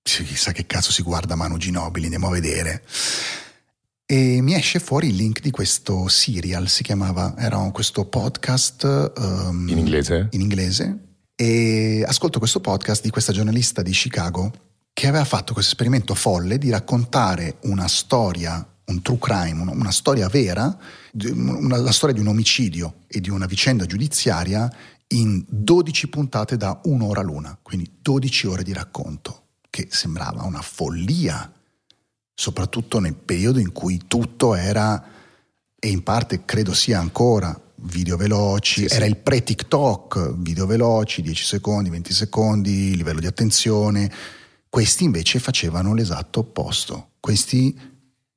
chissà 0.00 0.52
che 0.52 0.64
cazzo 0.64 0.92
si 0.92 1.02
guarda 1.02 1.34
Manu 1.34 1.56
Ginobili, 1.56 2.04
andiamo 2.04 2.28
a 2.28 2.30
vedere 2.30 2.84
e 4.12 4.42
mi 4.42 4.52
esce 4.52 4.78
fuori 4.78 5.08
il 5.08 5.14
link 5.14 5.40
di 5.40 5.50
questo 5.50 6.06
serial, 6.06 6.68
si 6.68 6.82
chiamava, 6.82 7.34
era 7.38 7.56
questo 7.70 8.04
podcast 8.04 9.12
um, 9.16 9.66
in 9.66 9.78
inglese? 9.78 10.28
In 10.32 10.42
inglese 10.42 10.98
e 11.34 12.04
ascolto 12.06 12.38
questo 12.38 12.60
podcast 12.60 13.02
di 13.02 13.08
questa 13.08 13.32
giornalista 13.32 13.80
di 13.80 13.90
Chicago 13.90 14.52
che 14.92 15.08
aveva 15.08 15.24
fatto 15.24 15.54
questo 15.54 15.70
esperimento 15.70 16.14
folle 16.14 16.58
di 16.58 16.68
raccontare 16.68 17.56
una 17.62 17.88
storia, 17.88 18.62
un 18.84 19.00
true 19.00 19.16
crime, 19.18 19.62
una, 19.62 19.72
una 19.72 19.90
storia 19.90 20.28
vera, 20.28 20.76
una, 21.30 21.78
la 21.78 21.92
storia 21.92 22.14
di 22.14 22.20
un 22.20 22.26
omicidio 22.26 22.96
e 23.06 23.18
di 23.18 23.30
una 23.30 23.46
vicenda 23.46 23.86
giudiziaria 23.86 24.70
in 25.14 25.42
12 25.48 26.08
puntate 26.08 26.58
da 26.58 26.78
un'ora 26.84 27.22
l'una, 27.22 27.58
quindi 27.62 27.90
12 28.02 28.46
ore 28.46 28.62
di 28.62 28.74
racconto, 28.74 29.44
che 29.70 29.86
sembrava 29.90 30.42
una 30.42 30.60
follia 30.60 31.50
soprattutto 32.42 32.98
nel 32.98 33.14
periodo 33.14 33.60
in 33.60 33.70
cui 33.70 34.00
tutto 34.08 34.56
era, 34.56 35.00
e 35.78 35.88
in 35.88 36.02
parte 36.02 36.44
credo 36.44 36.74
sia 36.74 36.98
ancora, 36.98 37.56
video 37.82 38.16
veloci, 38.16 38.88
sì, 38.88 38.94
era 38.94 39.04
sì. 39.04 39.10
il 39.12 39.16
pre-TikTok, 39.18 40.34
video 40.38 40.66
veloci, 40.66 41.22
10 41.22 41.44
secondi, 41.44 41.88
20 41.88 42.12
secondi, 42.12 42.96
livello 42.96 43.20
di 43.20 43.26
attenzione. 43.26 44.10
Questi 44.68 45.04
invece 45.04 45.38
facevano 45.38 45.94
l'esatto 45.94 46.40
opposto. 46.40 47.10
Questi 47.20 47.78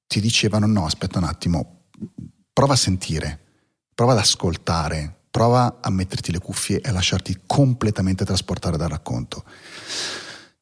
ti 0.06 0.22
dicevano 0.22 0.68
no, 0.68 0.86
aspetta 0.86 1.18
un 1.18 1.24
attimo, 1.24 1.86
prova 2.53 2.74
a 2.74 2.78
sentire, 2.78 3.39
prova 3.95 4.12
ad 4.12 4.20
ascoltare, 4.20 5.22
prova 5.32 5.80
a 5.82 5.89
metterti 5.89 6.32
le 6.32 6.38
cuffie 6.38 6.80
e 6.80 6.89
a 6.89 6.91
lasciarti 6.91 7.41
completamente 7.47 8.24
trasportare 8.24 8.78
dal 8.78 8.89
racconto. 8.89 9.43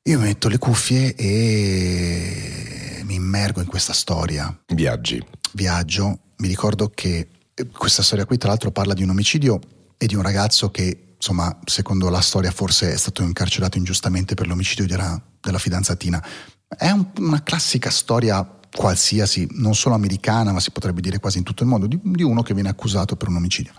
Io 0.05 0.19
metto 0.19 0.49
le 0.49 0.57
cuffie 0.57 1.15
e 1.15 3.01
mi 3.05 3.15
immergo 3.15 3.61
in 3.61 3.67
questa 3.67 3.93
storia. 3.93 4.53
Viaggi. 4.73 5.25
Viaggio. 5.53 6.19
Mi 6.39 6.49
ricordo 6.49 6.91
che 6.93 7.29
eh, 7.53 7.67
questa 7.67 8.03
storia 8.03 8.25
qui, 8.25 8.37
tra 8.37 8.49
l'altro, 8.49 8.69
parla 8.69 8.93
di 8.93 9.01
un 9.01 9.11
omicidio 9.11 9.61
e 9.97 10.05
di 10.05 10.15
un 10.15 10.21
ragazzo 10.21 10.71
che, 10.71 11.13
insomma, 11.15 11.57
secondo 11.63 12.09
la 12.09 12.19
storia, 12.19 12.51
forse 12.51 12.91
è 12.91 12.97
stato 12.97 13.21
incarcerato 13.21 13.77
ingiustamente 13.77 14.33
per 14.33 14.47
l'omicidio 14.47 14.85
della, 14.85 15.21
della 15.39 15.57
fidanzatina. 15.57 16.21
È 16.67 16.89
un, 16.89 17.05
una 17.19 17.41
classica 17.41 17.89
storia 17.89 18.45
qualsiasi, 18.75 19.47
non 19.51 19.73
solo 19.73 19.95
americana, 19.95 20.51
ma 20.51 20.59
si 20.59 20.71
potrebbe 20.71 20.99
dire 20.99 21.19
quasi 21.19 21.37
in 21.37 21.45
tutto 21.45 21.63
il 21.63 21.69
mondo, 21.69 21.87
di, 21.87 21.97
di 22.03 22.23
uno 22.23 22.41
che 22.41 22.53
viene 22.53 22.67
accusato 22.67 23.15
per 23.15 23.29
un 23.29 23.37
omicidio. 23.37 23.71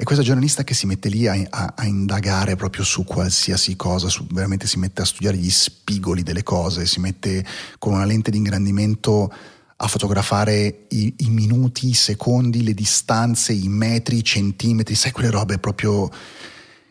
E 0.00 0.04
questa 0.04 0.22
giornalista 0.22 0.62
che 0.62 0.74
si 0.74 0.86
mette 0.86 1.08
lì 1.08 1.26
a, 1.26 1.36
a, 1.50 1.72
a, 1.74 1.84
indagare 1.84 2.54
proprio 2.54 2.84
su 2.84 3.02
qualsiasi 3.02 3.74
cosa, 3.74 4.08
su, 4.08 4.24
veramente 4.30 4.68
si 4.68 4.78
mette 4.78 5.02
a 5.02 5.04
studiare 5.04 5.36
gli 5.36 5.50
spigoli 5.50 6.22
delle 6.22 6.44
cose, 6.44 6.86
si 6.86 7.00
mette 7.00 7.44
con 7.80 7.94
una 7.94 8.04
lente 8.04 8.30
di 8.30 8.36
ingrandimento 8.36 9.28
a 9.74 9.88
fotografare 9.88 10.84
i, 10.90 11.12
i 11.16 11.30
minuti, 11.30 11.88
i 11.88 11.94
secondi, 11.94 12.62
le 12.62 12.74
distanze, 12.74 13.52
i 13.52 13.66
metri, 13.66 14.18
i 14.18 14.24
centimetri, 14.24 14.94
sai 14.94 15.10
quelle 15.10 15.30
robe 15.30 15.58
proprio... 15.58 16.08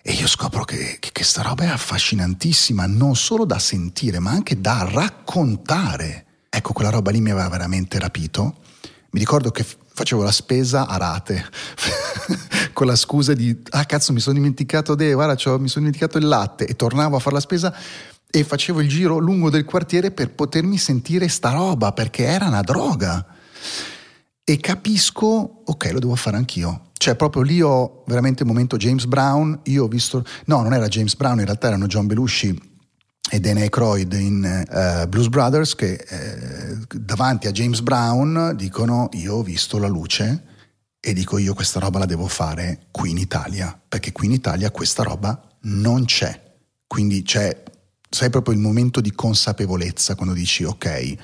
E 0.01 0.11
io 0.11 0.27
scopro 0.27 0.65
che, 0.65 0.97
che, 0.99 1.11
che 1.13 1.23
sta 1.23 1.43
roba 1.43 1.63
è 1.63 1.67
affascinantissima, 1.67 2.87
non 2.87 3.15
solo 3.15 3.45
da 3.45 3.57
sentire, 3.57 4.19
ma 4.19 4.31
anche 4.31 4.59
da 4.59 4.85
raccontare. 4.85 6.25
Ecco, 6.49 6.73
quella 6.73 6.89
roba 6.89 7.11
lì 7.11 7.21
mi 7.21 7.31
aveva 7.31 7.47
veramente 7.47 7.99
rapito. 7.99 8.57
Mi 9.11 9.19
ricordo 9.19 9.51
che 9.51 9.65
facevo 9.97 10.21
la 10.21 10.31
spesa 10.31 10.85
a 10.85 10.97
rate 10.97 11.43
con 12.73 12.85
la 12.85 12.95
scusa 12.95 13.33
di 13.33 13.57
ah 13.71 13.85
cazzo 13.85 14.13
mi 14.13 14.19
sono 14.19 14.35
dimenticato 14.35 14.93
de, 14.93 15.13
guarda 15.13 15.33
mi 15.57 15.67
sono 15.67 15.85
dimenticato 15.85 16.17
il 16.17 16.27
latte. 16.27 16.67
E 16.67 16.75
tornavo 16.75 17.15
a 17.15 17.19
fare 17.19 17.35
la 17.35 17.41
spesa 17.41 17.73
e 18.29 18.43
facevo 18.43 18.81
il 18.81 18.89
giro 18.89 19.17
lungo 19.17 19.49
del 19.49 19.65
quartiere 19.65 20.11
per 20.11 20.33
potermi 20.33 20.77
sentire 20.77 21.27
sta 21.29 21.51
roba 21.51 21.93
perché 21.93 22.25
era 22.25 22.47
una 22.47 22.61
droga. 22.61 23.25
E 24.43 24.57
capisco 24.57 25.63
ok 25.65 25.91
lo 25.91 25.99
devo 25.99 26.15
fare 26.15 26.37
anch'io. 26.37 26.91
Cioè 26.97 27.15
proprio 27.15 27.41
lì 27.41 27.61
ho 27.61 28.03
veramente 28.07 28.43
il 28.43 28.47
momento 28.47 28.77
James 28.77 29.05
Brown 29.05 29.59
io 29.63 29.85
ho 29.85 29.87
visto 29.87 30.23
no 30.45 30.61
non 30.61 30.73
era 30.73 30.87
James 30.87 31.15
Brown 31.15 31.39
in 31.39 31.45
realtà 31.45 31.67
erano 31.67 31.87
John 31.87 32.07
Belushi 32.07 32.76
e 33.29 33.39
Dan 33.39 33.57
Aykroyd 33.57 34.13
in 34.13 34.65
uh, 34.69 35.07
Blues 35.07 35.27
Brothers 35.27 35.75
che 35.75 35.93
eh, 35.93 36.77
davanti 36.95 37.47
a 37.47 37.51
James 37.51 37.81
Brown 37.81 38.53
dicono 38.55 39.09
io 39.13 39.35
ho 39.35 39.43
visto 39.43 39.77
la 39.77 39.87
luce 39.87 40.43
e 40.99 41.13
dico 41.13 41.37
io 41.37 41.53
questa 41.53 41.79
roba 41.79 41.99
la 41.99 42.05
devo 42.05 42.27
fare 42.27 42.87
qui 42.89 43.11
in 43.11 43.17
Italia 43.17 43.77
perché 43.87 44.11
qui 44.11 44.27
in 44.27 44.33
Italia 44.33 44.71
questa 44.71 45.03
roba 45.03 45.41
non 45.63 46.05
c'è 46.05 46.55
quindi 46.87 47.23
c'è 47.23 47.63
sai 48.09 48.29
proprio 48.29 48.53
il 48.53 48.61
momento 48.61 49.01
di 49.01 49.11
consapevolezza 49.11 50.15
quando 50.15 50.33
dici 50.33 50.63
ok 50.63 51.15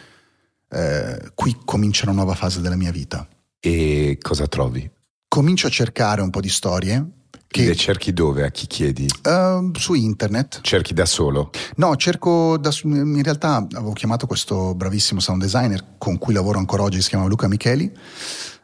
eh, 0.70 1.32
qui 1.34 1.58
comincia 1.64 2.04
una 2.06 2.16
nuova 2.16 2.36
fase 2.36 2.60
della 2.60 2.76
mia 2.76 2.92
vita 2.92 3.26
e 3.60 4.18
cosa 4.22 4.48
trovi? 4.48 4.90
comincio 5.30 5.68
a 5.68 5.72
cercare 5.72 6.22
un 6.22 6.30
po' 6.30 6.42
di 6.42 6.50
storie 6.50 7.23
che... 7.54 7.66
Le 7.66 7.76
cerchi 7.76 8.14
dove? 8.14 8.44
A 8.44 8.50
chi 8.50 8.66
chiedi? 8.66 9.08
Uh, 9.24 9.72
su 9.78 9.94
internet. 9.94 10.60
Cerchi 10.62 10.96
da 10.96 11.06
solo? 11.06 11.52
No, 11.76 11.96
cerco 11.96 12.58
da 12.58 12.72
In 12.84 13.22
realtà 13.22 13.58
avevo 13.58 13.94
chiamato 13.94 14.26
questo 14.26 14.74
bravissimo 14.74 15.20
sound 15.20 15.42
designer 15.42 15.96
con 16.00 16.18
cui 16.18 16.34
lavoro 16.34 16.58
ancora 16.58 16.82
oggi, 16.82 17.00
si 17.02 17.10
chiama 17.10 17.28
Luca 17.28 17.48
Micheli. 17.48 17.92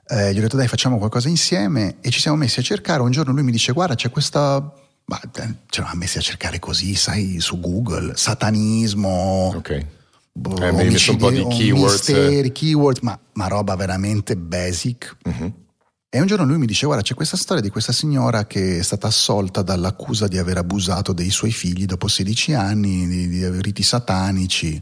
Eh, 0.07 0.33
gli 0.33 0.39
ho 0.39 0.41
detto 0.41 0.57
dai 0.57 0.67
facciamo 0.67 0.97
qualcosa 0.97 1.29
insieme 1.29 1.97
e 2.01 2.09
ci 2.09 2.19
siamo 2.19 2.35
messi 2.35 2.59
a 2.59 2.63
cercare. 2.63 3.03
Un 3.03 3.11
giorno 3.11 3.31
lui 3.31 3.43
mi 3.43 3.51
dice 3.51 3.71
guarda 3.71 3.93
c'è 3.93 4.09
questa... 4.09 4.73
Ma 5.05 5.19
eh, 5.21 5.53
ci 5.69 5.79
eravamo 5.79 5.99
messi 5.99 6.17
a 6.17 6.21
cercare 6.21 6.57
così, 6.57 6.95
sai, 6.95 7.39
su 7.39 7.59
Google, 7.59 8.13
satanismo. 8.15 9.53
Ok. 9.55 9.85
Boh, 10.31 10.57
eh, 10.57 10.71
mi 10.71 10.89
messo 10.89 11.11
un 11.11 11.17
po' 11.17 11.29
di 11.29 11.45
keywords. 11.47 12.09
Misteri, 12.09 12.51
keywords, 12.51 13.01
ma, 13.01 13.19
ma 13.33 13.47
roba 13.47 13.75
veramente 13.75 14.35
basic. 14.35 15.15
Uh-huh 15.25 15.67
e 16.11 16.19
un 16.19 16.25
giorno 16.25 16.45
lui 16.45 16.57
mi 16.57 16.65
dice: 16.65 16.87
Guarda, 16.87 17.03
c'è 17.03 17.13
questa 17.13 17.37
storia 17.37 17.61
di 17.61 17.69
questa 17.69 17.91
signora 17.91 18.47
che 18.47 18.79
è 18.79 18.81
stata 18.81 19.05
assolta 19.05 19.61
dall'accusa 19.61 20.27
di 20.27 20.39
aver 20.39 20.57
abusato 20.57 21.13
dei 21.13 21.29
suoi 21.29 21.51
figli 21.51 21.85
dopo 21.85 22.07
16 22.07 22.53
anni, 22.53 23.07
di, 23.07 23.27
di 23.27 23.61
riti 23.61 23.83
satanici. 23.83 24.81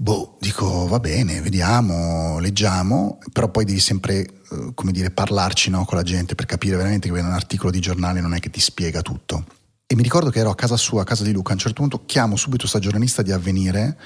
Boh, 0.00 0.36
dico 0.38 0.86
va 0.86 1.00
bene, 1.00 1.40
vediamo, 1.40 2.38
leggiamo, 2.38 3.18
però 3.32 3.50
poi 3.50 3.64
devi 3.64 3.80
sempre, 3.80 4.20
eh, 4.20 4.70
come 4.74 4.92
dire, 4.92 5.10
parlarci 5.10 5.70
no, 5.70 5.84
con 5.84 5.98
la 5.98 6.04
gente 6.04 6.36
per 6.36 6.46
capire 6.46 6.76
veramente 6.76 7.10
che 7.10 7.18
un 7.18 7.32
articolo 7.32 7.72
di 7.72 7.80
giornale 7.80 8.20
non 8.20 8.34
è 8.34 8.38
che 8.38 8.50
ti 8.50 8.60
spiega 8.60 9.02
tutto. 9.02 9.44
E 9.88 9.96
mi 9.96 10.02
ricordo 10.02 10.30
che 10.30 10.38
ero 10.38 10.50
a 10.50 10.54
casa 10.54 10.76
sua, 10.76 11.02
a 11.02 11.04
casa 11.04 11.24
di 11.24 11.32
Luca, 11.32 11.50
a 11.50 11.54
un 11.54 11.58
certo 11.58 11.80
punto 11.80 12.04
chiamo 12.06 12.36
subito 12.36 12.60
questa 12.60 12.78
giornalista 12.78 13.22
di 13.22 13.32
avvenire 13.32 13.98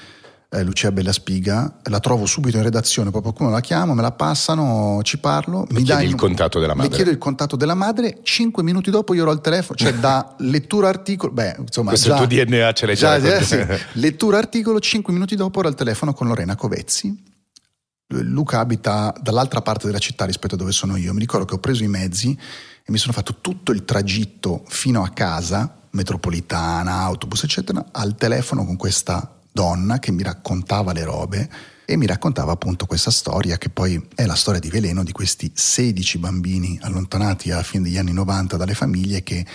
eh, 0.53 0.63
Lucia 0.63 0.91
Bellaspiga, 0.91 1.79
la 1.83 1.99
trovo 1.99 2.27
subito 2.27 2.57
in 2.57 2.63
redazione, 2.63 3.09
poi 3.09 3.21
qualcuno 3.21 3.49
la 3.49 3.59
chiamo, 3.59 3.95
me 3.95 4.03
la 4.03 4.11
passano, 4.11 4.99
ci 5.03 5.17
parlo. 5.17 5.65
Mi, 5.69 5.79
mi 5.79 5.83
dai 5.83 6.05
il 6.05 6.15
contatto 6.15 6.59
della 6.59 6.75
madre. 6.75 6.89
Mi 6.89 6.95
chiedo 6.95 7.09
il 7.09 7.17
contatto 7.17 7.55
della 7.55 7.73
madre, 7.73 8.19
cinque 8.21 8.61
minuti 8.61 8.91
dopo 8.91 9.15
io 9.15 9.23
ero 9.23 9.31
al 9.31 9.41
telefono, 9.41 9.77
cioè 9.77 9.95
da 9.95 10.35
lettura 10.39 10.89
articolo, 10.89 11.31
beh 11.31 11.55
insomma... 11.59 11.89
Questo 11.89 12.09
già, 12.09 12.17
tuo 12.17 12.27
DNA 12.27 12.71
ce 12.73 12.85
l'hai 12.85 12.95
già. 12.95 13.19
già 13.19 13.37
eh, 13.37 13.43
sì, 13.43 13.65
lettura 13.99 14.37
articolo, 14.37 14.79
cinque 14.79 15.11
minuti 15.11 15.35
dopo 15.35 15.59
ero 15.59 15.69
al 15.69 15.75
telefono 15.75 16.13
con 16.13 16.27
Lorena 16.27 16.55
Covezzi. 16.55 17.31
Luca 18.07 18.59
abita 18.59 19.11
dall'altra 19.19 19.63
parte 19.63 19.87
della 19.87 19.97
città 19.97 20.25
rispetto 20.25 20.53
a 20.53 20.57
dove 20.57 20.71
sono 20.71 20.97
io. 20.97 21.13
Mi 21.13 21.19
ricordo 21.19 21.45
che 21.45 21.55
ho 21.55 21.59
preso 21.59 21.83
i 21.83 21.87
mezzi 21.87 22.37
e 22.83 22.91
mi 22.91 22.99
sono 22.99 23.11
fatto 23.11 23.37
tutto 23.41 23.71
il 23.71 23.85
tragitto 23.85 24.63
fino 24.67 25.03
a 25.03 25.09
casa, 25.09 25.79
metropolitana, 25.91 26.99
autobus, 26.99 27.43
eccetera, 27.43 27.83
al 27.91 28.15
telefono 28.15 28.65
con 28.65 28.77
questa 28.77 29.33
donna 29.53 29.99
che 29.99 30.11
mi 30.11 30.23
raccontava 30.23 30.91
le 30.91 31.03
robe 31.05 31.49
e 31.85 31.95
mi 31.95 32.07
raccontava 32.07 32.51
appunto 32.53 32.85
questa 32.85 33.11
storia 33.11 33.57
che 33.57 33.69
poi 33.69 34.01
è 34.15 34.25
la 34.25 34.35
storia 34.35 34.59
di 34.59 34.69
veleno 34.69 35.03
di 35.03 35.11
questi 35.11 35.51
16 35.53 36.17
bambini 36.17 36.79
allontanati 36.81 37.51
alla 37.51 37.63
fine 37.63 37.83
degli 37.83 37.97
anni 37.97 38.13
90 38.13 38.57
dalle 38.57 38.73
famiglie 38.73 39.21
che 39.21 39.45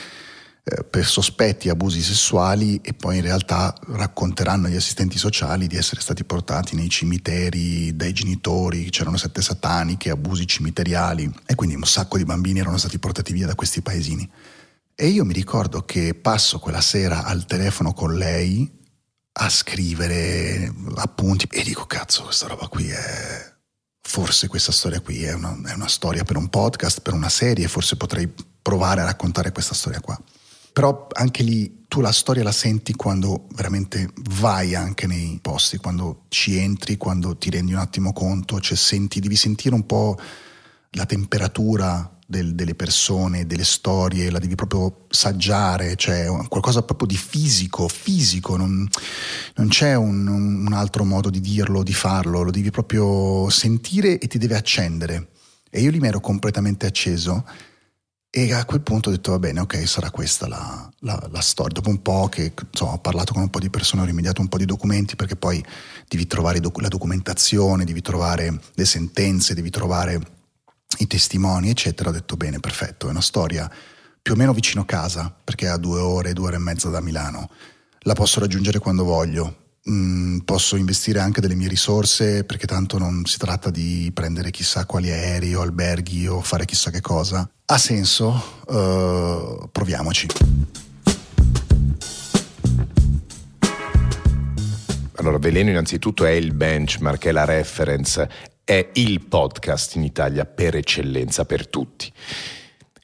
eh, 0.63 0.85
per 0.85 1.05
sospetti 1.05 1.69
abusi 1.69 2.03
sessuali 2.03 2.81
e 2.83 2.93
poi 2.93 3.17
in 3.17 3.23
realtà 3.23 3.75
racconteranno 3.89 4.67
agli 4.67 4.77
assistenti 4.77 5.19
sociali 5.19 5.67
di 5.67 5.77
essere 5.77 6.01
stati 6.01 6.25
portati 6.25 6.77
nei 6.77 6.89
cimiteri 6.89 7.97
dai 7.97 8.13
genitori, 8.13 8.91
c'erano 8.91 9.17
sette 9.17 9.43
sataniche, 9.43 10.11
abusi 10.11 10.47
cimiteriali 10.47 11.33
e 11.47 11.55
quindi 11.55 11.75
un 11.75 11.85
sacco 11.85 12.19
di 12.19 12.25
bambini 12.25 12.61
erano 12.61 12.77
stati 12.77 12.99
portati 12.99 13.33
via 13.33 13.47
da 13.47 13.55
questi 13.55 13.81
paesini. 13.81 14.29
E 14.95 15.07
io 15.07 15.25
mi 15.25 15.33
ricordo 15.33 15.85
che 15.85 16.15
passo 16.15 16.59
quella 16.59 16.81
sera 16.81 17.25
al 17.25 17.47
telefono 17.47 17.93
con 17.95 18.15
lei 18.17 18.78
a 19.41 19.49
scrivere 19.49 20.73
appunti 20.97 21.47
e 21.51 21.63
dico 21.63 21.87
cazzo 21.87 22.25
questa 22.25 22.49
roba 22.49 22.67
qui 22.67 22.89
è 22.89 23.57
forse 24.01 24.49
questa 24.49 24.73
storia 24.73 25.01
qui 25.01 25.23
è 25.23 25.35
una, 25.35 25.57
è 25.67 25.75
una, 25.75 25.87
storia 25.87 26.25
per 26.25 26.39
un 26.39 26.49
podcast, 26.49 27.03
per 27.03 27.13
una 27.13 27.29
serie, 27.29 27.69
forse 27.69 27.97
potrei 27.97 28.27
provare 28.63 29.03
a 29.03 29.05
raccontare 29.05 29.53
questa 29.53 29.75
storia 29.75 30.01
qua. 30.01 30.19
Però 30.73 31.09
anche 31.13 31.43
lì 31.43 31.85
tu 31.89 32.01
la 32.01 32.11
storia 32.11 32.43
la 32.43 32.53
senti 32.53 32.95
quando 32.95 33.47
veramente 33.55 34.09
vai 34.31 34.75
anche 34.75 35.07
nei 35.07 35.39
posti, 35.43 35.77
quando 35.77 36.25
ci 36.29 36.57
entri, 36.57 36.97
quando 36.97 37.37
ti 37.37 37.51
rendi 37.51 37.75
un 37.75 37.81
attimo 37.81 38.15
conto, 38.15 38.61
cioè 38.61 38.79
senti, 38.79 39.21
devi 39.21 39.37
sentire 39.37 39.75
un 39.75 39.85
po' 39.85 40.19
la 40.93 41.05
temperatura 41.05 42.18
del, 42.31 42.55
delle 42.55 42.75
persone, 42.75 43.47
delle 43.47 43.65
storie, 43.65 44.31
la 44.31 44.39
devi 44.39 44.55
proprio 44.55 45.07
saggiare, 45.09 45.97
cioè 45.97 46.27
qualcosa 46.49 46.83
proprio 46.83 47.09
di 47.09 47.17
fisico, 47.17 47.89
fisico, 47.89 48.59
non, 48.59 48.87
non 49.55 49.69
c'è 49.69 49.95
un, 49.95 50.27
un, 50.27 50.73
altro 50.75 51.05
modo 51.05 51.31
di 51.31 51.41
dirlo, 51.41 51.83
di 51.83 51.95
farlo, 51.95 52.43
lo 52.43 52.51
devi 52.51 52.71
proprio 52.71 53.49
sentire 53.49 54.19
e 54.19 54.27
ti 54.27 54.37
deve 54.37 54.57
accendere. 54.57 55.29
E 55.71 55.81
io 55.81 55.91
lì 55.91 56.01
mi 56.01 56.09
ero 56.09 56.21
completamente 56.21 56.85
acceso 56.85 57.47
e 58.29 58.53
a 58.53 58.67
quel 58.67 58.83
punto 58.83 59.09
ho 59.09 59.13
detto 59.13 59.31
va 59.31 59.39
bene, 59.39 59.61
ok, 59.61 59.89
sarà 59.89 60.11
questa 60.11 60.47
la, 60.47 60.87
la, 60.99 61.29
la 61.33 61.41
storia. 61.41 61.73
Dopo 61.73 61.89
un 61.89 62.03
po' 62.03 62.29
che 62.29 62.53
insomma, 62.71 62.93
ho 62.93 62.99
parlato 62.99 63.33
con 63.33 63.41
un 63.41 63.49
po' 63.49 63.59
di 63.59 63.71
persone, 63.71 64.03
ho 64.03 64.05
rimediato 64.05 64.43
un 64.43 64.49
po' 64.49 64.59
di 64.59 64.67
documenti 64.67 65.17
perché 65.17 65.35
poi 65.35 65.65
devi 66.07 66.27
trovare 66.27 66.61
doc- 66.61 66.83
la 66.83 66.89
documentazione, 66.89 67.87
devi 67.87 68.03
trovare 68.03 68.61
le 68.75 68.85
sentenze, 68.85 69.55
devi 69.55 69.71
trovare 69.71 70.37
i 70.99 71.07
testimoni, 71.07 71.71
eccetera, 71.71 72.09
ho 72.11 72.13
detto 72.13 72.37
bene, 72.37 72.61
perfetto, 72.61 73.07
è 73.07 73.11
una 73.11 73.21
storia 73.21 73.71
più 74.21 74.35
o 74.35 74.37
meno 74.37 74.53
vicino 74.53 74.85
casa, 74.85 75.35
perché 75.43 75.67
è 75.67 75.71
a 75.71 75.77
due 75.77 76.01
ore, 76.01 76.33
due 76.33 76.49
ore 76.49 76.57
e 76.57 76.61
mezza 76.61 76.89
da 76.89 77.01
Milano. 77.01 77.51
La 78.01 78.15
posso 78.15 78.41
raggiungere 78.41 78.79
quando 78.79 79.05
voglio. 79.05 79.67
Mm, 79.89 80.41
posso 80.41 80.77
investire 80.77 81.21
anche 81.21 81.41
delle 81.41 81.55
mie 81.55 81.69
risorse 81.69 82.45
perché 82.45 82.67
tanto 82.67 82.99
non 82.99 83.25
si 83.25 83.39
tratta 83.39 83.71
di 83.71 84.11
prendere 84.13 84.51
chissà 84.51 84.85
quali 84.85 85.11
aerei 85.11 85.55
o 85.55 85.63
alberghi 85.63 86.27
o 86.27 86.43
fare 86.43 86.67
chissà 86.67 86.91
che 86.91 87.01
cosa. 87.01 87.49
Ha 87.65 87.79
senso? 87.79 88.61
Uh, 88.67 89.69
proviamoci. 89.73 90.27
Allora, 95.15 95.39
Veleno 95.39 95.71
innanzitutto 95.71 96.27
è 96.27 96.31
il 96.31 96.53
benchmark, 96.53 97.25
è 97.25 97.33
la 97.33 97.45
reference, 97.45 98.29
è 98.69 98.91
il 98.93 99.25
podcast 99.25 99.95
in 99.95 100.05
Italia 100.05 100.45
per 100.45 100.77
eccellenza 100.77 101.47
per 101.47 101.67
tutti. 101.69 102.13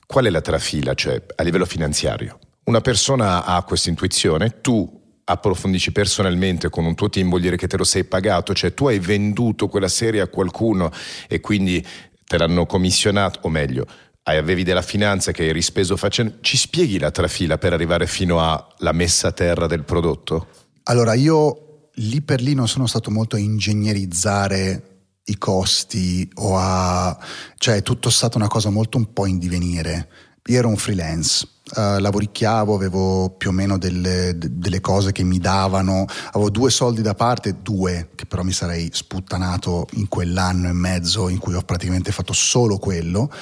Qual 0.06 0.26
è 0.26 0.28
la 0.28 0.42
trafila, 0.42 0.92
cioè 0.92 1.22
a 1.36 1.42
livello 1.42 1.64
finanziario? 1.64 2.38
Una 2.64 2.82
persona 2.82 3.46
ha 3.46 3.62
questa 3.62 3.88
intuizione, 3.88 4.60
tu 4.60 5.00
approfondisci 5.24 5.90
personalmente 5.90 6.68
con 6.68 6.84
un 6.84 6.94
tuo 6.94 7.08
team, 7.08 7.30
vuol 7.30 7.40
dire 7.40 7.56
che 7.56 7.66
te 7.66 7.78
lo 7.78 7.84
sei 7.84 8.04
pagato, 8.04 8.52
cioè 8.52 8.74
tu 8.74 8.88
hai 8.88 8.98
venduto 8.98 9.68
quella 9.68 9.88
serie 9.88 10.20
a 10.20 10.28
qualcuno 10.28 10.92
e 11.26 11.40
quindi 11.40 11.82
te 12.26 12.36
l'hanno 12.36 12.66
commissionato, 12.66 13.38
o 13.44 13.48
meglio, 13.48 13.86
avevi 14.24 14.64
della 14.64 14.82
finanza 14.82 15.32
che 15.32 15.44
hai 15.44 15.52
rispeso 15.54 15.96
facendo. 15.96 16.34
Ci 16.42 16.58
spieghi 16.58 16.98
la 16.98 17.10
trafila 17.10 17.56
per 17.56 17.72
arrivare 17.72 18.06
fino 18.06 18.38
alla 18.38 18.92
messa 18.92 19.28
a 19.28 19.32
terra 19.32 19.66
del 19.66 19.84
prodotto? 19.84 20.46
Allora, 20.82 21.14
io 21.14 21.88
lì 21.94 22.20
per 22.20 22.42
lì 22.42 22.52
non 22.52 22.68
sono 22.68 22.86
stato 22.86 23.10
molto 23.10 23.36
a 23.36 23.38
ingegnerizzare 23.38 24.93
i 25.24 25.38
costi 25.38 26.28
o 26.34 26.56
a... 26.58 27.16
cioè 27.56 27.76
è 27.76 27.82
tutto 27.82 28.10
stato 28.10 28.36
una 28.36 28.48
cosa 28.48 28.70
molto 28.70 28.98
un 28.98 29.12
po' 29.12 29.26
in 29.26 29.38
divenire. 29.38 30.08
Io 30.46 30.58
ero 30.58 30.68
un 30.68 30.76
freelance, 30.76 31.48
uh, 31.76 31.98
lavoricchiavo, 31.98 32.74
avevo 32.74 33.30
più 33.30 33.48
o 33.48 33.52
meno 33.52 33.78
delle, 33.78 34.36
delle, 34.36 34.80
cose 34.82 35.10
che 35.10 35.22
mi 35.22 35.38
davano, 35.38 36.04
avevo 36.32 36.50
due 36.50 36.70
soldi 36.70 37.00
da 37.00 37.14
parte, 37.14 37.62
due, 37.62 38.10
che 38.14 38.26
però 38.26 38.42
mi 38.42 38.52
sarei 38.52 38.90
sputtanato 38.92 39.86
in 39.92 40.06
quell'anno 40.06 40.68
e 40.68 40.72
mezzo 40.72 41.30
in 41.30 41.38
cui 41.38 41.54
ho 41.54 41.62
praticamente 41.62 42.12
fatto 42.12 42.34
solo 42.34 42.76
quello. 42.76 43.32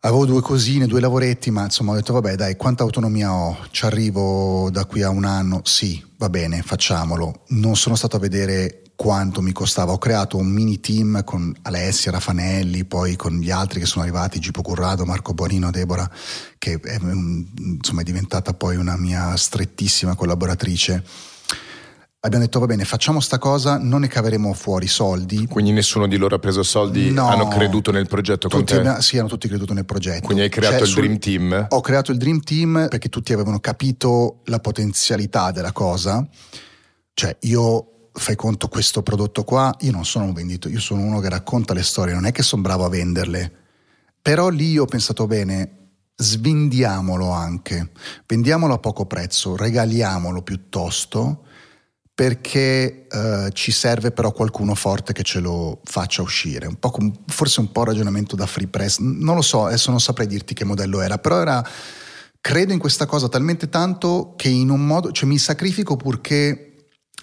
Avevo 0.00 0.26
due 0.26 0.42
cosine, 0.42 0.86
due 0.86 1.00
lavoretti, 1.00 1.52
ma 1.52 1.62
insomma 1.62 1.92
ho 1.92 1.94
detto 1.94 2.12
vabbè 2.12 2.34
dai, 2.34 2.56
quanta 2.56 2.82
autonomia 2.82 3.32
ho? 3.32 3.58
Ci 3.70 3.86
arrivo 3.86 4.68
da 4.70 4.84
qui 4.84 5.02
a 5.02 5.10
un 5.10 5.24
anno? 5.24 5.60
Sì, 5.62 6.04
va 6.18 6.28
bene, 6.28 6.60
facciamolo. 6.60 7.44
Non 7.50 7.76
sono 7.76 7.94
stato 7.94 8.16
a 8.16 8.18
vedere 8.18 8.83
quanto 8.96 9.42
mi 9.42 9.52
costava. 9.52 9.92
Ho 9.92 9.98
creato 9.98 10.36
un 10.36 10.46
mini 10.46 10.80
team 10.80 11.24
con 11.24 11.54
Alessia 11.62 12.12
Raffanelli, 12.12 12.84
poi 12.84 13.16
con 13.16 13.38
gli 13.38 13.50
altri 13.50 13.80
che 13.80 13.86
sono 13.86 14.02
arrivati, 14.02 14.38
Gipo 14.38 14.62
Currado, 14.62 15.04
Marco 15.04 15.34
Bonino, 15.34 15.70
Deborah, 15.70 16.10
che 16.58 16.80
è, 16.80 16.98
insomma, 17.00 18.00
è 18.00 18.04
diventata 18.04 18.54
poi 18.54 18.76
una 18.76 18.96
mia 18.96 19.36
strettissima 19.36 20.14
collaboratrice. 20.14 21.04
Abbiamo 22.24 22.44
detto 22.44 22.58
va 22.58 22.64
bene, 22.64 22.86
facciamo 22.86 23.20
sta 23.20 23.36
cosa, 23.36 23.76
non 23.76 24.00
ne 24.00 24.08
caveremo 24.08 24.54
fuori 24.54 24.86
soldi. 24.86 25.46
Quindi 25.46 25.72
nessuno 25.72 26.08
di 26.08 26.16
loro 26.16 26.36
ha 26.36 26.38
preso 26.38 26.62
soldi, 26.62 27.10
no, 27.10 27.28
hanno 27.28 27.48
creduto 27.48 27.90
nel 27.90 28.08
progetto 28.08 28.48
con 28.48 28.64
tutti, 28.64 28.80
te? 28.80 29.02
Sì, 29.02 29.18
hanno 29.18 29.28
tutti 29.28 29.46
creduto 29.46 29.74
nel 29.74 29.84
progetto. 29.84 30.24
Quindi 30.24 30.44
hai 30.44 30.48
creato 30.48 30.86
cioè, 30.86 30.88
il 30.88 30.94
Dream 30.94 31.18
Team? 31.18 31.66
Ho 31.68 31.80
creato 31.82 32.12
il 32.12 32.16
Dream 32.16 32.40
Team 32.40 32.86
perché 32.88 33.10
tutti 33.10 33.34
avevano 33.34 33.60
capito 33.60 34.40
la 34.44 34.58
potenzialità 34.58 35.50
della 35.50 35.72
cosa. 35.72 36.26
Cioè 37.12 37.36
io 37.40 37.93
fai 38.16 38.36
conto 38.36 38.68
questo 38.68 39.02
prodotto 39.02 39.42
qua, 39.42 39.74
io 39.80 39.90
non 39.90 40.04
sono 40.04 40.26
un 40.26 40.32
venditore, 40.32 40.74
io 40.74 40.80
sono 40.80 41.02
uno 41.02 41.20
che 41.20 41.28
racconta 41.28 41.74
le 41.74 41.82
storie, 41.82 42.14
non 42.14 42.26
è 42.26 42.32
che 42.32 42.42
sono 42.42 42.62
bravo 42.62 42.84
a 42.84 42.88
venderle. 42.88 43.52
Però 44.22 44.48
lì 44.48 44.78
ho 44.78 44.86
pensato 44.86 45.26
bene, 45.26 45.88
svendiamolo 46.14 47.30
anche, 47.30 47.90
vendiamolo 48.26 48.74
a 48.74 48.78
poco 48.78 49.06
prezzo, 49.06 49.56
regaliamolo 49.56 50.42
piuttosto 50.42 51.42
perché 52.14 53.08
eh, 53.08 53.50
ci 53.52 53.72
serve 53.72 54.12
però 54.12 54.30
qualcuno 54.30 54.76
forte 54.76 55.12
che 55.12 55.24
ce 55.24 55.40
lo 55.40 55.80
faccia 55.82 56.22
uscire. 56.22 56.68
Un 56.68 56.78
com- 56.78 57.12
forse 57.26 57.58
un 57.58 57.72
po' 57.72 57.82
ragionamento 57.82 58.36
da 58.36 58.46
free 58.46 58.68
press, 58.68 58.98
non 59.00 59.34
lo 59.34 59.42
so, 59.42 59.66
adesso 59.66 59.90
non 59.90 60.00
saprei 60.00 60.28
dirti 60.28 60.54
che 60.54 60.64
modello 60.64 61.00
era, 61.00 61.18
però 61.18 61.40
era 61.40 61.66
credo 62.40 62.72
in 62.72 62.78
questa 62.78 63.06
cosa 63.06 63.28
talmente 63.28 63.68
tanto 63.68 64.34
che 64.36 64.48
in 64.48 64.70
un 64.70 64.86
modo, 64.86 65.10
cioè 65.10 65.28
mi 65.28 65.38
sacrifico 65.38 65.96
purché 65.96 66.73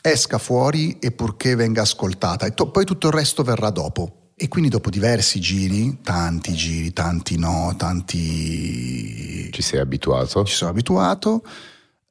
esca 0.01 0.37
fuori 0.37 0.97
e 0.99 1.11
purché 1.11 1.55
venga 1.55 1.81
ascoltata 1.81 2.45
e 2.45 2.53
to- 2.53 2.71
poi 2.71 2.85
tutto 2.85 3.07
il 3.07 3.13
resto 3.13 3.43
verrà 3.43 3.69
dopo. 3.69 4.15
E 4.35 4.47
quindi 4.47 4.69
dopo 4.69 4.89
diversi 4.89 5.39
giri, 5.39 5.99
tanti 6.01 6.53
giri, 6.53 6.91
tanti 6.93 7.37
no, 7.37 7.75
tanti... 7.77 9.51
Ci 9.51 9.61
sei 9.61 9.79
abituato? 9.79 10.43
Ci 10.43 10.55
sono 10.55 10.71
abituato. 10.71 11.43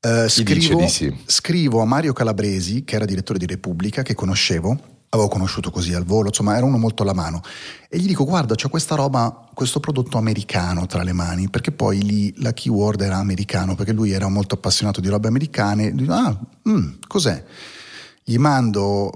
Uh, 0.00 0.28
scrivo, 0.28 0.86
sì. 0.86 1.12
scrivo 1.26 1.80
a 1.80 1.84
Mario 1.84 2.12
Calabresi, 2.12 2.84
che 2.84 2.94
era 2.94 3.04
direttore 3.04 3.38
di 3.38 3.46
Repubblica, 3.46 4.02
che 4.02 4.14
conoscevo, 4.14 4.78
avevo 5.10 5.28
conosciuto 5.28 5.70
così 5.70 5.92
al 5.92 6.04
volo, 6.04 6.28
insomma 6.28 6.56
era 6.56 6.64
uno 6.64 6.78
molto 6.78 7.02
alla 7.02 7.14
mano. 7.14 7.42
E 7.88 7.98
gli 7.98 8.06
dico, 8.06 8.24
guarda, 8.24 8.54
c'è 8.54 8.68
questa 8.68 8.94
roba, 8.94 9.48
questo 9.52 9.80
prodotto 9.80 10.16
americano 10.16 10.86
tra 10.86 11.02
le 11.02 11.12
mani, 11.12 11.50
perché 11.50 11.72
poi 11.72 12.00
lì 12.00 12.32
la 12.40 12.52
keyword 12.52 13.00
era 13.00 13.16
americano, 13.16 13.74
perché 13.74 13.92
lui 13.92 14.12
era 14.12 14.28
molto 14.28 14.54
appassionato 14.54 15.00
di 15.00 15.08
robe 15.08 15.26
americane. 15.26 15.92
Dico, 15.92 16.12
ah, 16.12 16.38
mm, 16.68 16.92
cos'è? 17.08 17.44
Gli 18.30 18.38
mando 18.38 19.10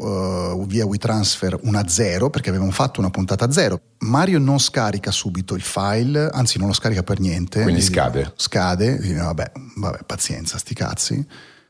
uh, 0.52 0.66
via 0.66 0.84
WeTransfer 0.84 1.60
una 1.62 1.86
zero 1.86 2.30
perché 2.30 2.48
avevamo 2.48 2.72
fatto 2.72 2.98
una 2.98 3.10
puntata 3.10 3.48
zero. 3.52 3.80
Mario 3.98 4.40
non 4.40 4.58
scarica 4.58 5.12
subito 5.12 5.54
il 5.54 5.62
file, 5.62 6.28
anzi 6.32 6.58
non 6.58 6.66
lo 6.66 6.72
scarica 6.72 7.04
per 7.04 7.20
niente. 7.20 7.62
Quindi 7.62 7.80
scade. 7.80 8.32
Scade, 8.34 8.98
dico, 8.98 9.22
vabbè, 9.22 9.52
vabbè, 9.76 9.98
pazienza, 10.04 10.58
sti 10.58 10.74
cazzi. 10.74 11.26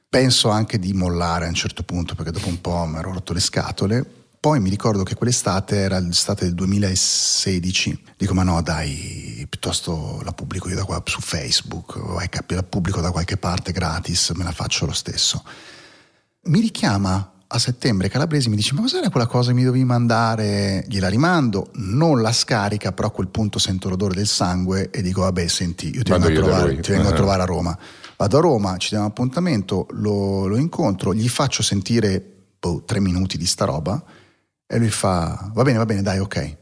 penso 0.08 0.48
anche 0.48 0.78
di 0.78 0.94
mollare 0.94 1.44
a 1.44 1.48
un 1.48 1.54
certo 1.54 1.82
punto 1.82 2.14
perché 2.14 2.30
dopo 2.30 2.48
un 2.48 2.62
po' 2.62 2.86
mi 2.86 2.96
ero 2.96 3.12
rotto 3.12 3.34
le 3.34 3.40
scatole. 3.40 4.06
Poi 4.40 4.58
mi 4.58 4.70
ricordo 4.70 5.02
che 5.02 5.14
quell'estate 5.14 5.76
era 5.76 5.98
l'estate 5.98 6.46
del 6.46 6.54
2016. 6.54 8.04
Dico, 8.16 8.32
ma 8.32 8.42
no, 8.42 8.62
dai, 8.62 9.46
piuttosto 9.50 10.22
la 10.24 10.32
pubblico 10.32 10.70
io 10.70 10.76
da 10.76 10.84
qua 10.84 11.02
su 11.04 11.20
Facebook, 11.20 11.96
o 11.96 12.18
la 12.46 12.62
pubblico 12.62 13.02
da 13.02 13.10
qualche 13.10 13.36
parte 13.36 13.70
gratis, 13.72 14.30
me 14.30 14.44
la 14.44 14.52
faccio 14.52 14.86
lo 14.86 14.92
stesso. 14.92 15.44
Mi 16.46 16.60
richiama 16.60 17.32
a 17.54 17.58
settembre 17.58 18.08
Calabresi 18.08 18.48
mi 18.48 18.56
dice 18.56 18.74
ma 18.74 18.80
cos'era 18.80 19.10
quella 19.10 19.28
cosa 19.28 19.50
che 19.50 19.54
mi 19.54 19.62
dovevi 19.62 19.84
mandare? 19.84 20.84
Gliela 20.88 21.08
rimando 21.08 21.70
non 21.74 22.20
la 22.20 22.32
scarica 22.32 22.90
però 22.90 23.08
a 23.08 23.10
quel 23.12 23.28
punto 23.28 23.60
sento 23.60 23.88
l'odore 23.88 24.14
del 24.14 24.26
sangue 24.26 24.90
e 24.90 25.02
dico 25.02 25.20
vabbè 25.20 25.46
senti 25.46 25.94
io 25.94 26.02
ti 26.02 26.10
vengo, 26.10 26.26
a 26.26 26.32
trovare, 26.32 26.80
ti 26.80 26.90
vengo 26.90 27.06
uh-huh. 27.06 27.12
a 27.12 27.16
trovare, 27.16 27.42
a 27.42 27.44
Roma. 27.44 27.78
Vado 28.16 28.38
a 28.38 28.40
Roma 28.40 28.76
ci 28.78 28.88
diamo 28.88 29.04
un 29.04 29.10
appuntamento 29.10 29.86
lo, 29.92 30.46
lo, 30.46 30.56
incontro 30.56 31.14
gli 31.14 31.28
faccio 31.28 31.62
sentire 31.62 32.20
boh, 32.58 32.82
tre 32.84 32.98
minuti 32.98 33.38
di 33.38 33.46
sta 33.46 33.64
roba 33.64 34.02
e 34.66 34.78
lui 34.78 34.90
fa 34.90 35.50
va 35.54 35.62
bene 35.62 35.78
va 35.78 35.86
bene 35.86 36.02
dai 36.02 36.18
ok. 36.18 36.56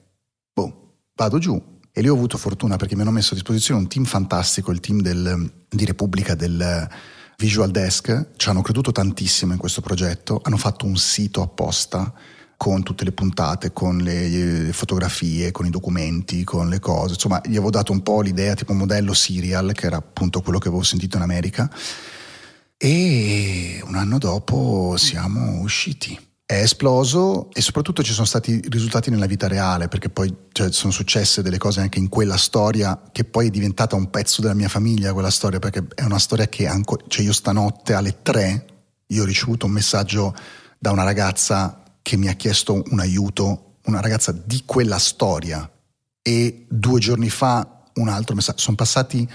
Boh, 0.53 0.97
vado 1.15 1.39
giù 1.39 1.61
e 1.91 2.01
lì 2.03 2.09
ho 2.09 2.15
avuto 2.15 2.37
fortuna 2.37 2.77
perché 2.77 2.97
mi 2.97 3.01
hanno 3.01 3.13
messo 3.13 3.33
a 3.33 3.37
disposizione 3.37 3.81
un 3.81 3.89
team 3.89 4.05
fantastico 4.05 4.71
il 4.71 4.81
team 4.81 5.01
del, 5.01 5.53
di 5.71 5.85
Repubblica 5.87 6.35
del 6.35 6.89
Visual 7.43 7.73
Desk 7.73 8.27
ci 8.37 8.49
hanno 8.49 8.63
creduto 8.63 8.93
tantissimo 8.93 9.51
in 9.51 9.59
questo 9.59 9.81
progetto, 9.81 10.41
hanno 10.45 10.57
fatto 10.57 10.87
un 10.87 10.95
sito 10.95 11.43
apposta 11.43 12.15
con 12.57 12.85
tutte 12.85 13.03
le 13.03 13.11
puntate, 13.11 13.73
con 13.73 13.97
le 13.97 14.71
fotografie, 14.73 15.51
con 15.51 15.67
i 15.67 15.71
documenti, 15.71 16.45
con 16.45 16.69
le 16.69 16.79
cose. 16.79 17.15
Insomma, 17.15 17.41
gli 17.45 17.57
avevo 17.57 17.71
dato 17.71 17.91
un 17.91 18.01
po' 18.05 18.21
l'idea 18.21 18.55
tipo 18.55 18.75
modello 18.75 19.13
serial, 19.13 19.73
che 19.73 19.87
era 19.87 19.97
appunto 19.97 20.41
quello 20.41 20.61
che 20.61 20.69
avevo 20.69 20.85
sentito 20.85 21.17
in 21.17 21.25
America. 21.25 21.69
E 22.77 23.83
un 23.87 23.97
anno 23.97 24.19
dopo 24.19 24.95
siamo 24.97 25.63
usciti 25.63 26.17
è 26.59 26.63
esploso 26.63 27.51
e 27.53 27.61
soprattutto 27.61 28.03
ci 28.03 28.13
sono 28.13 28.27
stati 28.27 28.61
risultati 28.69 29.11
nella 29.11 29.27
vita 29.27 29.49
reale 29.49 29.89
perché 29.89 30.09
poi 30.09 30.35
cioè, 30.53 30.71
sono 30.73 30.93
successe 30.93 31.43
delle 31.43 31.59
cose 31.59 31.81
anche 31.81 31.99
in 31.99 32.09
quella 32.09 32.37
storia 32.37 33.01
che 33.11 33.25
poi 33.25 33.49
è 33.49 33.51
diventata 33.51 33.97
un 33.97 34.11
pezzo 34.11 34.41
della 34.41 34.55
mia 34.55 34.69
famiglia 34.69 35.13
quella 35.13 35.31
storia 35.31 35.59
perché 35.59 35.87
è 35.95 36.05
una 36.05 36.19
storia 36.19 36.49
che 36.49 36.67
anche, 36.67 36.97
cioè 37.09 37.25
io 37.25 37.33
stanotte 37.33 37.95
alle 37.95 38.23
tre 38.23 38.67
io 39.07 39.23
ho 39.23 39.27
ricevuto 39.27 39.67
un 39.67 39.73
messaggio 39.73 40.35
da 40.79 40.91
una 40.91 41.05
ragazza 41.05 41.83
che 42.03 42.17
mi 42.17 42.29
ha 42.29 42.35
chiesto 42.35 42.83
un 42.91 43.01
aiuto 43.01 43.73
una 43.85 44.01
ragazza 44.01 44.33
di 44.33 44.63
quella 44.65 44.99
storia. 44.99 45.69
E 46.21 46.67
due 46.69 47.01
giorni 47.01 47.31
fa 47.31 47.85
un 47.95 48.09
altro 48.09 48.35
messaggio 48.35 48.63
sono 48.63 48.77
passati 48.77 49.29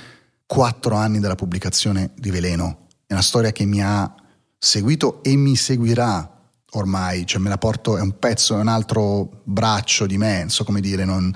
quattro 0.46 0.96
anni 0.96 1.20
dalla 1.20 1.36
pubblicazione 1.36 2.12
di 2.16 2.30
Veleno. 2.30 2.88
È 3.06 3.14
una 3.14 3.22
storia 3.22 3.52
che 3.52 3.66
mi 3.66 3.84
ha 3.84 4.14
seguito 4.58 5.22
e 5.24 5.36
mi 5.36 5.56
seguirà 5.56 6.37
ormai, 6.72 7.26
cioè 7.26 7.42
me 7.42 7.50
la 7.50 7.58
porto, 7.58 7.98
è 7.98 8.02
un 8.02 8.20
pezzo, 8.20 8.56
è 8.56 8.60
un 8.60 8.68
altro 8.68 9.42
braccio 9.44 10.06
di 10.06 10.18
me, 10.18 10.40
non 10.40 10.50
so 10.50 10.64
come 10.64 10.82
dire, 10.82 11.06
non, 11.06 11.34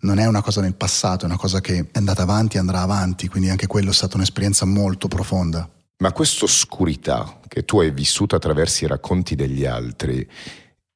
non 0.00 0.18
è 0.18 0.26
una 0.26 0.42
cosa 0.42 0.60
nel 0.60 0.74
passato, 0.74 1.24
è 1.24 1.28
una 1.28 1.36
cosa 1.36 1.60
che 1.60 1.78
è 1.78 1.98
andata 1.98 2.22
avanti 2.22 2.56
e 2.56 2.60
andrà 2.60 2.80
avanti, 2.80 3.28
quindi 3.28 3.50
anche 3.50 3.66
quello 3.66 3.90
è 3.90 3.94
stata 3.94 4.16
un'esperienza 4.16 4.64
molto 4.64 5.08
profonda. 5.08 5.68
Ma 5.98 6.12
questa 6.12 6.44
oscurità 6.44 7.40
che 7.46 7.64
tu 7.64 7.80
hai 7.80 7.92
vissuto 7.92 8.34
attraverso 8.34 8.84
i 8.84 8.88
racconti 8.88 9.36
degli 9.36 9.64
altri 9.64 10.28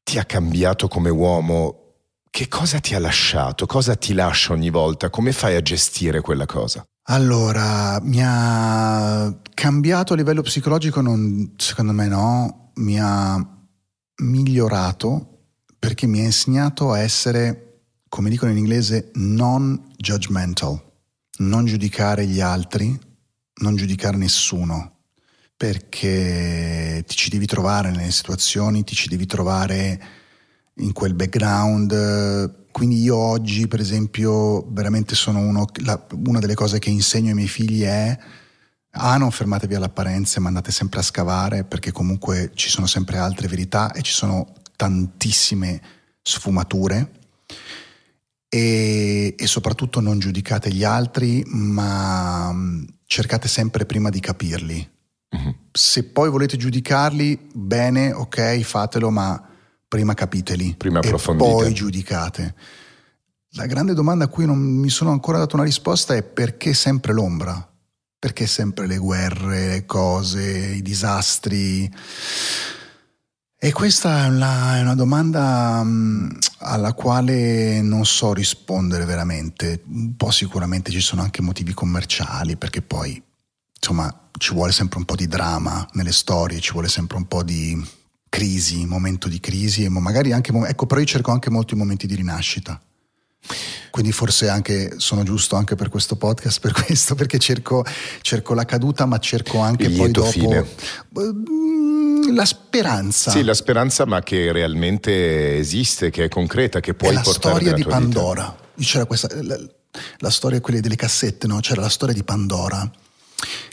ti 0.03 0.19
ha 0.19 0.25
cambiato 0.25 0.89
come 0.89 1.09
uomo? 1.09 1.83
Che 2.29 2.49
cosa 2.49 2.81
ti 2.81 2.95
ha 2.95 2.99
lasciato? 2.99 3.65
Cosa 3.67 3.95
ti 3.95 4.13
lascia 4.13 4.53
ogni 4.53 4.71
volta? 4.71 5.09
Come 5.09 5.33
fai 5.33 5.55
a 5.55 5.63
gestire 5.63 6.21
quella 6.21 6.47
cosa? 6.47 6.85
Allora, 7.11 7.99
mi 8.03 8.21
ha 8.23 9.35
cambiato 9.55 10.13
a 10.13 10.17
livello 10.17 10.43
psicologico? 10.43 11.01
Non, 11.01 11.55
secondo 11.57 11.93
me 11.93 12.07
no, 12.07 12.73
mi 12.75 13.01
ha 13.01 13.58
migliorato 14.19 15.39
perché 15.79 16.07
mi 16.07 16.21
ha 16.21 16.25
insegnato 16.25 16.93
a 16.93 16.99
essere, 16.99 17.83
come 18.09 18.31
dicono 18.31 18.51
in 18.51 18.59
inglese, 18.59 19.11
non 19.15 19.93
judgmental, 19.97 20.81
non 21.39 21.67
giudicare 21.67 22.27
gli 22.27 22.41
altri, 22.41 22.99
non 23.61 23.77
giudicare 23.77 24.17
nessuno, 24.17 24.97
perché 25.57 27.05
ti 27.07 27.17
ci 27.17 27.31
devi 27.31 27.47
trovare 27.47 27.91
nelle 27.91 28.11
situazioni, 28.11 28.85
ti 28.85 28.95
ci 28.95 29.09
devi 29.09 29.27
trovare 29.27 30.01
in 30.77 30.93
quel 30.93 31.15
background. 31.15 32.67
Quindi 32.71 33.01
io 33.01 33.17
oggi, 33.17 33.67
per 33.67 33.81
esempio, 33.81 34.67
veramente 34.71 35.15
sono 35.15 35.41
uno, 35.41 35.65
la, 35.85 36.07
una 36.27 36.39
delle 36.39 36.55
cose 36.55 36.79
che 36.79 36.91
insegno 36.91 37.29
ai 37.29 37.35
miei 37.35 37.49
figli 37.49 37.83
è 37.83 38.19
a, 38.91 39.17
non 39.17 39.31
fermatevi 39.31 39.75
all'apparenza, 39.75 40.41
ma 40.41 40.49
andate 40.49 40.73
sempre 40.73 41.01
a 41.01 41.03
scavare 41.03 41.65
perché 41.65 41.93
comunque 41.93 42.51
ci 42.55 42.69
sono 42.69 42.87
sempre 42.87 43.19
altre 43.19 43.49
verità 43.49 43.93
e 43.93 44.03
ci 44.03 44.13
sono 44.13 44.55
tantissime 44.77 45.81
sfumature. 46.23 47.13
E, 48.51 49.35
e 49.37 49.47
soprattutto 49.47 50.01
non 50.01 50.19
giudicate 50.19 50.73
gli 50.73 50.85
altri, 50.85 51.45
ma 51.47 52.51
mm, 52.53 52.85
cercate 53.05 53.47
sempre 53.47 53.85
prima 53.85 54.09
di 54.09 54.21
capirli. 54.21 54.91
Uh-huh. 55.31 55.55
Se 55.71 56.05
poi 56.05 56.31
volete 56.31 56.57
giudicarli, 56.57 57.51
bene, 57.53 58.13
ok, 58.13 58.61
fatelo, 58.61 59.11
ma 59.11 59.49
prima 59.87 60.15
capiteli. 60.15 60.75
Prima 60.77 61.01
approfondite. 61.01 61.49
E 61.49 61.53
poi 61.53 61.75
giudicate. 61.75 62.55
La 63.53 63.67
grande 63.67 63.93
domanda 63.93 64.25
a 64.25 64.29
cui 64.29 64.47
non 64.47 64.59
mi 64.59 64.89
sono 64.89 65.11
ancora 65.11 65.39
dato 65.39 65.57
una 65.57 65.65
risposta 65.65 66.15
è 66.15 66.23
perché 66.23 66.73
sempre 66.73 67.13
l'ombra? 67.13 67.68
Perché 68.19 68.47
sempre 68.49 68.87
le 68.87 68.99
guerre, 68.99 69.69
le 69.69 69.87
cose, 69.87 70.75
i 70.75 70.83
disastri? 70.83 71.89
E 73.61 73.73
questa 73.73 74.25
è 74.25 74.29
una, 74.29 74.77
è 74.77 74.81
una 74.81 74.95
domanda 74.95 75.81
um, 75.83 76.37
alla 76.59 76.95
quale 76.95 77.81
non 77.81 78.05
so 78.07 78.33
rispondere 78.33 79.05
veramente. 79.05 79.83
Un 79.87 80.17
po' 80.17 80.31
sicuramente 80.31 80.91
ci 80.91 81.01
sono 81.01 81.23
anche 81.23 81.43
motivi 81.43 81.75
commerciali, 81.75 82.57
perché 82.57 82.83
poi 82.83 83.23
insomma 83.75 84.29
ci 84.37 84.53
vuole 84.53 84.73
sempre 84.73 84.99
un 84.99 85.05
po' 85.05 85.17
di 85.17 85.27
dramma 85.27 85.89
nelle 85.93 86.13
storie, 86.13 86.61
ci 86.61 86.73
vuole 86.73 86.89
sempre 86.89 87.17
un 87.17 87.27
po' 87.27 87.43
di 87.43 87.85
crisi, 88.29 88.87
momento 88.87 89.29
di 89.29 89.41
crisi, 89.41 89.85
e 89.85 89.89
magari 89.89 90.33
anche, 90.33 90.53
ecco, 90.53 90.87
però 90.87 91.01
io 91.01 91.07
cerco 91.07 91.31
anche 91.31 91.51
molti 91.51 91.75
momenti 91.75 92.07
di 92.07 92.15
rinascita. 92.15 92.81
Quindi 93.91 94.13
forse 94.13 94.49
anche 94.49 94.95
sono 94.99 95.23
giusto 95.23 95.57
anche 95.57 95.75
per 95.75 95.89
questo 95.89 96.17
podcast, 96.17 96.61
per 96.61 96.73
questo, 96.73 97.15
perché 97.15 97.39
cerco, 97.39 97.85
cerco 98.21 98.55
la 98.55 98.65
caduta, 98.65 99.07
ma 99.07 99.19
cerco 99.19 99.59
anche 99.59 99.87
Il 99.87 99.97
poi 99.97 100.11
dopo 100.11 100.31
fine. 100.31 100.67
Mm, 101.19 102.35
la 102.35 102.45
speranza. 102.45 103.31
Sì, 103.31 103.43
la 103.43 103.55
speranza, 103.55 104.05
ma 104.07 104.23
che 104.23 104.53
realmente 104.53 105.57
esiste, 105.57 106.11
che 106.11 106.25
è 106.25 106.29
concreta, 106.29 106.81
che 106.81 106.95
puoi 106.95 107.13
è 107.13 107.15
la 107.15 107.21
portare 107.23 107.55
storia 107.57 107.73
di 107.73 107.85
Pandora. 107.85 108.57
Vita. 108.75 108.91
C'era 108.91 109.05
questa, 109.07 109.29
la, 109.43 109.59
la 110.19 110.31
storia 110.31 110.61
quelle 110.61 110.81
delle 110.81 110.97
cassette, 110.97 111.47
no? 111.47 111.59
C'era 111.61 111.81
la 111.81 111.89
storia 111.89 112.15
di 112.15 112.23
Pandora 112.23 112.89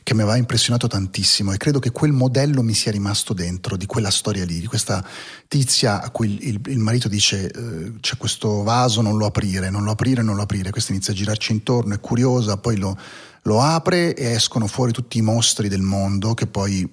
che 0.03 0.13
mi 0.13 0.21
aveva 0.21 0.37
impressionato 0.37 0.85
tantissimo 0.87 1.51
e 1.51 1.57
credo 1.57 1.79
che 1.79 1.91
quel 1.91 2.11
modello 2.11 2.61
mi 2.61 2.75
sia 2.75 2.91
rimasto 2.91 3.33
dentro 3.33 3.75
di 3.75 3.87
quella 3.87 4.11
storia 4.11 4.45
lì, 4.45 4.59
di 4.59 4.67
questa 4.67 5.03
tizia 5.47 6.01
a 6.01 6.11
cui 6.11 6.47
il, 6.47 6.61
il, 6.67 6.77
marito 6.77 7.07
dice 7.07 7.49
eh, 7.49 7.93
c'è 7.99 8.15
questo 8.15 8.61
vaso, 8.61 9.01
non 9.01 9.17
lo 9.17 9.25
aprire, 9.25 9.71
non 9.71 9.83
lo 9.83 9.91
aprire, 9.91 10.21
non 10.21 10.35
lo 10.35 10.43
aprire, 10.43 10.69
questa 10.69 10.91
inizia 10.91 11.11
a 11.11 11.15
girarci 11.15 11.53
intorno, 11.53 11.95
è 11.95 11.99
curiosa, 11.99 12.57
poi 12.57 12.77
lo, 12.77 12.95
lo 13.43 13.61
apre 13.61 14.13
e 14.13 14.25
escono 14.25 14.67
fuori 14.67 14.91
tutti 14.91 15.17
i 15.17 15.21
mostri 15.21 15.69
del 15.69 15.81
mondo 15.81 16.35
che 16.35 16.45
poi 16.45 16.87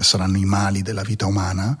saranno 0.00 0.36
i 0.36 0.44
mali 0.44 0.82
della 0.82 1.02
vita 1.02 1.26
umana. 1.26 1.78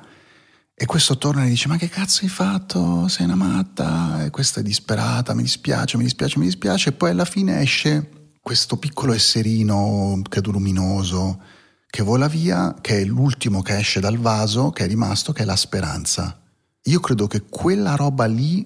E 0.78 0.84
questo 0.84 1.16
torna 1.16 1.44
e 1.44 1.48
dice: 1.48 1.68
Ma 1.68 1.78
che 1.78 1.88
cazzo 1.88 2.22
hai 2.22 2.28
fatto? 2.28 3.08
Sei 3.08 3.24
una 3.24 3.34
matta? 3.34 4.24
E 4.24 4.30
questa 4.30 4.60
è 4.60 4.62
disperata, 4.62 5.32
mi 5.32 5.42
dispiace, 5.42 5.96
mi 5.96 6.02
dispiace, 6.04 6.38
mi 6.38 6.44
dispiace. 6.44 6.90
E 6.90 6.92
poi 6.92 7.10
alla 7.10 7.24
fine 7.24 7.62
esce 7.62 8.10
questo 8.46 8.76
piccolo 8.76 9.12
esserino 9.12 10.22
credo 10.28 10.52
luminoso 10.52 11.42
che 11.88 12.04
vola 12.04 12.28
via, 12.28 12.76
che 12.80 13.00
è 13.00 13.04
l'ultimo 13.04 13.60
che 13.60 13.76
esce 13.76 13.98
dal 13.98 14.18
vaso, 14.18 14.70
che 14.70 14.84
è 14.84 14.86
rimasto, 14.86 15.32
che 15.32 15.42
è 15.42 15.44
la 15.44 15.56
speranza. 15.56 16.40
Io 16.82 17.00
credo 17.00 17.26
che 17.26 17.42
quella 17.42 17.96
roba 17.96 18.26
lì, 18.26 18.64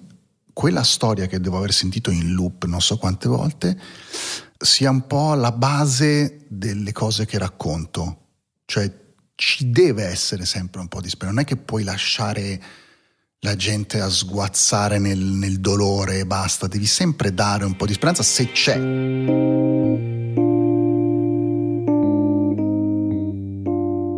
quella 0.53 0.83
storia 0.83 1.25
che 1.25 1.39
devo 1.39 1.57
aver 1.57 1.73
sentito 1.73 2.11
in 2.11 2.33
loop 2.33 2.65
non 2.65 2.79
so 2.79 2.99
quante 2.99 3.27
volte, 3.27 3.75
sia 4.55 4.91
un 4.91 5.07
po' 5.07 5.33
la 5.33 5.51
base 5.51 6.45
delle 6.47 6.91
cose 6.91 7.25
che 7.25 7.39
racconto. 7.39 8.27
Cioè 8.65 9.15
ci 9.33 9.71
deve 9.71 10.03
essere 10.03 10.45
sempre 10.45 10.79
un 10.79 10.89
po' 10.89 11.01
di 11.01 11.09
speranza, 11.09 11.41
non 11.41 11.43
è 11.43 11.47
che 11.47 11.57
puoi 11.57 11.83
lasciare 11.83 12.61
la 13.43 13.55
gente 13.55 13.99
a 13.99 14.07
sguazzare 14.07 14.99
nel, 14.99 15.17
nel 15.17 15.59
dolore 15.59 16.19
e 16.19 16.25
basta, 16.27 16.67
devi 16.67 16.85
sempre 16.85 17.33
dare 17.33 17.65
un 17.65 17.75
po' 17.75 17.87
di 17.87 17.93
speranza 17.93 18.21
se 18.21 18.51
c'è. 18.51 18.77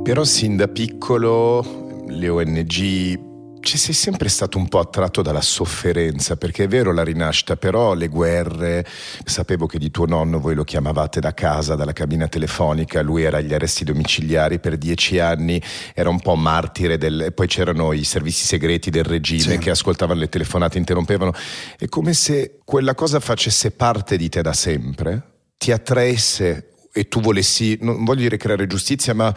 Però 0.03 0.23
sin 0.25 0.57
da 0.57 0.67
piccolo 0.67 2.03
le 2.09 2.27
ONG 2.27 3.32
ci 3.63 3.77
sei 3.77 3.93
sempre 3.93 4.29
stato 4.29 4.57
un 4.57 4.67
po' 4.67 4.79
attratto 4.79 5.21
dalla 5.21 5.41
sofferenza, 5.41 6.35
perché 6.35 6.65
è 6.65 6.67
vero 6.67 6.91
la 6.91 7.03
rinascita, 7.03 7.55
però 7.55 7.93
le 7.93 8.07
guerre, 8.07 8.85
sapevo 9.23 9.65
che 9.65 9.79
di 9.79 9.89
tuo 9.89 10.05
nonno 10.05 10.39
voi 10.39 10.53
lo 10.53 10.63
chiamavate 10.63 11.19
da 11.19 11.33
casa, 11.33 11.75
dalla 11.75 11.93
cabina 11.93 12.27
telefonica, 12.27 13.01
lui 13.01 13.23
era 13.23 13.37
agli 13.37 13.53
arresti 13.53 13.83
domiciliari 13.83 14.59
per 14.59 14.77
dieci 14.77 15.19
anni, 15.19 15.61
era 15.93 16.09
un 16.09 16.19
po' 16.19 16.35
martire 16.35 16.97
del... 16.97 17.31
poi 17.33 17.47
c'erano 17.47 17.93
i 17.93 18.03
servizi 18.03 18.45
segreti 18.45 18.89
del 18.89 19.05
regime 19.05 19.53
sì. 19.53 19.57
che 19.57 19.69
ascoltavano 19.71 20.19
le 20.19 20.29
telefonate, 20.29 20.77
interrompevano, 20.77 21.33
è 21.77 21.87
come 21.87 22.13
se 22.13 22.59
quella 22.63 22.93
cosa 22.93 23.19
facesse 23.19 23.71
parte 23.71 24.17
di 24.17 24.29
te 24.29 24.41
da 24.41 24.53
sempre, 24.53 25.21
ti 25.57 25.71
attraesse 25.71 26.73
e 26.91 27.07
tu 27.07 27.21
volessi, 27.21 27.77
non 27.81 28.03
voglio 28.03 28.21
dire 28.21 28.37
creare 28.37 28.67
giustizia, 28.67 29.13
ma 29.13 29.33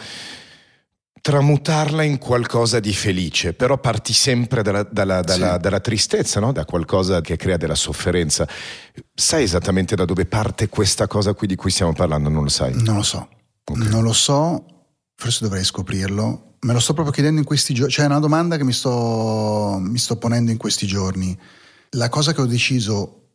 tramutarla 1.27 2.05
in 2.05 2.18
qualcosa 2.18 2.79
di 2.79 2.93
felice, 2.93 3.53
però 3.53 3.79
parti 3.79 4.12
sempre 4.12 4.62
dalla, 4.62 4.85
dalla, 4.85 5.22
dalla, 5.22 5.55
sì. 5.55 5.59
dalla 5.59 5.81
tristezza, 5.81 6.39
no? 6.39 6.53
da 6.53 6.64
qualcosa 6.64 7.20
che 7.20 7.35
crea 7.35 7.57
della 7.57 7.74
sofferenza. 7.74 8.47
Sai 9.12 9.43
esattamente 9.43 9.97
da 9.97 10.05
dove 10.05 10.24
parte 10.27 10.68
questa 10.68 11.09
cosa 11.09 11.35
qui 11.35 11.49
di 11.49 11.57
cui 11.57 11.72
stiamo 11.72 11.93
parlando? 11.95 12.29
Non 12.29 12.45
lo 12.45 12.49
sai? 12.49 12.81
Non 12.81 12.95
lo 12.95 13.03
so. 13.03 13.29
Okay. 13.64 13.89
Non 13.89 14.05
lo 14.05 14.12
so, 14.12 14.66
forse 15.16 15.41
dovrei 15.43 15.64
scoprirlo. 15.64 16.59
Me 16.61 16.72
lo 16.72 16.79
sto 16.79 16.93
proprio 16.93 17.12
chiedendo 17.12 17.41
in 17.41 17.47
questi 17.47 17.74
giorni, 17.74 17.91
cioè 17.91 18.05
è 18.05 18.09
una 18.09 18.20
domanda 18.20 18.57
che 18.57 18.62
mi 18.62 18.72
sto, 18.72 19.79
mi 19.81 19.99
sto 19.99 20.18
ponendo 20.18 20.53
in 20.53 20.59
questi 20.59 20.87
giorni. 20.87 21.37
La 21.97 22.09
cosa 22.09 22.35
che 22.35 22.41
ho 22.41 22.47
deciso 22.47 23.31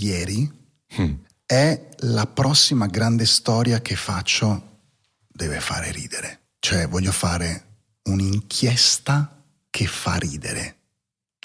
ieri 0.00 0.52
hmm. 1.00 1.12
è 1.46 1.88
la 2.00 2.26
prossima 2.26 2.84
grande 2.88 3.24
storia 3.24 3.80
che 3.80 3.96
faccio 3.96 4.80
deve 5.28 5.60
fare 5.60 5.90
ridere. 5.92 6.41
Cioè 6.64 6.86
voglio 6.86 7.10
fare 7.10 7.64
un'inchiesta 8.04 9.42
che 9.68 9.86
fa 9.86 10.14
ridere, 10.14 10.76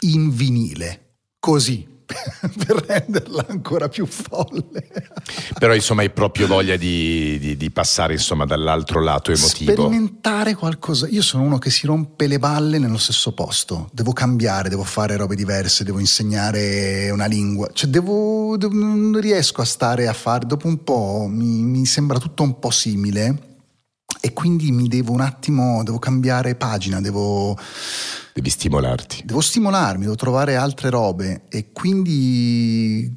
in 0.02 0.30
vinile, 0.30 1.16
così, 1.40 1.88
per 2.06 2.86
renderla 2.86 3.48
ancora 3.50 3.90
più 3.90 4.06
folle. 4.06 4.88
Però 5.58 5.74
insomma 5.74 6.04
hai 6.04 6.12
proprio 6.12 6.46
voglia 6.46 6.76
di, 6.76 7.40
di, 7.40 7.58
di, 7.58 7.72
passare 7.72 8.14
insomma 8.14 8.46
dall'altro 8.46 9.02
lato 9.02 9.32
emotivo. 9.32 9.72
Sperimentare 9.72 10.54
qualcosa. 10.54 11.08
Io 11.08 11.24
sono 11.24 11.42
uno 11.42 11.58
che 11.58 11.72
si 11.72 11.88
rompe 11.88 12.28
le 12.28 12.38
balle 12.38 12.78
nello 12.78 13.00
stesso 13.00 13.34
posto. 13.34 13.90
Devo 13.92 14.14
cambiare, 14.14 14.70
devo 14.70 14.84
fare 14.84 15.16
robe 15.16 15.34
diverse, 15.34 15.84
devo 15.84 15.98
insegnare 15.98 17.10
una 17.10 17.26
lingua. 17.26 17.68
Cioè 17.74 17.90
devo, 17.90 18.56
devo 18.56 18.76
non 18.76 19.20
riesco 19.20 19.64
a 19.64 19.66
stare 19.66 20.08
a 20.08 20.14
fare, 20.14 20.46
dopo 20.46 20.68
un 20.68 20.84
po' 20.84 21.26
mi, 21.28 21.64
mi 21.64 21.88
sembra 21.88 22.20
tutto 22.20 22.44
un 22.44 22.60
po' 22.60 22.70
simile 22.70 23.56
e 24.20 24.34
quindi 24.34 24.72
mi 24.72 24.88
devo 24.88 25.12
un 25.12 25.22
attimo, 25.22 25.84
devo 25.84 26.00
cambiare 26.00 26.56
pagina, 26.56 27.02
devo... 27.02 27.58
Devi 28.34 28.50
stimolarti. 28.50 29.24
Devo 29.26 29.42
stimolarmi, 29.42 30.04
devo 30.04 30.16
trovare 30.16 30.56
altre 30.56 30.90
robe 30.90 31.44
e 31.50 31.72
quindi, 31.72 33.16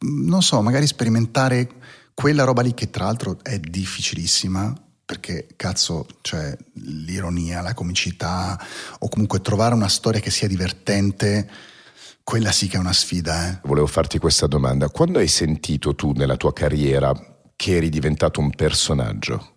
non 0.00 0.42
so, 0.42 0.60
magari 0.60 0.86
sperimentare 0.86 1.68
quella 2.14 2.44
roba 2.44 2.62
lì 2.62 2.74
che 2.74 2.90
tra 2.90 3.04
l'altro 3.04 3.38
è 3.42 3.58
difficilissima 3.58 4.74
perché 5.06 5.46
cazzo, 5.54 6.06
cioè 6.20 6.56
l'ironia, 6.74 7.62
la 7.62 7.74
comicità 7.74 8.60
o 8.98 9.08
comunque 9.08 9.40
trovare 9.40 9.74
una 9.74 9.88
storia 9.88 10.20
che 10.20 10.32
sia 10.32 10.48
divertente, 10.48 11.48
quella 12.24 12.50
sì 12.50 12.66
che 12.66 12.76
è 12.76 12.80
una 12.80 12.92
sfida. 12.92 13.48
Eh. 13.48 13.60
Volevo 13.62 13.86
farti 13.86 14.18
questa 14.18 14.48
domanda. 14.48 14.88
Quando 14.88 15.20
hai 15.20 15.28
sentito 15.28 15.94
tu 15.94 16.10
nella 16.10 16.36
tua 16.36 16.52
carriera 16.52 17.14
che 17.56 17.76
eri 17.76 17.88
diventato 17.88 18.40
un 18.40 18.50
personaggio? 18.50 19.54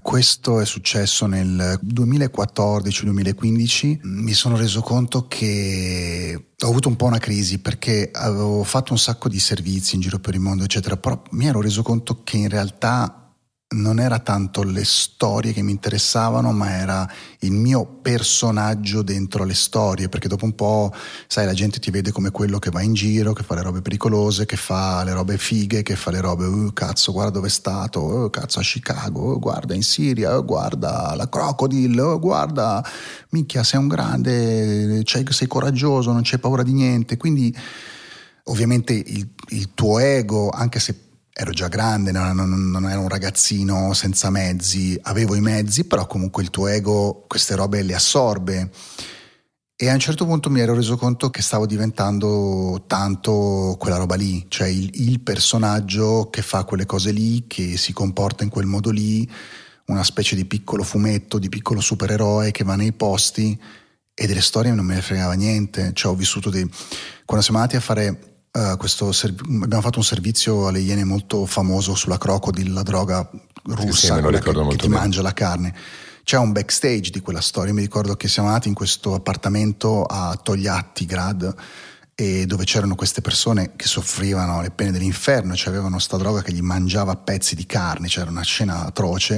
Questo 0.00 0.60
è 0.60 0.64
successo 0.64 1.26
nel 1.26 1.80
2014-2015. 1.84 3.98
Mi 4.02 4.34
sono 4.34 4.56
reso 4.56 4.80
conto 4.80 5.26
che 5.26 6.50
ho 6.56 6.68
avuto 6.68 6.88
un 6.88 6.94
po' 6.94 7.06
una 7.06 7.18
crisi 7.18 7.58
perché 7.58 8.10
avevo 8.12 8.62
fatto 8.62 8.92
un 8.92 8.98
sacco 8.98 9.28
di 9.28 9.40
servizi 9.40 9.96
in 9.96 10.02
giro 10.02 10.20
per 10.20 10.34
il 10.34 10.40
mondo, 10.40 10.62
eccetera, 10.62 10.96
però 10.96 11.20
mi 11.30 11.46
ero 11.46 11.60
reso 11.60 11.82
conto 11.82 12.22
che 12.22 12.36
in 12.36 12.48
realtà 12.48 13.25
non 13.68 13.98
era 13.98 14.20
tanto 14.20 14.62
le 14.62 14.84
storie 14.84 15.52
che 15.52 15.60
mi 15.60 15.72
interessavano, 15.72 16.52
ma 16.52 16.70
era 16.76 17.12
il 17.40 17.50
mio 17.50 17.84
personaggio 18.00 19.02
dentro 19.02 19.42
le 19.42 19.54
storie, 19.54 20.08
perché 20.08 20.28
dopo 20.28 20.44
un 20.44 20.54
po', 20.54 20.94
sai, 21.26 21.46
la 21.46 21.52
gente 21.52 21.80
ti 21.80 21.90
vede 21.90 22.12
come 22.12 22.30
quello 22.30 22.60
che 22.60 22.70
va 22.70 22.80
in 22.80 22.94
giro, 22.94 23.32
che 23.32 23.42
fa 23.42 23.56
le 23.56 23.62
robe 23.62 23.82
pericolose, 23.82 24.46
che 24.46 24.56
fa 24.56 25.02
le 25.02 25.12
robe 25.12 25.36
fighe, 25.36 25.82
che 25.82 25.96
fa 25.96 26.12
le 26.12 26.20
robe, 26.20 26.44
oh, 26.44 26.70
cazzo, 26.72 27.10
guarda 27.10 27.32
dove 27.32 27.48
è 27.48 27.50
stato, 27.50 27.98
oh, 27.98 28.30
cazzo, 28.30 28.60
a 28.60 28.62
Chicago, 28.62 29.32
oh, 29.32 29.38
guarda 29.40 29.74
in 29.74 29.82
Siria, 29.82 30.36
oh, 30.36 30.44
guarda 30.44 31.12
la 31.16 31.28
Crocodile, 31.28 32.00
oh, 32.00 32.20
guarda, 32.20 32.84
minchia, 33.30 33.64
sei 33.64 33.80
un 33.80 33.88
grande, 33.88 35.02
sei 35.04 35.46
coraggioso, 35.48 36.12
non 36.12 36.22
c'hai 36.22 36.38
paura 36.38 36.62
di 36.62 36.72
niente, 36.72 37.16
quindi 37.16 37.52
ovviamente 38.44 38.92
il, 38.92 39.28
il 39.48 39.74
tuo 39.74 39.98
ego, 39.98 40.50
anche 40.50 40.78
se 40.78 41.05
ero 41.38 41.50
già 41.50 41.68
grande, 41.68 42.12
non, 42.12 42.34
non, 42.34 42.70
non, 42.70 42.88
ero 42.88 43.02
un 43.02 43.10
ragazzino 43.10 43.92
senza 43.92 44.30
mezzi, 44.30 44.98
avevo 45.02 45.34
i 45.34 45.42
mezzi, 45.42 45.84
però 45.84 46.06
comunque 46.06 46.42
il 46.42 46.48
tuo 46.48 46.66
ego 46.66 47.26
queste 47.28 47.54
robe 47.54 47.82
le 47.82 47.94
assorbe. 47.94 48.70
E 49.76 49.90
a 49.90 49.92
un 49.92 49.98
certo 49.98 50.24
punto 50.24 50.48
mi 50.48 50.60
ero 50.60 50.74
reso 50.74 50.96
conto 50.96 51.28
che 51.28 51.42
stavo 51.42 51.66
diventando 51.66 52.84
tanto 52.86 53.76
quella 53.78 53.98
roba 53.98 54.14
lì, 54.14 54.46
cioè 54.48 54.68
il, 54.68 54.90
il 54.94 55.20
personaggio 55.20 56.30
che 56.30 56.40
fa 56.40 56.64
quelle 56.64 56.86
cose 56.86 57.10
lì, 57.10 57.44
che 57.46 57.76
si 57.76 57.92
comporta 57.92 58.42
in 58.42 58.48
quel 58.48 58.64
modo 58.64 58.88
lì, 58.88 59.30
una 59.88 60.04
specie 60.04 60.36
di 60.36 60.46
piccolo 60.46 60.84
fumetto, 60.84 61.38
di 61.38 61.50
piccolo 61.50 61.82
supereroe 61.82 62.50
che 62.50 62.64
va 62.64 62.76
nei 62.76 62.94
posti 62.94 63.60
e 64.14 64.26
delle 64.26 64.40
storie 64.40 64.72
non 64.72 64.86
me 64.86 64.94
ne 64.94 65.02
fregava 65.02 65.34
niente. 65.34 65.90
Cioè 65.92 66.12
ho 66.12 66.16
vissuto 66.16 66.48
dei... 66.48 66.66
Quando 67.26 67.44
siamo 67.44 67.60
andati 67.60 67.76
a 67.76 67.80
fare 67.80 68.35
Uh, 68.56 69.12
serv- 69.12 69.62
abbiamo 69.62 69.82
fatto 69.82 69.98
un 69.98 70.04
servizio 70.04 70.66
alle 70.66 70.78
Iene 70.78 71.04
molto 71.04 71.44
famoso 71.44 71.94
sulla 71.94 72.16
crocodile, 72.16 72.70
la 72.70 72.82
droga 72.82 73.28
russa 73.64 74.16
sì, 74.16 74.22
sì, 74.24 74.40
che, 74.40 74.68
che 74.68 74.76
ti 74.76 74.88
mangia 74.88 75.20
la 75.20 75.34
carne. 75.34 75.74
C'è 76.24 76.38
un 76.38 76.52
backstage 76.52 77.10
di 77.10 77.20
quella 77.20 77.42
storia. 77.42 77.74
mi 77.74 77.82
ricordo 77.82 78.16
che 78.16 78.28
siamo 78.28 78.48
andati 78.48 78.68
in 78.68 78.74
questo 78.74 79.14
appartamento 79.14 80.04
a 80.04 80.38
Togliatti 80.42 81.04
Grad 81.04 81.54
e 82.14 82.46
dove 82.46 82.64
c'erano 82.64 82.94
queste 82.94 83.20
persone 83.20 83.72
che 83.76 83.86
soffrivano 83.86 84.62
le 84.62 84.70
pene 84.70 84.90
dell'inferno, 84.90 85.54
cioè 85.54 85.68
avevano 85.68 85.98
sta 85.98 86.16
droga 86.16 86.40
che 86.40 86.52
gli 86.52 86.62
mangiava 86.62 87.14
pezzi 87.14 87.54
di 87.54 87.66
carne, 87.66 88.08
c'era 88.08 88.30
una 88.30 88.42
scena 88.42 88.86
atroce. 88.86 89.34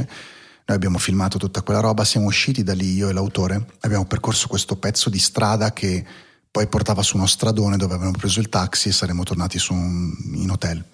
Noi 0.65 0.77
abbiamo 0.77 0.99
filmato 0.99 1.39
tutta 1.39 1.63
quella 1.63 1.81
roba, 1.81 2.05
siamo 2.05 2.27
usciti 2.27 2.63
da 2.63 2.73
lì, 2.73 2.95
io 2.95 3.09
e 3.09 3.13
l'autore, 3.13 3.67
abbiamo 3.81 4.05
percorso 4.05 4.47
questo 4.47 4.77
pezzo 4.77 5.11
di 5.11 5.19
strada 5.19 5.73
che 5.73 6.05
poi 6.51 6.67
portava 6.67 7.03
su 7.03 7.17
uno 7.17 7.27
stradone 7.27 7.77
dove 7.77 7.95
avevamo 7.95 8.17
preso 8.17 8.41
il 8.41 8.49
taxi 8.49 8.89
e 8.89 8.93
saremmo 8.93 9.23
tornati 9.23 9.61
un, 9.71 10.13
in 10.35 10.51
hotel. 10.51 10.85